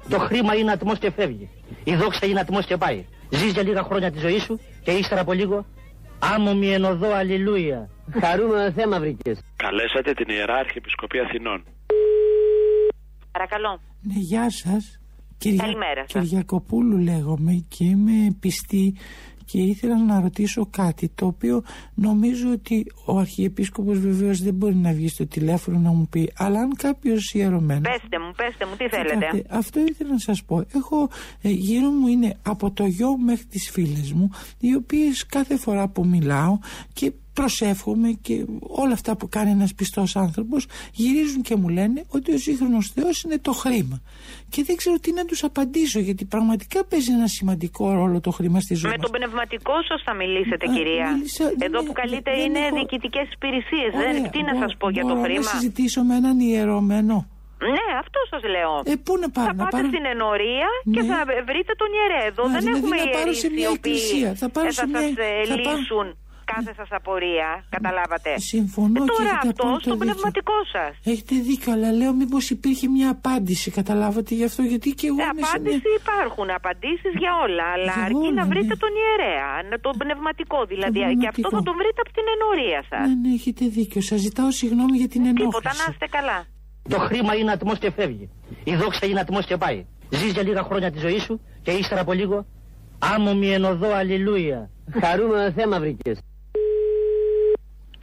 Το 0.10 0.20
χρήμα 0.20 0.56
είναι 0.56 0.72
ατμός 0.72 1.00
και 1.00 1.12
φεύγει. 1.12 1.50
Η 1.84 1.96
δόξα 1.96 2.26
είναι 2.26 2.40
ατμός 2.40 2.66
και 2.66 2.78
πάει. 2.78 3.06
Ζεις 3.30 3.52
για 3.52 3.64
λίγα 3.64 3.84
χρόνια 3.84 4.12
τη 4.12 4.20
ζωή 4.20 4.40
σου 4.40 4.60
και 4.84 4.92
ύστερα 4.92 5.22
από 5.22 5.34
λίγο 5.34 5.66
άμμο 6.20 6.54
μη 6.56 6.74
ενωδώ 6.74 7.14
αλληλούια. 7.14 7.90
Χαρούμενο 8.22 8.72
θέμα 8.72 9.00
βρήκες. 9.00 9.40
Καλέσατε 9.56 10.14
την 10.14 10.30
Ιερά 10.30 10.56
Αρχιεπισκοπή 10.56 11.20
Αθηνών. 11.20 11.64
Παρακαλώ. 13.32 13.80
Ναι, 14.02 14.20
γεια 14.20 14.50
σας. 14.50 15.00
Κυρια... 15.38 15.64
Καλημέρα 15.64 16.06
σας. 16.08 16.24
Κυριακοπούλου 16.24 16.98
λέγομαι 16.98 17.66
και 17.68 17.84
είμαι 17.84 18.36
πιστή 18.40 18.96
και 19.46 19.62
ήθελα 19.62 20.04
να 20.04 20.20
ρωτήσω 20.20 20.68
κάτι 20.70 21.12
το 21.16 21.26
οποίο 21.26 21.64
νομίζω 21.94 22.52
ότι 22.52 22.86
ο 23.06 23.18
Αρχιεπίσκοπος 23.18 24.00
βεβαίως 24.00 24.42
δεν 24.42 24.54
μπορεί 24.54 24.76
να 24.76 24.92
βγει 24.92 25.08
στο 25.08 25.28
τηλέφωνο 25.28 25.80
να 25.80 25.90
μου 25.90 26.08
πει 26.10 26.32
αλλά 26.38 26.60
αν 26.60 26.76
κάποιος 26.76 27.34
ιερωμένος 27.34 27.82
Πέστε 27.82 28.20
μου, 28.20 28.32
πέστε 28.36 28.66
μου, 28.66 28.76
τι 28.76 28.90
θέλετε. 28.90 29.14
Κοιτάξτε, 29.14 29.46
αυτό 29.50 29.80
ήθελα 29.80 30.10
να 30.12 30.18
σας 30.18 30.44
πω. 30.44 30.66
Έχω 30.74 31.10
ε, 31.42 31.50
γύρω 31.50 31.90
μου 31.90 32.08
είναι 32.08 32.38
από 32.44 32.72
το 32.72 32.86
γιο 32.86 33.10
μου 33.10 33.24
μέχρι 33.26 33.46
τις 33.46 33.70
φίλες 33.72 34.12
μου, 34.12 34.30
οι 34.60 34.76
οποίες 34.76 35.26
κάθε 35.26 35.58
φορά 35.58 35.88
που 35.88 36.06
μιλάω 36.06 36.58
και 36.94 37.12
προσεύχομαι 37.40 38.10
και 38.22 38.46
όλα 38.84 38.94
αυτά 38.94 39.12
που 39.18 39.26
κάνει 39.30 39.50
ένας 39.52 39.74
πιστός 39.80 40.16
άνθρωπος 40.16 40.66
γυρίζουν 40.94 41.42
και 41.42 41.56
μου 41.56 41.70
λένε 41.70 42.00
ότι 42.10 42.34
ο 42.34 42.38
σύγχρονος 42.38 42.86
Θεός 42.96 43.16
είναι 43.24 43.38
το 43.48 43.52
χρήμα. 43.52 43.98
Και 44.50 44.64
δεν 44.64 44.76
ξέρω 44.76 44.96
τι 45.04 45.12
να 45.20 45.26
τους 45.26 45.44
απαντήσω 45.44 46.00
γιατί 46.00 46.26
πραγματικά 46.26 46.86
παίζει 46.86 47.12
ένα 47.12 47.28
σημαντικό 47.28 47.94
ρόλο 47.94 48.18
το 48.22 48.32
χρήμα 48.32 48.60
στη 48.60 48.74
ζωή 48.76 48.92
Με 48.92 48.98
μας. 48.98 49.10
τον 49.10 49.20
πνευματικό 49.20 49.74
σας 49.88 50.02
θα 50.06 50.14
μιλήσετε, 50.14 50.66
Α, 50.70 50.74
κυρία. 50.74 51.12
μίλησα, 51.14 51.46
Εδώ 51.68 51.80
ναι, 51.82 51.88
που 51.88 51.94
καλείτε 52.02 52.32
δεν 52.36 52.46
είναι 52.46 52.60
έχω- 52.60 52.76
διοικητικές 52.76 53.28
υπηρεσίες. 53.36 53.92
Ωραία, 53.94 54.30
Τι 54.30 54.42
να 54.42 54.54
μπο- 54.54 54.60
σας 54.62 54.72
πω 54.80 54.90
για 54.90 55.02
το 55.02 55.08
μπορώ 55.08 55.22
χρήμα; 55.24 55.40
να 55.40 55.50
συζητήσω 55.50 56.00
με 56.04 56.16
έναν 56.22 56.40
ιερωμένο. 56.40 57.16
Ναι, 57.76 57.86
αυτό 58.04 58.20
σας 58.32 58.44
λέω. 58.56 58.72
Ε, 58.92 58.96
πού 59.06 59.14
να 59.24 59.30
πάρω, 59.36 59.48
θα 59.48 59.54
να 59.54 59.64
πάτε 59.64 59.76
πάρω- 59.76 59.88
στην 59.94 60.06
ενορία 60.14 60.70
και 60.94 61.02
Ναι. 61.02 61.10
θα 61.12 61.18
βρείτε 61.50 61.72
τον 61.82 61.90
ιερέα. 61.98 62.24
Εδώ 62.32 62.44
Α, 62.44 62.50
δεν 62.54 62.60
δηλαδή 62.64 62.78
έχουμε 62.80 62.96
να 63.04 63.08
πάρω 63.18 63.32
σε 63.34 63.48
ιερείς 63.48 63.60
μια 63.60 63.68
οι 63.70 63.74
οποίοι 63.78 63.94
εκκλησία. 63.96 64.30
Θα 64.42 64.48
πάρω 64.56 64.68
ε, 64.68 64.72
σε 64.80 64.86
μια- 64.88 65.02
σας 65.02 65.10
ε, 65.10 65.32
θα 65.52 65.56
πάρω- 65.56 65.78
λύσουν 65.80 66.08
κάθε 66.54 66.72
σας 66.80 66.90
απορία. 67.00 67.50
Καταλάβατε. 67.76 68.32
Συμφωνώ 68.54 68.98
Ε, 69.04 69.06
και 69.06 69.12
τώρα 69.16 69.30
έχετε 69.34 69.48
αυτό 69.54 69.64
απόλυτο 69.64 69.80
στο 69.86 69.92
δίκιο. 69.94 70.06
πνευματικό 70.06 70.58
σας. 70.74 70.92
Έχετε 71.14 71.36
δίκιο, 71.50 71.70
αλλά 71.76 71.90
λέω 72.00 72.12
μήπως 72.22 72.44
υπήρχε 72.56 72.86
μια 72.96 73.10
απάντηση. 73.18 73.68
Καταλάβατε 73.80 74.32
γι' 74.40 74.48
αυτό, 74.50 74.62
γιατί 74.72 74.90
και 75.00 75.08
εγώ 75.12 75.20
είμαι 75.22 75.26
σε 75.34 75.34
μια- 75.42 75.50
Απάντηση 75.56 75.90
υπάρχουν, 76.02 76.48
απαντήσεις 76.60 77.14
για 77.22 77.32
όλα. 77.46 77.66
Αλλά 77.76 77.92
Για 77.96 78.04
αρκεί 78.08 78.28
όλα, 78.30 78.38
να 78.40 78.44
βρείτε 78.52 78.74
ναι. 78.76 78.82
τον 78.84 78.92
ιερέα, 79.04 79.50
να- 79.70 79.80
τον 79.86 79.94
πνευματικό 80.04 80.60
δηλαδή. 80.74 81.00
Και 81.00 81.06
αυτό 81.06 81.18
πνευματικό. 81.22 81.50
θα 81.58 81.62
τον 81.68 81.76
βρείτε 81.82 82.00
από 82.06 82.12
την 82.18 82.26
ενορία 82.36 82.80
σας. 82.90 83.04
Ναι, 83.08 83.16
ναι, 83.24 83.30
έχετε 83.40 83.64
δίκιο. 83.78 84.02
Σας 84.10 84.20
ζητάω 84.28 84.50
συγγνώμη 84.60 84.96
για 85.02 85.10
την 85.14 85.22
Τίποτα, 85.24 85.42
ενόχληση. 85.44 85.78
να 85.82 85.86
είστε 85.92 86.08
καλά. 86.18 86.38
Το 86.94 86.98
χρήμα 87.08 87.34
είναι 87.40 87.52
ατμός 87.58 87.78
και 87.84 87.92
φεύγει. 87.98 88.26
Η 88.72 88.74
δόξα 88.82 89.04
είναι 89.10 89.20
ατμός 89.26 89.46
και 89.50 89.58
πάει. 89.64 89.80
Ζεις 90.10 90.32
για 90.36 90.44
λίγα 90.48 90.64
χρόνια 90.64 90.90
τη 90.92 91.00
ζωή 91.06 91.20
σου 91.20 91.36
και 91.66 91.72
ύστερα 91.72 92.02
από 92.02 92.14
λίγο 92.14 92.38
άμμο 93.00 93.34
μη 93.36 93.48
ενωδώ 93.54 93.90
αλληλούια. 93.94 94.70
Χαρούμενο 95.02 95.52
θέμα 95.52 95.80
βρήκες. 95.80 96.20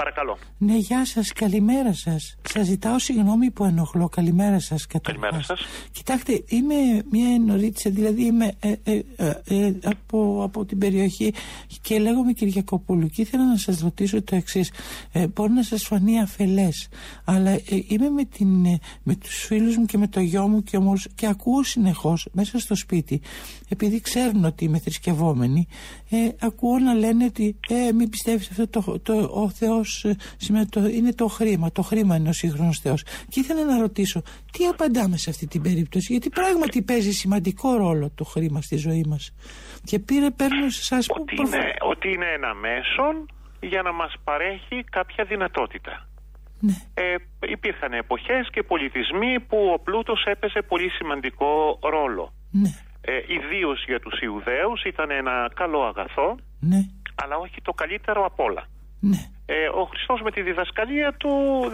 Παρακαλώ. 0.02 0.38
Ναι, 0.58 0.76
γεια 0.76 1.04
σας, 1.04 1.32
καλημέρα 1.32 1.92
σας. 1.92 2.36
Σας 2.48 2.66
ζητάω 2.66 2.98
συγγνώμη 2.98 3.50
που 3.50 3.64
ενοχλώ. 3.64 4.08
Καλημέρα 4.08 4.58
σας, 4.60 4.86
Καλημέρα 5.02 5.42
σας. 5.42 5.60
Κοιτάξτε, 5.92 6.44
είμαι 6.46 6.74
μια 7.10 7.34
ενορίτσα, 7.34 7.90
δηλαδή 7.90 8.24
είμαι 8.24 8.52
ε, 8.60 8.72
ε, 8.82 9.00
ε, 9.16 9.40
ε, 9.44 9.72
από, 9.84 10.42
από 10.44 10.64
την 10.64 10.78
περιοχή 10.78 11.34
και 11.80 11.98
λέγομαι 11.98 12.32
Κυριακοπούλου. 12.32 13.08
Και 13.08 13.22
ήθελα 13.22 13.46
να 13.46 13.56
σας 13.56 13.80
ρωτήσω 13.80 14.22
το 14.22 14.36
εξής. 14.36 14.70
Ε, 15.12 15.26
μπορεί 15.26 15.52
να 15.52 15.62
σας 15.62 15.82
φανεί 15.82 16.20
αφελές, 16.20 16.88
αλλά 17.24 17.50
ε, 17.50 17.60
είμαι 17.86 18.08
με, 18.08 18.24
την, 18.24 18.64
ε, 18.64 18.78
με 19.02 19.14
τους 19.14 19.44
φίλους 19.44 19.76
μου 19.76 19.84
και 19.84 19.98
με 19.98 20.08
το 20.08 20.20
γιο 20.20 20.48
μου 20.48 20.62
και, 20.62 20.76
όμως, 20.76 21.08
και 21.14 21.26
ακούω 21.26 21.62
συνεχώς 21.62 22.28
μέσα 22.32 22.58
στο 22.58 22.74
σπίτι, 22.74 23.20
επειδή 23.68 24.00
ξέρουν 24.00 24.44
ότι 24.44 24.64
είμαι 24.64 24.78
θρησκευόμενη, 24.78 25.66
ε, 26.10 26.16
ακούω 26.38 26.78
να 26.78 26.94
λένε 26.94 27.24
ότι 27.24 27.56
ε, 27.68 27.92
μην 27.92 28.08
πιστεύεις 28.08 28.50
αυτό 28.50 28.68
το, 28.68 28.98
το, 29.00 29.30
ο 29.32 29.48
Θεός 29.48 29.91
είναι 30.92 31.12
το 31.14 31.26
χρήμα. 31.26 31.72
Το 31.72 31.82
χρήμα 31.82 32.16
είναι 32.16 32.28
ο 32.28 32.32
σύγχρονος 32.32 32.78
Θεός. 32.78 33.02
Και 33.28 33.40
ήθελα 33.40 33.64
να 33.64 33.78
ρωτήσω, 33.78 34.22
τι 34.52 34.64
απαντάμε 34.66 35.16
σε 35.16 35.30
αυτή 35.30 35.46
την 35.46 35.62
περίπτωση, 35.62 36.12
γιατί 36.12 36.28
πράγματι 36.28 36.82
παίζει 36.82 37.12
σημαντικό 37.12 37.76
ρόλο 37.76 38.10
το 38.14 38.24
χρήμα 38.24 38.60
στη 38.60 38.76
ζωή 38.76 39.04
μας. 39.08 39.32
Και 39.84 39.98
πήρε, 39.98 40.30
παίρνω 40.30 40.68
σε 40.70 40.80
εσάς 40.82 41.06
που. 41.06 41.14
Ότι 41.20 41.34
προφα- 41.34 41.56
είναι, 41.56 41.72
ότι 41.92 42.08
είναι 42.08 42.26
ένα 42.36 42.54
μέσον 42.54 43.14
για 43.60 43.82
να 43.82 43.92
μας 43.92 44.12
παρέχει 44.24 44.84
κάποια 44.90 45.24
δυνατότητα. 45.24 46.06
Ναι. 46.60 46.74
Ε, 46.94 47.14
υπήρχαν 47.48 47.92
εποχές 47.92 48.48
και 48.52 48.62
πολιτισμοί 48.62 49.40
που 49.48 49.58
ο 49.74 49.78
πλούτος 49.80 50.24
έπαιζε 50.24 50.60
πολύ 50.68 50.90
σημαντικό 50.90 51.78
ρόλο. 51.82 52.32
Ναι, 52.50 52.70
Ε, 53.04 53.12
Ιδίως 53.38 53.84
για 53.86 54.00
τους 54.00 54.20
Ιουδαίους 54.20 54.82
ήταν 54.84 55.10
ένα 55.10 55.50
καλό 55.54 55.80
αγαθό, 55.82 56.28
ναι, 56.60 56.80
αλλά 57.22 57.36
όχι 57.36 57.58
το 57.62 57.72
καλύτερο 57.72 58.24
απ' 58.24 58.40
όλα. 58.40 58.64
ναι. 59.00 59.20
Ε, 59.54 59.68
ο 59.80 59.84
Χριστός 59.90 60.20
με 60.24 60.30
τη 60.30 60.40
διδασκαλία 60.42 61.12
του 61.20 61.30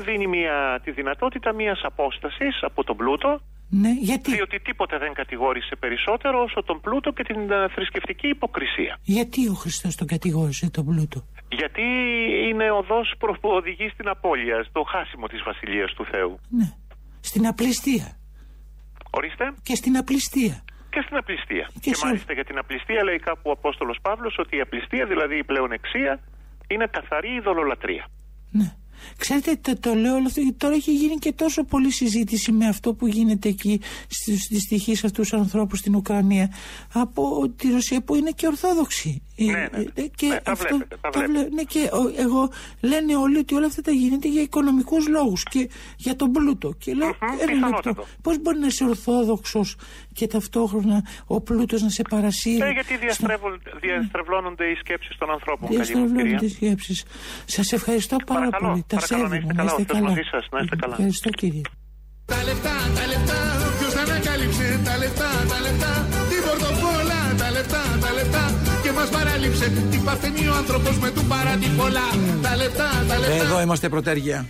δίνει 0.07 0.27
μια, 0.27 0.81
τη 0.85 0.91
δυνατότητα 0.91 1.53
μιας 1.53 1.81
απόστασης 1.83 2.55
από 2.63 2.85
τον 2.85 2.97
πλούτο, 2.97 3.41
Ναι, 3.71 3.91
γιατί, 4.09 4.31
διότι 4.35 4.61
τίποτε 4.61 4.99
δεν 4.99 5.13
κατηγόρησε 5.13 5.75
περισσότερο 5.77 6.43
όσο 6.43 6.63
τον 6.63 6.81
πλούτο 6.81 7.11
και 7.13 7.23
την 7.23 7.51
ε, 7.51 7.69
θρησκευτική 7.75 8.29
υποκρισία. 8.29 8.99
γιατί 9.03 9.49
ο 9.49 9.53
Χριστός 9.63 9.95
τον 9.97 10.07
κατηγόρησε 10.07 10.71
τον 10.71 10.85
πλούτο; 10.85 11.19
Γιατί 11.49 11.83
είναι 12.49 12.71
οδός 12.71 13.15
προ- 13.19 13.39
που 13.41 13.49
οδηγεί 13.49 13.89
στην 13.89 14.09
απώλεια, 14.09 14.63
στο 14.69 14.83
χάσιμο 14.93 15.27
της 15.27 15.43
Βασιλείας 15.43 15.91
του 15.97 16.05
Θεού. 16.13 16.39
Ναι. 16.59 16.69
Στην 17.21 17.47
απληστία. 17.47 18.07
Ορίστε. 19.11 19.45
Και 19.63 19.75
στην 19.75 19.97
απληστία. 19.97 20.65
Και 20.91 21.01
στην 21.05 21.17
απληστία. 21.17 21.67
Και 21.73 21.81
Και, 21.91 21.95
σε- 21.95 22.07
μάλιστα 22.07 22.33
για 22.33 22.45
την 22.45 22.59
απληστία 22.59 23.05
λέει 23.05 23.19
κάπου 23.19 23.41
ο 23.45 23.51
Απόστολος 23.51 23.99
Παύλος 24.03 24.35
ότι 24.39 24.57
η 24.57 24.61
απληστία, 24.61 25.05
δηλαδή 25.07 25.37
η 25.39 25.45
πλεονεξία, 25.45 26.21
είναι 26.69 26.87
καθαρή 26.91 27.35
ειδωλολατρία. 27.35 28.07
Ναι. 28.51 28.73
Ξέρετε, 29.17 29.57
το, 29.61 29.81
το 29.81 29.95
λέω 29.95 30.15
όλο 30.15 30.27
αυτό 30.27 30.41
γιατί 30.41 30.57
τώρα 30.57 30.75
έχει 30.75 30.93
γίνει 30.95 31.15
και 31.15 31.33
τόσο 31.33 31.65
πολλή 31.65 31.91
συζήτηση 31.91 32.53
με 32.53 32.67
αυτό 32.67 32.95
που 32.95 33.07
γίνεται 33.07 33.49
εκεί 33.49 33.81
στις 34.09 34.49
δυστυχείς 34.51 35.05
αυτούς 35.05 35.29
τους 35.29 35.39
ανθρώπους 35.39 35.79
στην 35.79 35.95
Ουκρανία 35.95 36.53
από 36.93 37.49
τη 37.57 37.71
Ρωσία 37.71 38.03
που 38.03 38.15
είναι 38.15 38.31
και 38.31 38.47
ορθόδοξη. 38.47 39.23
Ε, 39.41 39.45
Ναι, 39.45 39.51
ναι. 39.73 39.85
ε, 39.95 40.07
και 40.15 40.27
Ναι, 40.27 40.41
τα 40.41 40.55
βλέπετε, 40.55 40.97
τα 41.01 41.11
το 41.11 41.19
βλέπετε. 41.19 41.39
βλέ- 41.39 41.53
ναι, 41.53 41.63
και 41.63 41.79
ο- 41.93 42.13
εγώ 42.25 42.51
λένε 42.81 43.17
όλοι 43.17 43.39
ότι 43.39 43.55
όλα 43.55 43.67
αυτά 43.67 43.83
τα 43.83 43.91
γίνεται 43.91 44.29
για 44.29 44.43
οικονομικούς 44.43 45.09
λόγους 45.09 45.43
και 45.43 45.71
για 45.97 46.17
τον 46.17 46.31
πλούτο. 46.33 46.75
Και 46.79 46.95
λέω, 46.95 47.07
Μμμ, 47.09 47.15
ένα 47.23 47.37
λεπτό, 47.39 47.53
πιθανότατο. 47.55 48.07
πώς 48.23 48.39
μπορεί 48.43 48.59
να 48.59 48.67
είσαι 48.67 48.85
ορθόδοξος 48.85 49.77
και 50.13 50.27
ταυτόχρονα 50.27 51.05
ο 51.27 51.41
πλούτος 51.41 51.83
να 51.83 51.89
σε 51.89 52.03
παρασύρει. 52.11 52.63
Ε, 52.63 52.71
γιατί 52.71 52.97
διαστρεβολ- 52.97 53.61
διαστρεβλώνονται 53.81 54.65
οι 54.65 54.75
σκέψεις 54.75 55.17
των 55.19 55.31
ανθρώπων. 55.31 55.69
Καλή 55.69 55.79
μου 55.79 55.85
Διαστρεβλώνουν 55.85 56.23
κυρία. 56.23 56.39
τις 56.39 56.53
σκέψεις. 56.53 57.05
Σας 57.45 57.73
ευχαριστώ 57.73 58.17
πάρα 58.27 58.41
Παρακαλώ, 58.41 58.69
πολύ. 58.71 58.85
Τα 58.87 58.97
παρακαλώ, 58.97 59.23
να 59.23 59.29
σέβομαι. 59.29 59.37
είστε 59.41 59.53
Να 59.53 59.59
καλά, 59.59 59.71
είστε 59.71 59.83
ο 59.83 59.85
Θεός 59.87 59.99
καλά. 59.99 60.09
μαζί 60.09 60.23
σας, 60.31 60.45
να 60.53 60.59
είστε 60.63 60.77
καλά. 60.77 60.93
Ευχαριστώ 60.95 61.31
κύριε. 61.31 61.61
Τα 62.33 62.39
λεφτά, 62.45 62.75
τα 62.99 63.05
λεφτά, 63.13 63.39
ποιος 63.79 63.93
τα 63.95 64.03
ανακάλυψε 64.03 64.67
Τα 64.85 64.95
λεφτά, 65.03 65.29
τα 65.53 65.59
λεφτά, 65.67 65.93
μας 68.99 69.09
παράλειψε 69.09 69.73
Τι 69.91 69.99
παθαίνει 69.99 70.49
ο 70.49 70.55
άνθρωπος 70.55 70.99
με 70.99 71.11
του 71.11 71.25
παρατυπώλα 71.25 72.07
Τα 72.43 72.57
λεφτά, 72.57 72.89
τα 73.09 73.19
λεφτά, 73.19 73.35
Εδώ 73.35 73.61
είμαστε 73.61 73.89
πρωτέργεια. 73.89 74.47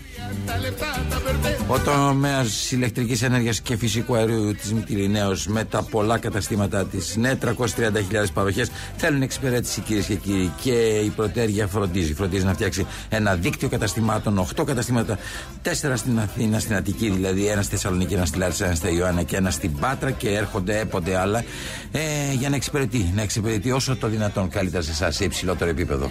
Τα 0.49 0.59
λεφτά, 0.59 1.07
τα 1.11 1.21
μπερδέ 1.25 1.57
Ο 1.67 1.79
τομέα 1.79 2.45
ηλεκτρικής 2.71 3.23
ενέργειας 3.23 3.61
και 3.61 3.77
φυσικού 3.77 4.15
αερίου 4.17 4.55
της 4.55 4.73
Μυτιλινέω 4.73 5.37
με 5.47 5.65
τα 5.65 5.83
πολλά 5.83 6.19
καταστήματά 6.19 6.85
της, 6.87 7.17
ναι, 7.17 7.35
330.000 7.35 8.33
παροχές, 8.35 8.71
θέλουν 8.97 9.23
εξυπηρέτηση 9.23 9.81
κυρίες 9.81 10.07
και 10.07 10.15
κύριοι. 10.15 10.53
Και 10.63 10.73
η 11.05 11.09
πρωτέργεια 11.09 11.67
φροντίζει. 11.67 12.15
Φροντίζει 12.15 12.45
να 12.45 12.53
φτιάξει 12.53 12.87
ένα 13.09 13.35
δίκτυο 13.35 13.69
καταστημάτων, 13.69 14.39
8 14.39 14.65
καταστήματα, 14.65 15.19
4 15.63 15.97
στην 15.97 16.19
Αθήνα, 16.19 16.59
στην 16.59 16.77
Αττική 16.77 17.11
δηλαδή, 17.11 17.47
ένα 17.47 17.63
στη 17.63 17.75
Θεσσαλονίκη, 17.75 18.15
ένα 18.15 18.25
στη 18.25 18.39
Λάρισα, 18.39 18.67
ένα 18.67 18.75
στη 18.75 18.95
Ιωάννα 18.95 19.23
και 19.23 19.37
ένα 19.37 19.51
στην 19.51 19.79
Πάτρα 19.81 20.11
και 20.11 20.29
έρχονται 20.29 20.79
έποτε 20.79 21.19
άλλα 21.19 21.45
ε, 21.93 22.01
για 22.39 22.49
να 22.49 22.57
εξυπηρετεί, 22.57 23.13
να 23.15 23.23
εξυπηρετεί 23.23 23.71
όσο 23.71 23.97
το 23.97 24.09
δυνατόν 24.09 24.49
καλύτερα 24.49 24.83
σε 24.83 24.91
εσάς 24.91 25.15
σε 25.15 25.25
υψηλότερο 25.25 25.71
επίπεδο. 25.71 26.11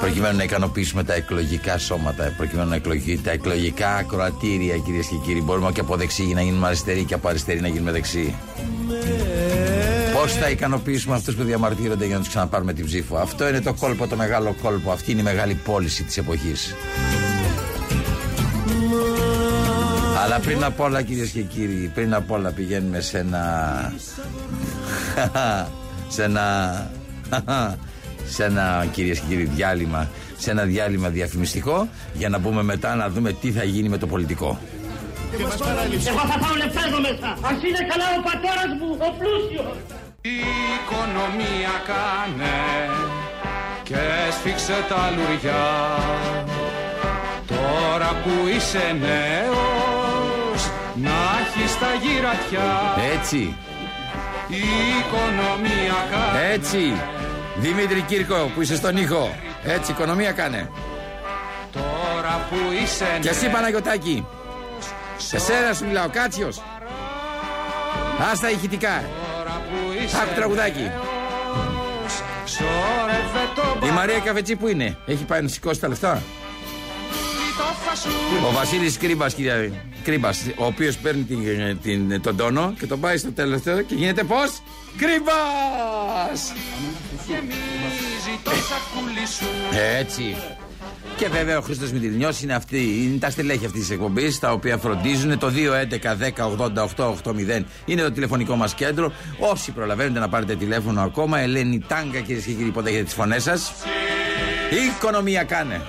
Προκειμένου 0.00 0.36
να 0.36 0.42
ικανοποιήσουμε 0.42 1.04
τα 1.04 1.14
εκλογικά 1.14 1.78
σώματα, 1.78 2.34
προκειμένου 2.36 2.68
να 2.68 2.74
εκλογεί 2.74 3.18
τα 3.18 3.30
εκλογικά 3.30 3.94
ακροατήρια, 3.94 4.76
κυρίες 4.76 5.06
και 5.06 5.16
κύριοι. 5.24 5.42
Μπορούμε 5.42 5.72
και 5.72 5.80
από 5.80 5.96
δεξί 5.96 6.22
να 6.22 6.42
γίνουμε 6.42 6.66
αριστεροί 6.66 7.04
και 7.04 7.14
από 7.14 7.28
αριστεροί 7.28 7.60
να 7.60 7.68
γίνουμε 7.68 7.90
δεξί. 7.92 8.34
Πώς 10.14 10.32
θα 10.32 10.50
ικανοποιήσουμε 10.50 11.14
αυτούς 11.14 11.34
που 11.34 11.42
διαμαρτύρονται 11.42 12.06
για 12.06 12.14
να 12.14 12.20
τους 12.20 12.28
ξαναπάρουμε 12.28 12.72
την 12.72 12.84
ψήφο; 12.84 13.16
Αυτό 13.16 13.48
είναι 13.48 13.60
το 13.60 13.74
κόλπο, 13.74 14.06
το 14.06 14.16
μεγάλο 14.16 14.54
κόλπο. 14.62 14.90
Αυτή 14.90 15.10
είναι 15.10 15.20
η 15.20 15.24
μεγάλη 15.24 15.54
πώληση 15.54 16.02
της 16.02 16.16
εποχής. 16.16 16.74
Αλλά 20.22 20.38
πριν 20.38 20.64
απ' 20.64 20.80
όλα 20.80 21.02
κυρίες 21.02 21.30
και 21.30 21.42
κύριοι, 21.42 21.90
πριν 21.94 22.14
απ' 22.14 22.30
όλα 22.30 22.50
πηγαίνουμε 22.50 23.00
σε 23.00 23.18
ένα. 23.18 23.42
σε 26.14 26.22
ένα. 26.22 26.46
σε 28.34 28.44
ένα 28.44 28.86
κυρίες 28.92 29.18
και 29.18 29.26
κύριοι 29.28 29.44
διάλειμμα. 29.44 30.08
Σε 30.38 30.50
ένα 30.50 30.62
διάλειμμα 30.62 31.08
διαφημιστικό 31.08 31.88
για 32.12 32.28
να 32.28 32.38
μπούμε 32.38 32.62
μετά 32.62 32.94
να 32.94 33.08
δούμε 33.08 33.32
τι 33.32 33.52
θα 33.52 33.64
γίνει 33.64 33.88
με 33.88 33.98
το 33.98 34.06
πολιτικό. 34.06 34.58
Εγώ 35.38 35.48
θα 35.50 36.38
πάω 36.38 36.54
λεφτά 36.56 36.80
εδώ 36.86 37.00
μέσα. 37.00 37.28
Ας 37.40 37.58
είναι 37.66 37.82
καλά 37.90 38.06
ο 38.18 38.22
πατέρας 38.28 38.70
μου, 38.80 38.88
ο 39.06 39.08
πλούσιος. 39.18 39.76
Η 40.20 40.38
οικονομία 40.76 41.74
κάνε 41.88 42.58
και 43.82 44.02
σφίξε 44.30 44.84
τα 44.88 45.10
λουριά 45.16 45.66
Τώρα 47.46 48.10
που 48.22 48.48
είσαι 48.54 48.96
νέος 49.00 49.97
να 51.02 51.18
έχεις 51.40 51.78
τα 51.78 51.86
γυρατιά 52.02 52.68
Έτσι, 53.18 53.56
Η 54.48 54.62
οικονομία 54.98 55.98
κάνε 56.10 56.52
έτσι. 56.52 56.92
Δημήτρη 57.56 58.00
Κύρκο 58.00 58.50
που 58.54 58.62
είσαι 58.62 58.76
στον 58.76 58.96
ήχο. 58.96 59.34
Έτσι, 59.64 59.90
οικονομία 59.90 60.32
κάνε. 60.32 60.70
Τώρα 61.72 62.46
που 62.50 62.56
είσαι 62.82 63.18
Και 63.20 63.28
εσύ 63.28 63.48
Παναγιωτάκη. 63.50 64.26
Εσένα 65.32 65.72
σου 65.74 65.86
μιλάω, 65.86 66.08
Κάτσιος. 66.08 66.62
Άστα 68.32 68.50
ηχητικά. 68.50 69.04
Τώρα 69.36 69.62
που 69.68 70.02
είσαι 70.04 70.16
Άκου 70.22 70.34
τραγουδάκι. 70.34 70.90
Ξόρευε 72.44 73.44
το 73.80 73.86
Η 73.86 73.90
Μαρία 73.90 74.18
Καφετσί 74.18 74.56
που 74.56 74.68
είναι. 74.68 74.96
Έχει 75.06 75.24
πάει 75.24 75.42
να 75.42 75.48
σηκώσει 75.48 75.80
τα 75.80 75.88
λεφτά; 75.88 76.22
Μπαρίτοφα 77.58 77.94
σου 77.94 78.08
Ο 78.48 78.52
Βασίλης 78.52 78.96
Κρύμπας, 78.98 79.34
κυρία 79.34 79.70
Κρύμπας, 80.04 80.40
ο 80.56 80.64
οποίος 80.64 80.96
παίρνει 80.96 81.22
την, 81.22 81.38
την- 81.82 82.22
τον 82.22 82.36
τόνο 82.36 82.74
και 82.78 82.86
τον 82.86 83.00
πάει 83.00 83.16
στο 83.16 83.32
τελευταίο 83.32 83.82
και 83.82 83.94
γίνεται 83.94 84.22
πώς; 84.24 84.50
Κρύμπας! 84.96 86.52
γεμίζει 87.26 88.38
το 88.42 88.50
σακούλι 88.50 89.26
σου 89.38 89.46
Έτσι. 89.98 90.36
Και 91.16 91.28
βέβαια 91.28 91.58
ο 91.58 91.60
Χρήστος 91.60 91.92
Μητυλινιό 91.92 92.30
είναι, 92.42 92.54
αυτή, 92.54 93.02
είναι 93.04 93.18
τα 93.18 93.30
στελέχη 93.30 93.66
αυτής 93.66 93.80
της 93.80 93.90
εκπομπής, 93.90 94.38
τα 94.38 94.52
οποία 94.52 94.76
φροντίζουν. 94.76 95.38
Το 95.38 95.50
211-10-80-880 95.50 97.64
είναι 97.84 98.02
το 98.02 98.12
τηλεφωνικό 98.12 98.56
μας 98.56 98.74
κέντρο. 98.74 99.12
Όσοι 99.38 99.70
προλαβαίνετε 99.72 100.18
να 100.18 100.28
πάρετε 100.28 100.56
τηλέφωνο 100.56 101.00
ακόμα, 101.02 101.38
Ελένη 101.38 101.78
Τάγκα, 101.88 102.20
κυρίες 102.20 102.44
και 102.44 102.52
κύριοι, 102.52 102.68
υποδέχετε 102.68 103.02
τις 103.02 103.14
φωνές 103.14 103.42
σας. 103.42 103.72
Οικονομία 104.96 105.44
κάνε. 105.44 105.80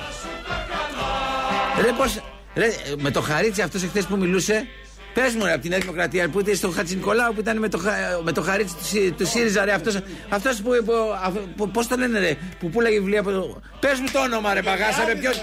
Ρε, 1.82 1.92
πώς, 1.92 2.20
ρε, 2.56 2.68
με 2.98 3.12
το 3.12 3.22
χαρίτσι 3.22 3.62
αυτός 3.62 3.84
εχθές 3.84 4.06
που 4.06 4.18
μιλούσε, 4.18 4.68
πες 5.14 5.34
μου 5.36 5.44
ρε, 5.46 5.52
από 5.52 5.62
την 5.62 5.70
Νέα 5.70 5.80
Δημοκρατία 5.80 6.30
που 6.30 6.40
ήταν 6.40 6.56
στο 6.56 6.70
Χατζη 6.72 6.96
Νικολάου 6.96 7.34
που 7.34 7.40
ήταν 7.40 7.58
με 7.58 7.70
το, 7.70 7.78
χα- 7.78 8.22
με 8.24 8.32
το 8.32 8.42
χαρίτσι 8.42 8.76
του, 8.76 8.86
Σι- 8.86 9.14
του 9.18 9.26
ΣΥΡΙΖΑ, 9.26 9.66
ρε. 9.66 9.72
Αυτό 9.72 9.92
αυτός 10.30 10.62
που. 10.62 10.70
που, 10.86 10.94
αφ- 11.24 11.38
που 11.56 11.70
Πώς 11.70 11.88
το 11.88 11.96
λένε, 11.96 12.20
ρε, 12.20 12.36
που 12.60 12.70
πουλάγε 12.70 13.00
βιβλία 13.00 13.20
από 13.20 13.32
το. 13.32 13.62
Πες 13.80 14.00
μου 14.00 14.08
το 14.14 14.20
όνομα, 14.20 14.54
ρε, 14.54 14.62
μπαγάσα, 14.62 15.04
με 15.08 15.16
ποιο. 15.16 15.30
Ε, 15.32 15.34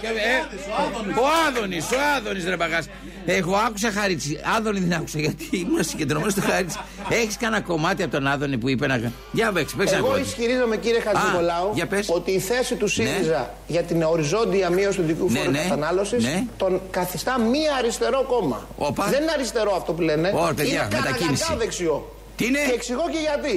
ο 1.20 1.24
Άδωνης, 1.48 1.84
ο 1.90 1.96
Άδωνης, 2.16 2.44
ρε, 2.44 2.56
μπαγάσα. 2.56 2.88
Εγώ 3.26 3.54
άκουσα 3.56 3.90
χαρίτσι. 3.90 4.40
Άδωνη 4.56 4.78
δεν 4.80 4.98
άκουσα 4.98 5.18
γιατί 5.18 5.48
ήμουν 5.50 5.84
συγκεντρωμένος 5.84 6.32
στο 6.32 6.40
χαρίτσι. 6.40 6.78
Έχεις 7.08 7.36
κανένα 7.36 7.62
κομμάτι 7.62 8.02
από 8.02 8.12
τον 8.12 8.26
Άδωνη 8.26 8.58
που 8.58 8.68
είπε 8.68 8.86
να. 8.86 9.12
Για 9.32 9.52
παίξει, 9.52 9.76
παίξει 9.76 9.94
ένα 9.94 10.02
Εγώ 10.02 10.12
κομμάτι. 10.12 10.28
ισχυρίζομαι, 10.28 10.76
κύριε 10.76 11.00
Χατζηνικολάου, 11.00 11.70
για 11.74 11.86
πες. 11.86 12.08
ότι 12.10 12.30
η 12.30 12.38
θέση 12.38 12.74
του 12.74 12.88
ΣΥΡΙΖΑ 12.88 13.54
για 13.66 13.82
την 13.82 14.02
οριζόντια 14.02 14.70
μείωση 14.70 14.98
του 14.98 15.04
δικού 15.06 15.30
Ναι, 15.30 15.38
φόρου 15.38 15.50
ναι, 15.50 15.58
κατανάλωσης 15.58 16.24
ναι. 16.24 16.44
τον 16.56 16.80
καθιστά 16.90 17.38
μία 17.40 17.74
αριστερό 17.78 18.24
κόμμα. 18.28 18.66
Όπα. 18.76 19.04
Δεν 19.04 19.22
είναι 19.22 19.30
αριστερό 19.56 19.76
αυτό 19.76 19.92
που 19.92 20.02
λένε. 20.02 20.28
Ω, 20.28 20.54
παιδιά, 20.54 20.72
είναι 20.72 20.96
μετακίνηση. 20.96 21.42
καναγακά 21.42 21.56
δεξιό. 21.56 21.96
Τι 22.36 22.46
είναι; 22.46 22.58
Και 22.68 22.72
εξηγώ 22.72 23.04
και 23.14 23.18
γιατί. 23.18 23.54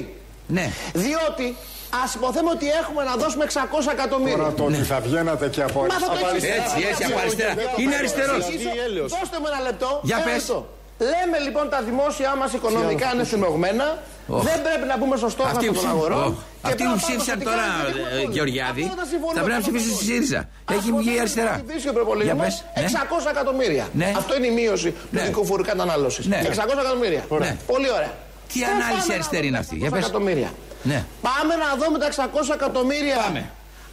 Ναι. 0.47 0.71
Διότι 0.93 1.47
ας 2.03 2.13
υποθέμε 2.15 2.49
ότι 2.49 2.67
έχουμε 2.81 3.03
να 3.03 3.15
δώσουμε 3.15 3.45
600 3.45 3.91
εκατομμύρια. 3.91 4.37
Τώρα 4.37 4.53
το 4.53 4.63
ότι 4.63 4.83
θα 4.91 4.99
βγαίνατε 4.99 5.47
και 5.55 5.63
από 5.63 5.79
Μα 5.81 5.97
θα 6.03 6.05
το 6.05 6.11
από 6.11 6.35
εξηγήσω. 6.35 6.61
Έτσι, 6.61 6.77
έτσι, 6.89 7.03
από 7.03 7.19
αριστερά. 7.19 7.53
Είναι 7.81 7.95
αριστερός. 7.95 8.37
Εξηγήσω. 8.37 9.07
Δώστε 9.17 9.37
μου 9.41 9.47
ένα 9.51 9.61
λεπτό. 9.67 9.89
Για 10.03 10.15
ένα 10.15 10.25
πες. 10.25 10.35
λεπτό. 10.35 10.59
Λέμε 10.99 11.37
λοιπόν 11.45 11.69
τα 11.69 11.81
δημόσια 11.81 12.35
μας 12.35 12.53
οικονομικά 12.53 13.11
είναι 13.13 13.23
συμμεγμένα. 13.23 13.97
Οχ. 14.27 14.43
Δεν 14.43 14.61
πρέπει 14.61 14.85
να 14.91 14.97
μπούμε 14.97 15.15
στο 15.17 15.29
στόχο 15.29 15.49
Αυτοί 15.49 15.65
των 15.65 15.73
που 15.73 15.79
ψήφισαν, 15.79 15.97
αγορών. 15.97 16.23
Οχ. 16.23 16.33
και 16.33 16.67
Αυτοί 16.69 16.77
πρέπει 16.77 16.83
που 16.83 16.95
να 16.95 17.01
πάμε 17.01 17.01
ψήφισαν 17.05 17.35
στα 17.41 17.49
τώρα, 17.49 17.63
δικά 17.67 17.77
μας 17.79 17.89
ε, 17.89 17.93
συμφωνούμε. 18.01 18.33
Γεωργιάδη, 18.35 18.81
Αυτό 18.83 18.95
δεν 19.01 19.07
συμφωνούμε. 19.13 19.37
θα 19.39 19.43
πρέπει 19.45 19.57
να 19.59 19.63
ψηφίσουν 19.65 19.91
στη 19.97 20.03
ΣΥΡΙΖΑ. 20.09 20.41
Έχει 20.77 20.89
βγει 20.99 21.11
η 21.17 21.19
αριστερά. 21.23 21.53
Θα 21.57 21.61
ψηφίσει 21.65 21.87
ο 21.93 21.93
προπολογισμός 21.97 22.53
Για 22.73 22.83
πες, 22.83 22.91
ναι. 22.93 22.99
600 23.27 23.33
εκατομμύρια. 23.35 23.85
Ναι. 24.01 24.09
Αυτό 24.21 24.31
είναι 24.37 24.47
η 24.53 24.55
μείωση 24.59 24.89
του 24.91 25.07
Ναι. 25.17 25.21
δικού 25.27 25.41
φορού 25.49 25.63
κατανάλωσης. 25.71 26.25
Ναι. 26.31 26.39
600 26.43 26.79
εκατομμύρια. 26.79 27.23
Ναι. 27.45 27.51
Πολύ 27.73 27.89
ωραία. 27.97 28.13
Τι 28.51 28.57
Δεν 28.59 28.69
ανάλυση 28.75 28.89
πάμε 28.99 29.07
να 29.07 29.13
αριστερή 29.17 29.47
δούμε 29.47 29.47
είναι 29.47 29.57
αυτή, 29.63 29.75
600 29.75 29.81
για 29.83 29.89
πες. 29.95 29.99
εκατομμύρια. 30.03 30.49
Ναι. 30.91 30.99
Πάμε 31.27 31.53
να 31.63 31.67
δούμε 31.81 31.95
τα 32.01 32.07
600 32.07 32.53
εκατομμύρια. 32.57 33.17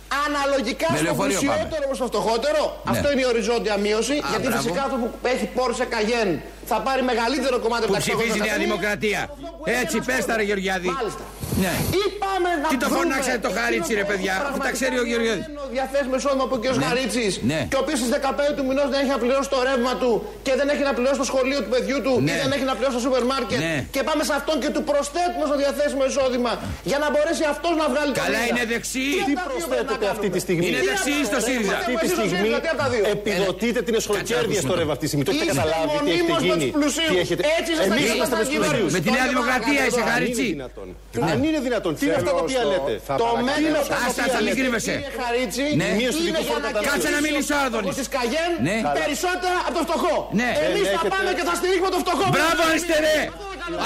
Πάμε. 0.09 0.25
Αναλογικά 0.27 0.87
Με 0.91 0.97
στο 0.97 1.05
λεωφορείο 1.07 1.39
πλουσιότερο 1.39 1.85
προ 1.91 1.97
το 2.03 2.07
φτωχότερο. 2.11 2.63
Ναι. 2.85 2.91
Αυτό 2.93 3.07
είναι 3.13 3.23
η 3.27 3.29
οριζόντια 3.33 3.77
μείωση. 3.85 4.15
γιατί 4.33 4.47
μπράβο. 4.47 4.63
φυσικά 4.63 4.81
αυτό 4.87 4.97
που 5.03 5.09
έχει 5.35 5.47
Porsche 5.57 5.87
Cayenne 5.95 6.35
θα 6.71 6.77
πάρει 6.87 7.03
μεγαλύτερο 7.13 7.57
κομμάτι 7.65 7.85
Που 7.87 7.95
από 7.95 7.97
τα 7.97 7.99
600 7.99 8.05
ψηφίζει 8.07 8.39
η 8.39 8.41
Νέα 8.41 8.45
εκατομμύρια. 8.45 8.67
Δημοκρατία. 8.67 9.21
Αυτό 9.23 9.47
που 9.59 9.65
Έτσι, 9.81 9.83
έχει 9.87 9.95
ένας 9.97 10.07
πες 10.09 10.17
τα, 10.17 10.25
ρε 10.27 10.31
κόσμος. 10.33 10.47
Γεωργιάδη. 10.49 10.89
Μάλιστα. 10.99 11.23
Ναι. 11.65 11.75
Ή 12.01 12.05
πάμε 12.25 12.49
να 12.63 12.69
Τι 12.73 12.77
το 12.83 12.87
βρούμε 12.91 13.03
φωνάξατε 13.03 13.41
το 13.47 13.51
Χαρίτσι, 13.59 13.93
ρε, 14.01 14.05
παιδιά, 14.11 14.35
εκείνο 14.35 14.47
που 14.47 14.51
αφού 14.53 14.61
τα 14.67 14.71
ξέρει 14.77 14.95
ο 14.97 15.03
πραγματικά 15.03 15.11
Γεωργιάδης. 15.13 15.45
είναι 15.51 15.61
ο 15.67 15.69
διαθέσιμο 15.77 16.15
εισόδημα 16.21 16.45
από 16.49 16.55
ο 16.59 16.61
κ. 16.63 16.65
Ναι. 16.69 16.85
Χαρίτσης 16.89 17.33
Ναι. 17.51 17.61
και 17.71 17.77
ο 17.79 17.81
οποίος 17.85 17.97
στις 18.01 18.11
15 18.17 18.51
του 18.57 18.65
μηνός 18.69 18.87
δεν 18.93 18.99
έχει 19.03 19.11
να 19.17 19.21
πληρώσει 19.25 19.49
το 19.55 19.59
ρεύμα 19.69 19.93
του 20.01 20.11
και 20.47 20.53
δεν 20.61 20.67
έχει 20.73 20.83
να 20.91 20.93
πληρώσει 20.99 21.19
το 21.25 21.29
σχολείο 21.33 21.59
του 21.65 21.71
παιδιού 21.75 21.99
του 22.07 22.13
Ναι. 22.27 22.33
ή 22.33 22.35
δεν 22.43 22.51
έχει 22.57 22.67
να 22.71 22.75
πληρώσει 22.79 22.97
το 22.99 23.03
σούπερ 23.07 23.23
μάρκετ. 23.33 23.59
Ναι. 23.65 23.77
Και 23.95 24.01
πάμε 24.09 24.23
σε 24.29 24.35
αυτόν 24.41 24.57
και 24.63 24.71
του 24.75 24.83
προσθέτουμε 24.91 25.45
στο 25.51 25.57
διαθέσιμο 25.63 26.03
εισόδημα 26.11 26.53
για 26.91 26.99
να 27.03 27.07
μπορέσει 27.13 27.45
αυτός 27.55 27.73
να 27.83 27.87
βγάλει 27.93 28.11
το 28.17 28.21
Καλά 28.25 28.39
μήνα. 28.39 28.49
είναι 28.51 28.63
δεξί. 28.73 29.07
Τι 29.13 29.23
Τι 29.29 29.33
από 29.33 29.41
τα 29.41 29.55
δύο 29.59 29.67
πρέπει 29.73 29.93
να 29.93 29.97
προσθέτετε 29.97 30.07
αυτή 30.15 30.29
τη 30.37 30.39
κάνουμε; 30.39 30.45
στιγμή; 30.45 30.63
Είναι 30.69 30.81
Τι 30.83 30.87
δεξί 30.91 31.15
από- 31.19 31.29
στο 31.31 31.39
Ρε, 31.41 31.47
ΣΥΡΙΖΑ. 31.49 31.75
μα, 31.75 31.79
Αυτή 31.83 31.93
τη 31.93 32.05
εσείς 32.07 32.11
στο 32.17 32.25
στιγμή 32.31 32.49
ΣΥΡΙΖΑ, 32.51 32.59
τι 32.65 32.69
από 32.75 32.81
τα 32.85 32.89
δύο; 32.93 33.05
επιδοτείτε 33.17 33.81
την 33.89 33.95
εσχροκέρδεια 34.01 34.37
Κάτσε, 34.37 34.45
στο 34.45 34.53
ακούσουμε. 34.59 34.79
ρεύμα 34.81 34.93
αυτή 34.97 35.05
τη 35.07 35.11
στιγμή. 35.13 35.25
Το 35.29 35.33
έχετε 35.35 35.47
Είστε 35.51 35.57
καταλάβει 35.63 35.97
τι 36.07 36.11
έχετε 36.17 36.33
μονίμως 36.33 36.43
με 36.43 36.47
γίνει. 36.51 36.65
τους 36.67 36.75
πλουσίους. 36.79 37.11
Τι 37.15 37.19
έχετε... 37.25 37.43
Έτσι 37.59 37.71
είστε 37.75 37.85
Εμείς 37.89 38.05
στα 38.09 38.15
είμαστε 38.17 38.35
με 38.41 38.43
τους 38.45 38.53
κυβέρνηση. 38.55 38.81
πλουσίους. 38.81 38.93
Με 38.97 39.01
τη 39.05 39.09
Νέα 39.17 39.25
Τότε 39.25 39.33
Δημοκρατία 39.33 39.79
παρακαλώ. 39.79 39.89
είσαι 39.91 40.01
Αν 40.01 40.07
είναι 40.07 40.15
Χαρίτσι. 40.15 40.47
δυνατόν. 40.57 40.89
Αν 41.33 41.39
είναι 41.51 41.61
δυνατόν. 41.68 41.92
Τι 41.99 42.03
είναι 42.07 42.16
αυτά 42.20 42.30
τα 42.38 42.42
οποία 42.44 42.61
Θέλω 42.62 42.70
λέτε; 42.74 42.94
στο- 43.05 43.16
Το 43.22 43.28
μέλλον 43.49 43.74
Άστα, 44.07 44.22
άστα, 44.26 44.38
μην 44.47 44.53
κρύβεσαι. 44.61 44.94
Κύριε 44.97 45.12
Χαρίτσι, 45.20 45.64
Ναι. 45.80 45.88
Η 45.92 45.97
μείωση 46.01 46.16
του 46.18 46.24
είναι 46.30 46.38
δικού 46.38 46.44
για 46.47 46.53
να 46.53 46.53
φοροκατανάλωσης. 46.53 46.88
Κάτσε 46.90 47.09
να 47.16 47.20
μιλήσω, 47.26 47.55
Άδωνης. 47.66 47.94
Της 48.01 48.09
Καγέν 48.16 48.51
Ναι. 48.68 48.76
περισσότερα 49.01 49.57
από 49.68 49.74
το 49.78 49.82
φτωχό. 49.86 50.16
Ναι. 50.40 50.49
Εμείς 50.66 50.86
Δεν 50.86 50.92
θα 50.94 50.99
έχετε- 50.99 51.12
πάμε 51.14 51.30
και 51.38 51.44
θα 51.49 51.55
στηρίξουμε 51.59 51.90
το 51.97 52.01
φτωχό. 52.05 52.26
Μπράβο 52.36 52.61
αριστερέ. 52.70 53.16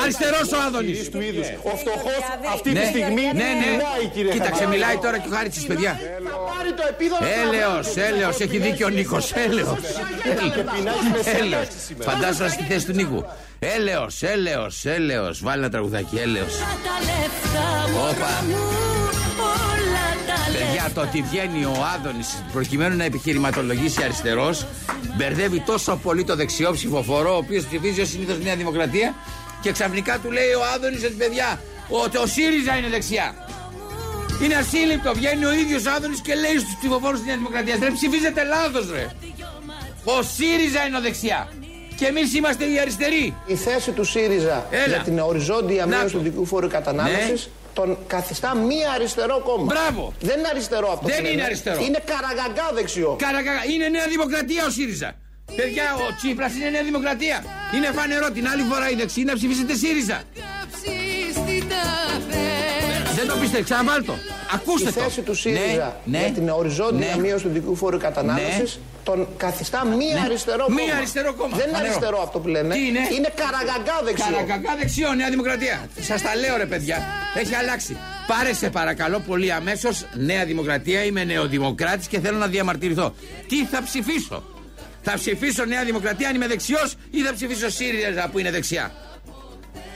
Αριστερός 0.02 0.52
ο 0.52 0.58
Άδωνης. 0.66 1.10
του 1.10 1.20
είδους. 1.20 1.46
Ο 1.62 1.72
φτωχός 1.80 2.22
αυτή 2.54 2.68
τη 2.72 2.78
Ναι, 2.78 2.84
στιγμή 2.84 3.22
ναι, 3.22 3.30
ναι. 3.32 3.68
μιλάει 3.72 4.04
κύριε 4.14 4.32
Κοίταξε, 4.32 4.52
Χαρίτσι. 4.52 4.78
μιλάει 4.78 4.96
τώρα 5.04 5.18
και 5.18 5.28
ο 5.30 5.34
Χάριτσης, 5.36 5.64
παιδιά. 5.66 5.92
Θα 6.30 6.36
πάρει 6.50 6.72
το 6.72 6.84
επίδομα. 6.88 7.26
Έλεος, 7.42 7.96
έλεος, 8.08 8.40
έχει 8.40 8.58
δίκιο 8.58 8.86
ο 8.86 8.90
Νίκος, 8.98 9.32
έλεος. 9.32 9.78
Έλεος. 11.40 11.66
Φαντάζομαι 12.08 12.48
στη 12.48 12.62
θέση 12.68 12.86
του 12.86 12.92
Νίκου. 12.92 13.24
Έλεος, 13.58 14.22
έλεος, 14.22 14.84
έλεος. 14.84 15.42
Βάλει 15.42 15.60
ένα 15.62 15.70
τραγουδάκι, 15.70 16.16
έλεος. 16.16 16.54
Όπα. 18.10 18.44
Παιδιά, 20.52 20.90
το 20.94 21.00
ότι 21.00 21.22
βγαίνει 21.30 21.64
ο 21.64 21.74
Άδωνης 21.94 22.42
προκειμένου 22.52 22.96
να 22.96 23.04
επιχειρηματολογήσει 23.04 24.02
αριστερός, 24.02 24.66
μπερδεύει 25.16 25.60
τόσο 25.60 25.96
πολύ 26.02 26.24
το 26.24 26.36
δεξιό 26.36 26.72
ψηφοφορό, 26.72 27.34
ο 27.34 27.36
οποίος 27.36 27.64
ψηφίζει 27.66 28.00
ως 28.00 28.08
συνήθως 28.08 28.38
Νέα 28.42 28.56
Δημοκρατία, 28.56 29.14
και 29.62 29.72
ξαφνικά 29.72 30.18
του 30.18 30.30
λέει 30.30 30.52
ο 30.52 30.62
Άδωνης 30.74 31.04
ότι 31.04 31.12
παιδιά, 31.14 31.60
ότι 31.88 32.16
ο 32.16 32.26
ΣΥΡΙΖΑ 32.26 32.76
είναι 32.76 32.88
δεξιά. 32.88 33.34
Είναι 34.44 34.54
ασύλληπτο. 34.54 35.14
Βγαίνει 35.14 35.44
ο 35.44 35.52
ίδιος 35.52 35.86
Άδωνης 35.86 36.20
και 36.20 36.34
λέει 36.34 36.58
στους 36.58 36.74
ψηφοφόρους 36.78 37.18
της 37.18 37.26
Νέας 37.26 37.38
Δημοκρατίας: 37.38 37.78
Ρε, 37.78 37.90
ψηφίζετε 37.90 38.44
λάθος, 38.44 38.90
ρε. 38.90 39.06
Ο 40.04 40.22
ΣΥΡΙΖΑ 40.22 40.86
είναι 40.86 40.96
ο 40.96 41.00
δεξιά. 41.00 41.48
Και 41.96 42.06
εμείς 42.06 42.34
είμαστε 42.34 42.64
οι 42.64 42.78
αριστεροί. 42.78 43.34
Η 43.46 43.54
θέση 43.54 43.90
του 43.90 44.04
ΣΥΡΙΖΑ 44.04 44.66
Έλα. 44.70 44.86
για 44.86 44.98
την 44.98 45.18
οριζόντια 45.18 45.86
Να 45.86 45.96
μείωση 45.96 46.12
το. 46.12 46.18
του 46.18 46.24
δικού 46.24 46.46
φόρου 46.46 46.68
κατανάλωσης 46.68 47.28
Ναι. 47.46 47.52
τον 47.74 47.98
καθιστά 48.06 48.54
μη 48.54 48.76
αριστερό 48.94 49.40
κόμμα. 49.44 49.64
Μπράβο. 49.64 50.12
Δεν 50.20 50.38
είναι 50.38 50.48
αριστερό 50.48 50.92
αυτό. 50.92 51.06
Δεν 51.06 51.16
που 51.16 51.20
είναι 51.20 51.30
λένε. 51.30 51.42
αριστερό. 51.42 51.82
Είναι 51.84 52.02
καραγαγκά 52.04 52.70
δεξιό. 52.74 53.16
Καρακα... 53.18 53.50
Είναι 53.72 53.88
Νέα 53.88 54.06
Δημοκρατία 54.08 54.64
ο 54.66 54.70
ΣΥΡΙΖΑ. 54.70 55.12
Παιδιά, 55.56 55.94
ο 55.94 56.14
Τσίπρας 56.16 56.54
είναι 56.54 56.68
Νέα 56.70 56.82
Δημοκρατία. 56.82 57.44
Είναι 57.74 57.90
φανερό 57.98 58.30
την 58.30 58.48
άλλη 58.48 58.62
φορά 58.62 58.90
οι 58.90 58.94
δεξιοί 58.94 59.24
να 59.26 59.34
ψηφίσετε 59.34 59.74
ΣΥΡΙΖΑ. 59.74 60.22
Δεν 63.14 63.26
το 63.28 63.34
πιστεύετε, 63.40 63.62
ξαναβάλτο. 63.62 64.14
Ακούστε 64.54 64.88
Η 64.88 64.92
το. 64.92 65.00
θέση 65.00 65.20
του 65.20 65.34
ΣΥΡΙΖΑ 65.34 66.00
Ναι, 66.04 66.18
για 66.18 66.28
ναι, 66.28 66.30
την 66.34 66.48
οριζόντια 66.48 67.14
ναι. 67.16 67.20
μείωση 67.22 67.44
του 67.44 67.50
δικού 67.50 67.76
φόρου 67.76 67.98
κατανάλωσης 67.98 68.78
τον 69.04 69.28
καθιστά 69.36 69.84
μη 69.86 69.96
Ναι. 69.96 70.20
αριστερό 70.24 70.64
Μη 70.68 70.76
κόμμα. 70.76 70.96
αριστερό 70.96 71.34
κόμμα. 71.34 71.56
Δεν 71.56 71.66
είναι 71.68 71.76
Φανερό. 71.76 71.92
αριστερό 71.94 72.22
αυτό 72.22 72.38
που 72.38 72.48
λένε. 72.48 72.74
Τι 72.74 72.86
είναι; 72.86 72.98
Είναι 73.16 73.32
καραγαγκά 73.34 73.96
δεξιό. 74.04 74.26
Καρακακά 74.30 74.76
δεξιό, 74.78 75.12
Νέα 75.14 75.30
Δημοκρατία. 75.30 75.88
Σας 76.00 76.22
τα 76.22 76.36
λέω, 76.36 76.56
ρε 76.56 76.66
παιδιά. 76.66 76.98
Έχει 77.34 77.54
αλλάξει. 77.54 77.96
Πάρε 78.26 78.52
σε 78.52 78.70
παρακαλώ 78.70 79.18
πολύ 79.26 79.52
αμέσως 79.52 80.06
Νέα 80.14 80.44
Δημοκρατία. 80.44 81.04
Είμαι 81.04 81.24
νεοδημοκράτης 81.24 82.06
και 82.06 82.20
θέλω 82.20 82.38
να 82.38 82.46
διαμαρτυρηθώ. 82.46 83.14
Τι 83.48 83.64
θα 83.64 83.82
ψηφίσω; 83.82 84.42
Θα 85.02 85.14
ψηφίσω 85.14 85.64
Νέα 85.64 85.84
Δημοκρατία 85.84 86.28
αν 86.28 86.34
είμαι 86.34 86.46
δεξιός 86.46 86.94
ή 87.10 87.22
θα 87.22 87.32
ψηφίσω 87.32 87.70
ΣΥΡΙΖΑ 87.70 88.28
που 88.32 88.38
είναι 88.38 88.50
δεξιά. 88.50 88.90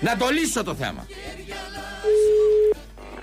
Να 0.00 0.16
το 0.16 0.28
λύσω 0.28 0.64
το 0.64 0.74
θέμα. 0.74 1.06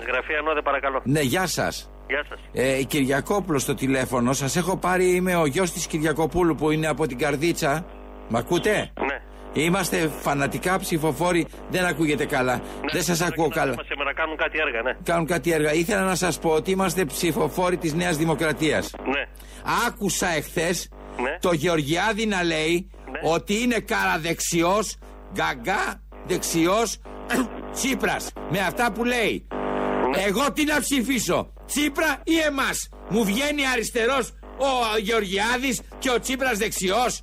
Γραφεία 0.06 0.40
Νόδε, 0.44 0.62
παρακαλώ. 0.62 1.00
Ναι, 1.04 1.20
γεια 1.20 1.46
σας. 1.46 1.90
Γεια 2.08 2.24
σας. 2.28 2.38
Ε, 2.52 2.82
Κυριακόπουλος 2.82 3.62
στο 3.62 3.74
τηλέφωνο. 3.74 4.32
Σας 4.32 4.56
έχω 4.56 4.76
πάρει, 4.76 5.14
είμαι 5.14 5.36
ο 5.36 5.46
γιος 5.46 5.72
της 5.72 5.86
Κυριακοπούλου 5.86 6.54
που 6.54 6.70
είναι 6.70 6.86
από 6.86 7.06
την 7.06 7.18
Καρδίτσα. 7.18 7.86
Μ' 8.28 8.36
ακούτε; 8.36 8.92
Ναι. 9.00 9.20
Είμαστε 9.62 10.10
φανατικά 10.20 10.78
ψηφοφόροι. 10.78 11.46
Δεν 11.70 11.84
ακούγεται 11.84 12.26
καλά. 12.26 12.62
Δεν 12.92 13.02
σας 13.02 13.20
ακούω 13.20 13.48
καλά. 13.48 13.72
Είμαστε 13.72 13.94
με 13.98 14.04
να 14.04 14.12
κάνουν 14.12 14.36
κάτι 14.36 14.58
έργα, 14.58 14.82
ναι. 14.82 14.96
Κάνουν 15.04 15.26
κάτι 15.26 15.52
έργα. 15.52 15.72
Ήθελα 15.72 16.02
να 16.02 16.14
σας 16.14 16.38
πω 16.38 16.50
ότι 16.50 16.70
είμαστε 16.70 17.04
ψηφοφόροι 17.04 17.76
της 17.76 17.94
Νέας 17.94 18.16
Δημοκρατίας. 18.16 18.90
Ναι. 19.04 19.24
Άκουσα 19.86 20.28
εχθές 20.28 20.88
Ναι. 21.20 21.38
το 21.40 21.52
Γεωργιάδη 21.52 22.26
να 22.26 22.42
λέει 22.44 22.90
Ναι. 23.10 23.20
ότι 23.32 23.62
είναι 23.62 23.78
καραδεξιός, 23.80 24.96
γκαγκά 25.32 26.02
δεξιός 26.26 26.98
Τσίπρας. 27.74 28.32
Με 28.50 28.58
αυτά 28.58 28.92
που 28.92 29.04
λέει. 29.04 29.46
Ναι. 30.16 30.22
Εγώ 30.22 30.52
τι 30.52 30.64
να 30.64 30.80
ψηφίσω, 30.80 31.52
Τσίπρα 31.66 32.20
ή 32.24 32.38
εμάς; 32.38 32.88
Μου 33.08 33.24
βγαίνει 33.24 33.66
αριστερός 33.72 34.30
ο 34.58 34.98
Γεωργιάδης 34.98 35.80
και 35.98 36.10
ο 36.10 36.20
Τσίπρας 36.20 36.58
δεξιός. 36.58 37.22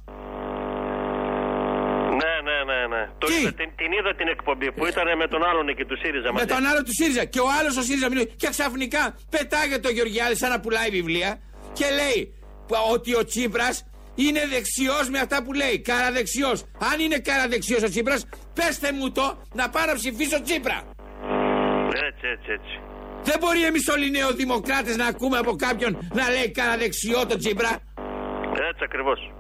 Ναι, 2.22 2.34
ναι, 2.48 2.58
ναι, 2.70 2.80
ναι. 2.96 3.04
Το 3.18 3.28
Τι; 3.28 3.34
είδα, 3.34 3.54
την, 3.54 3.70
την 3.76 3.92
είδα 3.98 4.12
την 4.16 4.28
εκπομπή 4.28 4.72
που 4.72 4.86
ήταν 4.86 5.18
με 5.18 5.28
τον 5.28 5.42
άλλον 5.50 5.68
εκεί 5.70 5.86
του 5.86 5.98
ΣΥΡΙΖΑ. 6.02 6.26
Με 6.28 6.32
μαζί. 6.32 6.46
τον 6.46 6.66
άλλο 6.70 6.84
του 6.84 6.94
ΣΥΡΙΖΑ. 7.00 7.26
Και 7.26 7.40
ο 7.40 7.48
άλλος 7.60 7.78
ο 7.78 7.82
ΣΥΡΙΖΑ 7.82 8.08
μιλάει. 8.10 8.26
Και 8.42 8.48
ξαφνικά 8.50 9.04
πετάγεται 9.30 9.88
ο 9.88 9.92
Γεωργιάδης 9.92 10.38
σαν 10.38 10.50
να 10.50 10.60
πουλάει 10.60 10.90
βιβλία 10.90 11.32
και 11.74 11.86
λέει 12.00 12.20
που- 12.24 12.39
ότι 12.94 13.16
ο 13.16 13.24
Τσίπρας 13.26 13.86
είναι 14.16 14.40
δεξιός 14.48 15.10
με 15.10 15.20
αυτά 15.20 15.44
που 15.44 15.54
λέει. 15.54 15.80
Καραδεξιός. 15.80 16.64
Αν 16.94 17.00
είναι 17.00 17.18
καραδεξιός 17.18 17.84
ο 17.84 17.90
Τσίπρας, 17.90 18.26
πέστε 18.54 18.92
μου 18.92 19.12
το 19.12 19.38
να 19.54 19.70
πάω 19.70 19.86
να 19.86 19.94
ψηφίσω 19.94 20.42
Τσίπρα. 20.42 20.82
Έτσι, 22.08 22.26
έτσι, 22.34 22.52
έτσι. 22.52 22.80
Δεν 23.24 23.36
μπορεί 23.40 23.64
εμείς 23.64 23.88
όλοι 23.88 24.08
οι 24.08 24.10
νεοδημοκράτες 24.10 24.96
να 24.96 25.06
ακούμε 25.06 25.38
από 25.38 25.56
κάποιον 25.56 26.10
να 26.14 26.30
λέει 26.30 26.52
καραδεξιό 26.52 27.26
το 27.26 27.38
Τσίπρα. 27.38 27.70
Έτσι 28.70 28.84
ακριβώς. 28.84 29.32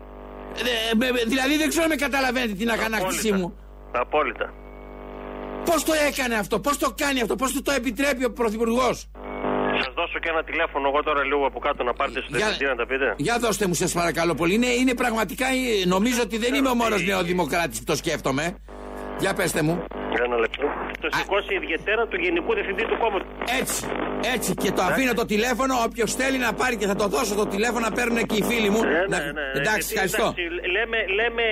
Ε, 0.92 0.96
με- 0.96 1.12
με- 1.12 1.24
δηλαδή 1.28 1.58
δεν 1.58 1.70
ξέρω 1.70 1.84
αν 1.84 1.90
με 1.90 1.96
καταλαβαίνετε 1.96 2.54
την 2.54 2.70
αγανάκτησή 2.70 3.32
μου. 3.32 3.58
Απόλυτα. 3.92 4.54
Πώς 5.66 5.84
το 5.84 5.94
έκανε 6.08 6.36
αυτό, 6.36 6.60
πώς 6.60 6.78
το 6.78 6.94
κάνει 6.98 7.22
αυτό, 7.22 7.36
πώς 7.36 7.52
του 7.52 7.62
το 7.62 7.72
επιτρέπει 7.72 8.26
ο 8.26 8.32
Πρωθυπουργός; 8.32 9.10
Σας 9.84 9.94
δώσω 10.00 10.18
και 10.24 10.30
ένα 10.34 10.44
τηλέφωνο 10.44 10.88
εγώ 10.92 11.04
τώρα 11.04 11.24
λίγο 11.32 11.46
από 11.46 11.60
κάτω 11.60 11.84
να 11.84 11.94
πάρετε 11.94 12.20
στο 12.22 12.30
Για- 12.38 12.46
διευθυντή 12.46 12.66
να 12.74 12.76
τα 12.82 12.86
πείτε. 12.90 13.08
Για 13.18 13.36
δώστε 13.40 13.68
μου, 13.68 13.74
σας 13.74 13.92
παρακαλώ 14.00 14.34
πολύ. 14.36 14.54
Είναι, 14.54 14.68
είναι 14.82 14.94
πραγματικά. 14.94 15.46
ε, 15.48 15.86
Νομίζω 15.96 16.20
ότι 16.28 16.38
δεν 16.38 16.54
είμαι 16.54 16.70
ο 16.70 16.76
μόνος 16.76 17.02
νεοδημοκράτης 17.06 17.78
που 17.80 17.86
το 17.92 17.96
σκέφτομαι. 17.96 18.46
Για 19.24 19.34
πέστε 19.34 19.62
μου. 19.68 19.76
Ένα 20.26 20.38
λεπτό. 20.44 20.66
Το 21.04 21.08
σηκώσει 21.18 21.54
ιδιαίτερα 21.62 22.02
του 22.10 22.18
Γενικού 22.26 22.54
Διευθυντή 22.54 22.84
του 22.92 22.98
Κόμματος. 23.04 23.28
Έτσι, 23.62 23.80
έτσι. 24.36 24.50
Και 24.54 24.72
το 24.72 24.82
αφήνω 24.90 25.14
το 25.14 25.26
τηλέφωνο. 25.34 25.74
Όποιος 25.88 26.10
θέλει 26.20 26.38
να 26.48 26.52
πάρει 26.54 26.76
και 26.78 26.88
θα 26.92 26.96
το 27.02 27.08
δώσω 27.08 27.34
το 27.42 27.46
τηλέφωνο 27.54 27.80
να 27.90 27.92
παίρνουν 27.98 28.20
και 28.30 28.36
οι 28.40 28.44
φίλοι 28.50 28.70
μου. 28.74 28.82
Ναι, 28.84 28.90
Να- 29.14 29.20
ναι, 29.20 29.32
ναι. 29.38 29.46
Εντάξει, 29.60 29.80
Γιατί, 29.80 29.92
ευχαριστώ. 29.94 30.26
εντάξει, 30.28 30.44
λέμε, 30.76 30.98
λέμε, 31.20 31.46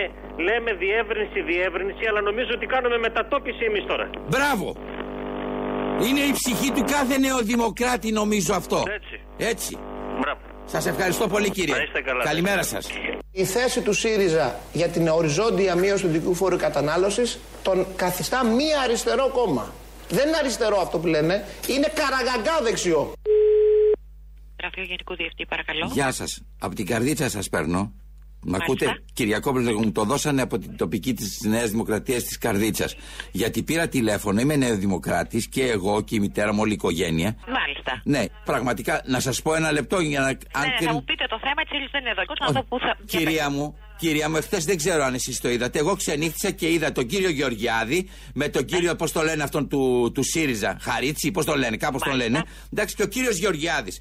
λέμε 0.47 0.69
διεύρυνση, 0.84 1.39
διεύρυνση, 1.51 2.03
αλλά 2.09 2.21
νομίζω 2.30 2.51
ότι 2.57 2.65
κάνουμε 2.75 2.97
μετατόπιση 3.07 3.61
εμείς 3.69 3.84
τώρα. 3.91 4.05
Μπράβο. 4.34 4.67
Είναι 6.02 6.20
η 6.20 6.32
ψυχή 6.32 6.72
του 6.72 6.84
κάθε 6.91 7.18
νεοδημοκράτη, 7.18 8.12
νομίζω 8.12 8.54
αυτό. 8.54 8.84
Έτσι. 8.88 9.22
Έτσι. 9.38 9.78
Μπράβο. 10.20 10.39
Σας 10.66 10.86
ευχαριστώ 10.86 11.28
πολύ, 11.28 11.50
κύριε. 11.50 11.76
Να 11.76 11.82
είστε 11.82 12.02
καλά. 12.02 12.24
Καλημέρα 12.24 12.64
σας. 12.64 12.88
Η 13.32 13.43
θέση 13.43 13.82
του 13.82 13.93
ΣΥΡΙΖΑ 13.93 14.60
για 14.74 14.88
την 14.88 15.08
οριζόντια 15.08 15.76
μείωση 15.76 16.04
του 16.04 16.10
δικού 16.10 16.34
φόρου 16.34 16.58
κατανάλωσης 16.58 17.39
τον 17.64 17.86
καθιστά 17.95 18.45
μη 18.45 18.66
αριστερό 18.84 19.30
κόμμα. 19.30 19.74
Δεν 20.10 20.28
είναι 20.28 20.38
αριστερό 20.38 20.78
αυτό 20.80 21.00
που 21.00 21.08
λένε, 21.08 21.45
είναι 21.68 21.91
καραγαγκά 21.93 22.62
δεξιό. 22.64 23.14
Γραφείο 24.60 24.84
Γενικού 24.84 25.16
Διευθυντή, 25.16 25.45
παρακαλώ. 25.45 25.89
Γεια 25.93 26.12
σας. 26.12 26.41
Από 26.60 26.76
την 26.76 26.86
καρδίτσα 26.86 27.30
σας 27.30 27.50
παίρνω. 27.50 27.91
Μ' 28.50 28.52
Μάλιστα. 28.52 28.72
ακούτε, 28.86 29.04
Κυριακόπουλο, 29.14 29.80
μου 29.80 29.91
το 29.91 30.04
δώσανε 30.04 30.41
από 30.41 30.58
την 30.60 30.78
τοπική 30.78 31.14
της 31.14 31.39
Νέας 31.43 31.70
Δημοκρατίας 31.70 32.24
της 32.24 32.38
Καρδίτσας. 32.38 32.95
Γιατί 33.32 33.64
πήρα 33.64 33.88
τηλέφωνο, 33.88 34.39
είμαι 34.41 34.56
Νεοδημοκράτη 34.56 35.48
και 35.50 35.64
εγώ 35.66 36.02
και 36.02 36.16
η 36.16 36.20
μητέρα 36.20 36.54
μου, 36.54 36.60
όλη 36.62 36.72
η 36.72 36.74
οικογένεια. 36.74 37.36
Μάλιστα. 37.48 38.02
Ναι, 38.04 38.24
πραγματικά, 38.45 39.02
να 39.06 39.20
σας 39.20 39.41
πω 39.41 39.54
ένα 39.56 39.72
λεπτό 39.72 40.00
για 40.00 40.20
να. 40.20 40.26
Ναι, 40.26 40.34
και- 40.80 40.86
θα 40.86 40.93
μου 40.93 41.04
πείτε 41.04 41.26
το 41.30 41.39
θέμα, 41.39 41.54
έτσι 41.62 41.88
δεν 41.91 42.02
είναι 42.02 42.10
εδώ. 42.10 42.22
Εγώ 42.22 42.34
να 42.39 42.48
δω 42.52 42.64
πού 42.64 42.80
θα. 42.80 42.98
για 43.06 43.20
Κυρία 43.20 43.50
μου, 43.50 43.76
κυρία 43.98 44.30
μου, 44.30 44.36
εχθές 44.36 44.66
δεν 44.66 44.78
ξέρω 44.78 45.04
αν 45.04 45.14
εσείς 45.14 45.39
το 45.39 45.50
είδατε. 45.50 45.80
Εγώ 45.80 45.95
ξενύχτησα 45.95 46.52
και 46.52 46.72
είδα 46.72 46.91
τον 46.91 47.06
κύριο 47.08 47.30
Γεωργιάδη 47.30 48.10
με 48.34 48.48
τον 48.50 48.66
κύριο, 48.66 48.95
πώς 48.95 49.12
το 49.12 49.22
λένε 49.22 49.43
αυτόν 49.43 49.68
του, 49.70 50.12
του 50.14 50.24
ΣΥΡΙΖΑ, 50.24 50.78
Χαρίτσι, 50.82 51.32
πώς 51.32 51.45
το 51.45 51.56
λένε, 51.56 51.78
κάπως 51.78 52.02
τον 52.02 52.10
Μάλιστα. 52.12 52.32
λένε. 52.32 52.43
Εντάξει, 52.74 52.95
και 52.95 53.04
ο 53.04 53.08
κύριος 53.08 53.38
Γεωργιάδης. 53.38 54.00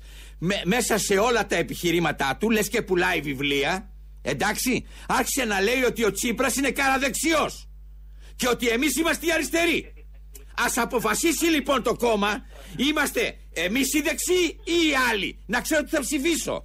μέσα 0.65 0.99
σε 0.99 1.19
όλα 1.19 1.47
τα 1.47 1.57
επιχειρήματά 1.57 2.37
του, 2.41 2.51
λες 2.51 2.69
και 2.69 2.83
πουλάει 2.83 3.21
βιβλία, 3.21 3.91
εντάξει, 4.31 4.87
άρχισε 5.09 5.45
να 5.45 5.61
λέει 5.61 5.83
ότι 5.85 6.05
ο 6.05 6.11
Τσίπρας 6.13 6.57
είναι 6.57 6.71
καραδεξιός. 6.71 7.69
Και 8.37 8.49
ότι 8.49 8.69
εμείς 8.69 8.97
είμαστε 8.97 9.27
οι 9.27 9.33
αριστεροί. 9.33 9.93
Α 10.55 10.83
αποφασίσει 10.83 11.45
λοιπόν 11.45 11.83
το 11.83 11.95
κόμμα, 11.95 12.47
είμαστε 12.77 13.37
εμείς 13.53 13.93
οι 13.95 14.01
δεξιοί 14.01 14.61
ή 14.65 14.73
οι 14.89 14.93
άλλοι. 15.11 15.39
Να 15.47 15.61
ξέρω 15.61 15.83
τι 15.83 15.91
θα 15.91 16.01
ψηφίσω. 16.01 16.65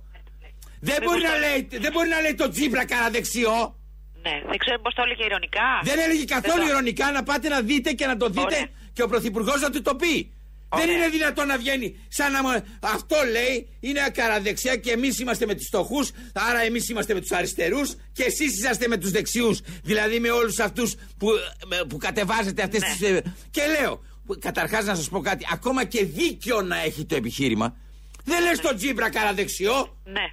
Δεν 0.80 0.97
μπορεί, 1.03 1.22
να 1.22 1.38
λέει, 1.38 1.68
δεν 1.72 1.91
μπορεί 1.91 2.09
να 2.09 2.22
λέει 2.22 2.36
το 2.36 2.49
Τζίπρα 2.49 2.86
κανένα 2.86 3.09
δεξιό. 3.09 3.76
Ναι, 4.22 4.41
δεν 4.49 4.57
ξέρω 4.57 4.80
πώς 4.80 4.93
το 4.93 5.01
έλεγε 5.05 5.24
ηρωνικά. 5.26 5.68
Δεν 5.84 5.99
έλεγε 5.99 6.24
καθόλου 6.26 6.62
το- 6.64 6.68
ηρωνικά 6.70 7.12
να 7.12 7.24
πάτε 7.24 7.47
να 7.49 7.62
δείτε 7.62 7.91
και 7.91 8.05
να 8.05 8.18
το 8.18 8.28
δείτε 8.28 8.41
Ωραία. 8.41 8.68
και 8.93 9.03
ο 9.03 9.07
Πρωθυπουργός 9.07 9.62
να 9.62 9.70
του 9.70 9.82
το 9.82 9.95
πει. 9.95 10.34
Δεν 10.76 10.90
είναι 10.90 11.08
δυνατόν 11.10 11.48
να 11.48 11.58
βγαίνει 11.58 12.00
σαν 12.08 12.32
να. 12.32 12.42
μου- 12.42 12.64
Αυτό 12.82 13.16
λέει 13.32 13.78
είναι 13.80 14.04
ακαραδεξιά 14.04 14.76
και 14.76 14.92
εμείς 14.92 15.20
είμαστε 15.20 15.46
με 15.46 15.56
τους 15.56 15.66
φτωχούς, 15.66 16.12
άρα 16.34 16.60
εμείς 16.62 16.90
είμαστε 16.90 17.14
με 17.14 17.20
τους 17.22 17.32
αριστερούς 17.32 17.96
και 18.14 18.24
εσείς 18.24 18.58
είσαστε 18.58 18.88
με 18.88 18.98
τους 18.98 19.12
δεξιούς. 19.12 19.60
Δηλαδή 19.84 20.20
με 20.20 20.30
όλους 20.30 20.60
αυτούς 20.60 20.96
που, 21.18 21.28
με- 21.68 21.86
που 21.90 21.98
κατεβάζετε 21.98 22.64
αυτές 22.64 22.82
Ναι. 22.82 22.88
τις. 23.22 23.32
Και 23.52 23.62
λέω, 23.80 24.02
καταρχάς 24.40 24.86
να 24.86 24.96
σας 24.96 25.10
πω 25.10 25.20
κάτι, 25.22 25.48
ακόμα 25.52 25.84
και 25.86 26.06
δίκιο 26.06 26.62
να 26.62 26.82
έχει 26.82 27.06
το 27.06 27.16
επιχείρημα. 27.16 27.76
Δεν 28.24 28.42
λες 28.44 28.60
τον 28.60 28.76
Τζίμπρα 28.76 29.10
καραδεξιό. 29.10 29.98
Ναι, 30.04 30.26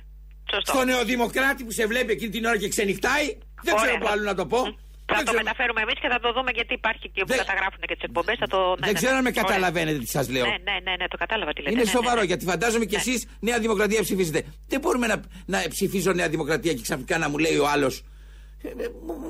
σωστό. 0.52 0.72
Στο 0.72 0.84
νεοδημοκράτη 0.84 1.64
που 1.64 1.70
σε 1.70 1.86
βλέπει 1.86 2.12
εκείνη 2.12 2.30
την 2.30 2.44
ώρα 2.44 2.56
και 2.58 2.68
ξενυχτάει. 2.68 3.26
Δεν 3.62 3.74
Ωραία. 3.74 3.84
ξέρω 3.86 3.98
που 3.98 4.08
άλλο 4.08 4.22
να 4.22 4.34
το 4.34 4.46
πω. 4.46 4.62
Θα 5.10 5.14
Δεν 5.16 5.24
το 5.24 5.30
ξέρω- 5.30 5.44
μεταφέρουμε 5.44 5.80
εμείς 5.86 5.96
και 6.02 6.08
θα 6.14 6.18
το 6.24 6.28
δούμε 6.36 6.50
γιατί 6.58 6.72
υπάρχει 6.80 7.06
και 7.14 7.20
που 7.24 7.30
Δεν- 7.32 7.42
καταγράφουν 7.44 7.80
και 7.90 7.94
τις 7.98 8.04
εκπομπές. 8.08 8.36
Θα 8.42 8.48
το... 8.54 8.58
ναι, 8.68 8.74
Δεν 8.86 8.92
ναι, 8.92 8.98
ξέρω 9.00 9.12
ναι. 9.12 9.18
αν 9.20 9.24
με 9.28 9.30
Ωραία. 9.32 9.42
καταλαβαίνετε 9.42 9.98
τι 10.04 10.10
σας 10.16 10.26
λέω. 10.34 10.44
Ναι, 10.50 10.56
ναι, 10.68 10.76
ναι, 10.86 10.92
ναι, 11.00 11.06
το 11.12 11.16
κατάλαβα 11.24 11.50
τι 11.54 11.60
λέτε. 11.62 11.72
Είναι 11.74 11.82
Ναι, 11.84 11.90
ναι, 11.90 11.96
σοβαρό 11.98 12.20
ναι. 12.22 12.26
γιατί 12.30 12.44
φαντάζομαι 12.52 12.84
κι 12.90 12.96
εσείς 13.02 13.18
Νέα 13.48 13.58
Δημοκρατία 13.64 14.00
ψηφίζετε. 14.06 14.40
Δεν 14.72 14.78
μπορούμε 14.82 15.06
να, 15.12 15.16
να 15.52 15.58
ψηφίζω 15.74 16.10
Νέα 16.20 16.28
Δημοκρατία 16.34 16.72
και 16.76 16.82
ξαφνικά 16.88 17.14
να 17.22 17.26
μου 17.30 17.38
λέει 17.44 17.56
ο 17.64 17.66
άλλος. 17.74 17.94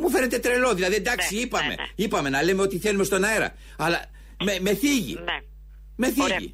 Μου 0.00 0.08
φαίνεται 0.14 0.38
τρελό. 0.38 0.74
Δηλαδή 0.74 0.94
εντάξει, 0.94 1.34
Ναι, 1.34 1.40
είπαμε, 1.40 1.68
ναι, 1.68 1.74
ναι. 1.82 1.86
είπαμε 2.04 2.28
να 2.28 2.42
λέμε 2.42 2.62
ό,τι 2.62 2.78
θέλουμε 2.78 3.04
στον 3.04 3.24
αέρα. 3.24 3.48
Αλλά 3.84 3.98
με, 4.44 4.58
με 4.60 4.74
θίγει. 4.74 5.14
Ναι. 5.24 5.36
Με 5.96 6.06
Ωραία. 6.22 6.36
θίγει. 6.38 6.52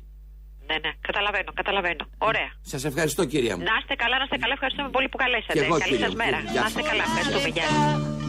Ναι, 0.69 0.75
ναι, 0.85 0.91
καταλαβαίνω, 1.01 1.53
καταλαβαίνω. 1.55 2.05
Ωραία. 2.19 2.51
Σας 2.63 2.85
ευχαριστώ 2.85 3.25
κυρία 3.25 3.57
μου. 3.57 3.63
Να 3.63 3.75
είστε 3.81 3.95
καλά, 3.95 4.17
να 4.19 4.25
είστε 4.25 4.37
καλά. 4.37 4.53
Ευχαριστούμε 4.53 4.89
πολύ 4.91 5.09
που 5.09 5.17
καλέσατε. 5.17 5.53
Και 5.53 5.65
εγώ, 5.65 5.79
Καλή 5.79 5.91
κύριε 5.91 6.05
σας 6.05 6.15
μου. 6.15 6.23
μέρα. 6.25 6.39
Γεια 6.41 6.61
Να 6.61 6.69
σας. 6.69 6.69
είστε 6.69 6.83
καλά. 6.91 7.03
Ευχαριστούμε. 7.03 7.49
Γεια 7.49 7.63
σας. 7.65 7.73
Να 7.73 8.24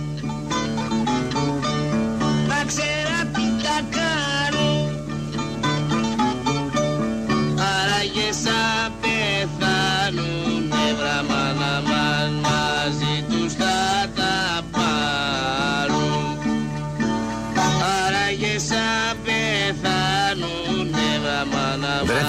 ξέρα 2.66 3.20
τι 3.34 3.45
θα 3.63 3.78
κάνω. 3.97 4.70
Άραγες 7.70 8.36
σαν 8.43 8.93
πεθάνουνε 9.01 10.86
βραμάνα 10.97 11.82
μαν 11.88 12.34
μαζί 12.34 12.75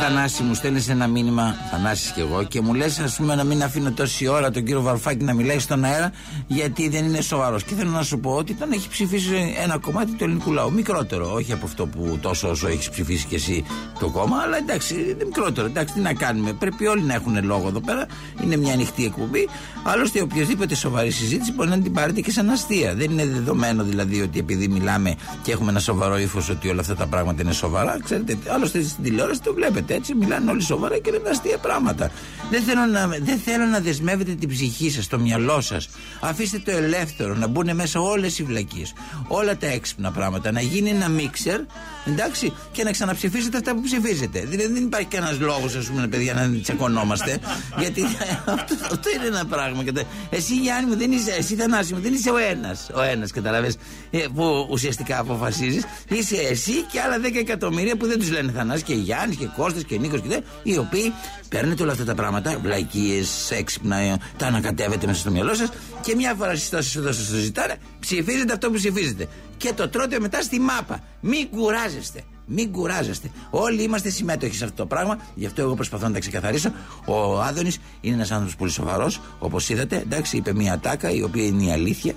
Θανάση 0.03 0.43
μου 0.43 0.55
στέλνεις 0.55 0.89
ένα 0.89 1.07
μήνυμα 1.07 1.55
Θανάσης 1.71 2.11
και 2.11 2.21
εγώ 2.21 2.43
και 2.45 2.61
μου 2.61 2.75
λες 2.75 2.99
ας 2.99 3.17
πούμε 3.17 3.35
να 3.35 3.45
μην 3.45 3.63
αφήνω 3.63 3.91
τόση 3.93 4.27
ώρα 4.27 4.51
τον 4.51 4.65
κύριο 4.65 4.81
Βαρουφάκη 4.83 5.25
να 5.25 5.35
μιλάει 5.35 5.59
στον 5.59 5.85
αέρα 5.85 6.13
γιατί 6.47 6.89
δεν 6.89 7.05
είναι 7.05 7.21
σοβαρός. 7.21 7.65
Και 7.65 7.75
θέλω 7.75 7.91
να 7.91 8.03
σου 8.03 8.19
πω 8.19 8.31
ότι 8.31 8.55
τον 8.55 8.73
έχει 8.73 8.89
ψηφίσει 8.89 9.55
ένα 9.63 9.79
κομμάτι 9.79 10.13
του 10.13 10.25
ελληνικού 10.25 10.53
λαού. 10.53 10.73
Μικρότερο 10.73 11.33
όχι 11.33 11.53
από 11.53 11.67
αυτό 11.67 11.87
που 11.87 12.19
τόσο 12.21 12.49
όσο 12.49 12.69
έχεις 12.69 12.89
ψηφίσει 12.91 13.27
και 13.27 13.35
εσύ 13.35 13.65
το 13.99 14.11
κόμμα 14.11 14.37
αλλά 14.37 14.57
εντάξει 14.57 14.95
είναι 14.95 15.25
μικρότερο. 15.25 15.67
Εντάξει 15.67 15.95
τι 15.95 16.01
να 16.01 16.13
κάνουμε 16.13 16.53
πρέπει 16.53 16.87
όλοι 16.87 17.03
να 17.03 17.15
έχουν 17.15 17.45
λόγο 17.45 17.69
εδώ 17.69 17.81
πέρα. 17.81 18.07
Είναι 18.43 18.57
μια 18.57 18.73
ανοιχτή 18.73 19.05
εκπομπή. 19.05 19.49
Άλλωστε 19.83 20.23
οποιοδήποτε 20.23 20.75
σοβαρή 20.75 21.11
συζήτηση 21.11 21.53
μπορεί 21.53 21.69
να 21.69 21.79
την 21.79 21.93
πάρετε 21.93 22.21
και 22.21 22.31
σαν 22.31 22.51
αστεία. 22.51 22.95
Δεν 22.95 23.11
είναι 23.11 23.27
δεδομένο 23.27 23.83
δηλαδή 23.83 24.21
ότι 24.21 24.39
επειδή 24.39 24.69
μιλάμε 24.69 25.15
και 25.43 25.53
έχουμε 25.53 25.71
ένα 25.71 25.81
σοβαρό 25.81 26.19
ύφος 26.19 26.49
ότι 26.49 26.69
όλα 26.69 26.81
αυτά 26.81 26.95
τα 26.95 27.07
πράγματα 27.07 27.43
είναι 27.43 27.53
σοβαρά 27.53 27.99
ξέρετε 28.05 28.39
άλλωστε 28.49 28.83
στην 28.83 29.05
τηλεόραση 29.05 29.41
το 29.41 29.55
βλέπετε 29.55 29.86
έτσι 29.95 30.15
μιλάνε 30.15 30.51
όλοι 30.51 30.63
σοβαρά 30.63 30.99
και 30.99 31.11
λένε 31.11 31.29
αστεία 31.29 31.59
πράγματα. 31.59 32.11
Δεν 32.51 32.63
θέλω 32.63 32.87
να, 32.87 33.07
δεν 33.07 33.39
θέλω 33.39 33.65
να 33.65 33.81
δεσμεύετε 33.81 34.35
την 34.35 34.49
ψυχή 34.49 34.91
σας, 34.91 35.07
το 35.07 35.19
μυαλό 35.19 35.61
σας. 35.61 35.89
Αφήστε 36.21 36.59
το 36.59 36.71
ελεύθερο 36.71 37.35
να 37.35 37.47
μπουν 37.47 37.75
μέσα 37.75 38.01
όλες 38.01 38.39
οι 38.39 38.43
βλακίες 38.43 38.93
όλα 39.29 39.57
τα 39.57 39.67
έξυπνα 39.67 40.11
πράγματα 40.11 40.53
να 40.53 40.61
γίνει 40.61 40.91
ένα 40.91 41.09
μίξερ 41.09 41.61
εντάξει 42.07 42.53
και 42.73 42.85
να 42.85 42.91
ξαναψηφίσετε 42.91 43.57
αυτά 43.57 43.75
που 43.75 43.81
ψηφίζετε. 43.81 44.41
Δηλαδή 44.49 44.73
δεν 44.73 44.83
υπάρχει 44.83 45.07
κανένας 45.09 45.39
λόγος 45.41 45.75
ας 45.75 45.87
πούμε 45.87 46.07
παιδιά 46.07 46.35
να 46.35 46.61
τσακωνόμαστε 46.63 47.39
γιατί 47.81 48.03
αυτό, 48.59 48.75
αυτό 48.93 49.11
είναι 49.17 49.27
ένα 49.27 49.45
πράγμα. 49.47 49.85
Κατα- 49.85 50.03
εσύ 50.31 50.55
Γιάννη 50.57 50.91
μου 50.91 50.97
δεν 50.97 51.13
είσαι 51.13 51.31
εσύ 51.39 51.55
Θανάση 51.55 51.95
μου 51.95 52.01
δεν 52.01 52.13
είσαι 52.13 52.31
ο 52.31 52.37
ένας. 52.37 52.91
Ο 52.95 53.03
ένας 53.03 53.31
καταλαβες 53.31 53.77
ε, 54.11 54.19
που 54.35 54.67
ουσιαστικά 54.71 55.19
αποφασίζεις. 55.19 55.85
Είσαι 56.09 56.37
εσύ 56.37 56.73
και 56.93 57.01
άλλα 57.01 57.17
10 57.19 57.35
εκατομμύρια 57.37 57.97
που 57.97 58.07
δεν 58.07 58.19
τους 58.19 58.31
λένε 58.31 58.53
Θανάση 58.53 58.83
και 58.83 58.95
Γιάννης 58.95 59.37
και 59.37 59.47
Κώστας 59.57 59.85
και 59.85 59.99
Νίκος 59.99 60.21
και 60.21 60.29
τέτοια 60.29 60.45
οι 60.63 60.79
οποίοι 60.79 61.13
παίρνετε 61.49 61.83
όλα 61.83 61.93
αυτά 61.93 62.05
τα 62.05 62.15
πράγματα 62.15 62.59
βλαϊκίες, 62.63 63.51
έξυπνα 63.51 63.97
ε, 63.97 64.17
τα 64.37 64.47
ανακατεύετε 64.47 65.07
μέσα 65.07 65.21
στο 65.21 65.31
μυαλό 65.31 65.55
σας 65.55 65.69
και 66.01 66.15
μια 66.15 66.35
φορά 66.35 66.57
στις 66.57 66.71
τόσες 66.71 66.97
εδώ 66.97 67.13
σας 67.13 67.29
το 67.29 67.37
ζητάνε 67.37 67.77
ψηφίζετε 68.01 68.53
αυτό 68.53 68.69
που 68.69 68.75
ψηφίζετε 68.75 69.29
και 69.57 69.73
το 69.73 69.89
τρώτε 69.89 70.21
μετά 70.21 70.43
στη 70.43 70.61
μάπα 70.61 71.01
μην 71.21 71.49
κουράζεστε 71.49 72.25
μην 72.47 72.73
κουράζεστε. 72.73 73.31
Όλοι 73.51 73.83
είμαστε 73.83 74.11
συμμέτοχοι 74.11 74.57
σε 74.57 74.65
αυτό 74.65 74.77
το 74.77 74.87
πράγμα. 74.87 75.19
Γι' 75.35 75.47
αυτό 75.47 75.63
εγώ 75.63 75.75
προσπαθώ 75.75 76.07
να 76.07 76.13
τα 76.13 76.19
ξεκαθαρίσω. 76.19 76.73
Ο 77.05 77.41
Άδωνης 77.41 77.79
είναι 78.01 78.15
ένας 78.15 78.31
άνθρωπος 78.31 78.57
πολύ 78.57 78.71
σοβαρός. 78.71 79.21
Όπως 79.39 79.69
είδατε, 79.69 79.97
εντάξει, 79.97 80.37
είπε 80.37 80.55
μια 80.55 80.79
τάκα 80.79 81.11
η 81.11 81.23
οποία 81.23 81.45
είναι 81.45 81.65
η 81.65 81.73
αλήθεια. 81.73 82.15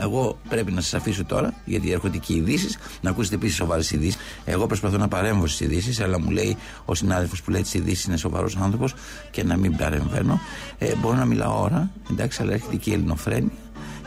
Εγώ 0.00 0.38
πρέπει 0.48 0.72
να 0.72 0.80
σας 0.80 0.94
αφήσω 0.94 1.24
τώρα, 1.24 1.54
γιατί 1.64 1.92
έρχονται 1.92 2.18
και 2.18 2.32
οι 2.32 2.36
ειδήσεις, 2.36 2.78
να 3.00 3.10
ακούσετε 3.10 3.34
επίσης 3.34 3.56
σοβαρές 3.56 3.90
ειδήσεις. 3.90 4.16
Εγώ 4.44 4.66
προσπαθώ 4.66 4.96
να 4.96 5.08
παρέμβω 5.08 5.46
στις 5.46 5.60
ειδήσεις, 5.66 6.00
αλλά 6.00 6.20
μου 6.20 6.30
λέει 6.30 6.56
ο 6.84 6.94
συνάδελφος 6.94 7.42
που 7.42 7.50
λέει 7.50 7.62
τι 7.62 7.78
ειδήσεις 7.78 8.04
είναι 8.04 8.16
σοβαρός 8.16 8.56
άνθρωπος 8.56 8.94
και 9.30 9.44
να 9.44 9.56
μην 9.56 9.76
παρεμβαίνω. 9.76 10.40
Ε, 10.78 10.94
μπορώ 10.94 11.16
να 11.16 11.24
μιλάω 11.24 11.62
ώρα, 11.62 11.90
εντάξει, 12.10 12.42
αλλά 12.42 12.52
έρχεται 12.52 12.76
και 12.76 12.90
η 12.90 12.92
ελληνοφρένεια. 12.92 13.50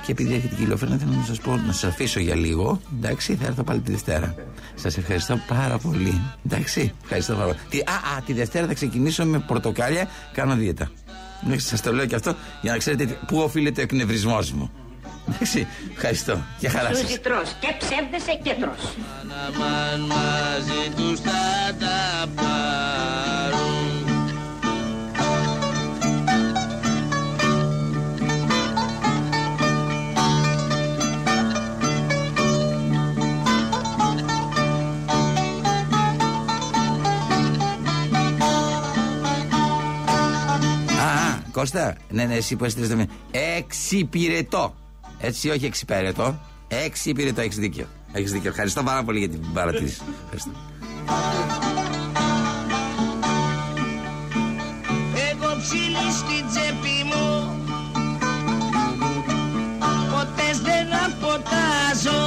Και 0.05 0.11
επειδή 0.11 0.34
έρχεται 0.34 0.55
και 0.55 0.63
η 0.63 0.65
Λεωφρένα, 0.65 0.97
θέλω 0.97 1.11
να 1.11 1.26
σας 1.26 1.39
πω 1.39 1.55
να 1.57 1.72
σας 1.74 1.84
αφήσω 1.84 2.20
για 2.20 2.36
λίγο. 2.36 2.82
Εντάξει, 2.97 3.36
θα 3.36 3.45
έρθω 3.45 3.63
πάλι 3.63 3.80
τη 3.80 3.91
Δευτέρα. 3.91 4.36
Σας 4.76 4.97
ευχαριστώ 4.97 5.39
πάρα 5.47 5.78
πολύ. 5.78 6.22
Εντάξει, 6.45 6.93
ευχαριστώ 7.03 7.34
πάρα 7.34 7.45
πολύ. 7.45 7.57
Τι- 7.70 7.80
Α, 7.80 7.93
α, 8.17 8.22
τη 8.26 8.34
Δευτέρα 8.34 8.67
θα 8.67 8.74
ξεκινήσω 8.74 9.26
με 9.26 9.39
πορτοκάλια, 9.39 10.07
κάνω 10.34 10.55
δίαιτα. 10.55 10.91
Σας 11.57 11.82
το 11.82 11.93
λέω 11.93 12.05
και 12.05 12.15
αυτό 12.15 12.36
για 12.61 12.72
να 12.72 12.78
ξέρετε 12.78 13.05
τι- 13.05 13.13
πού 13.28 13.38
οφείλεται 13.38 13.80
ο 13.80 13.84
εκνευρισμός 13.84 14.51
μου. 14.51 14.72
Εντάξει, 15.34 15.67
ευχαριστώ. 15.91 16.41
Και 16.59 16.69
χαράς 16.69 16.97
σας. 16.97 16.99
Σούζι 16.99 17.19
τρως 17.19 17.55
και 17.59 17.75
ψεύδεσαι 17.80 18.39
και 18.43 18.55
τρως. 18.59 18.95
Μαν 19.59 20.01
μαζί 20.01 20.89
τους 20.95 21.19
θα 21.19 21.75
τα 21.80 22.27
πάρουν 22.36 23.77
Α, 40.99 41.32
α, 41.32 41.39
Κώστα, 41.51 41.95
ναι, 42.09 42.23
ναι, 42.23 42.36
εσύ 42.36 42.55
που 42.55 42.65
έστειλες 42.65 42.89
το 42.89 42.95
μήνυμα. 42.95 43.13
Εξυπηρετώ. 43.57 44.75
Έτσι, 45.22 45.49
όχι 45.49 45.65
εξυπηρετώ. 45.65 46.39
Εξυπηρετώ, 46.67 47.41
έχεις 47.41 47.55
δίκιο. 47.57 47.88
Έχεις 48.11 48.32
δίκιο. 48.32 48.49
Ευχαριστώ 48.49 48.84
πάρα 48.84 49.03
πολύ 49.03 49.20
για 49.20 49.30
την 49.30 49.53
παρατήρηση. 49.53 50.01
Ευχαριστώ. 50.24 50.51
Εγώ 55.32 55.49
ψήλι 55.61 56.07
στην 56.20 56.43
τσέπη 56.49 56.97
μου 57.09 57.28
Ποτές 60.11 60.57
δεν 60.61 60.88
αποτάζω 61.05 62.22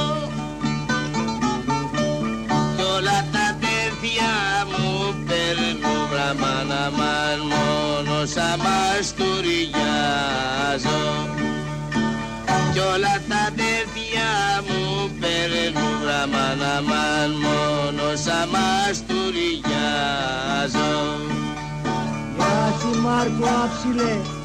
Κι 2.75 2.83
όλα 2.97 3.19
τα 3.31 3.47
τέτοια 3.65 4.31
μου 4.69 4.87
παίρνουν 5.27 5.81
βραμάνα 6.11 6.83
μαν 6.97 7.39
μόνο 7.53 8.15
σαν 8.25 8.55
μαστουριάζω 8.59 11.02
Κι 12.73 12.79
όλα 12.79 13.15
τα 13.29 13.43
τέτοια 13.55 14.29
μου 14.67 14.81
παίρνουν 15.19 15.93
βραμάνα 16.01 16.75
μαν 16.81 17.31
μόνο 17.31 18.05
σαν 18.15 18.49
μαστουριάζω 18.53 19.63
Γεια 22.37 22.73
σου 22.79 23.01
Μάρκο 23.01 23.45
άψιλε 23.63 24.42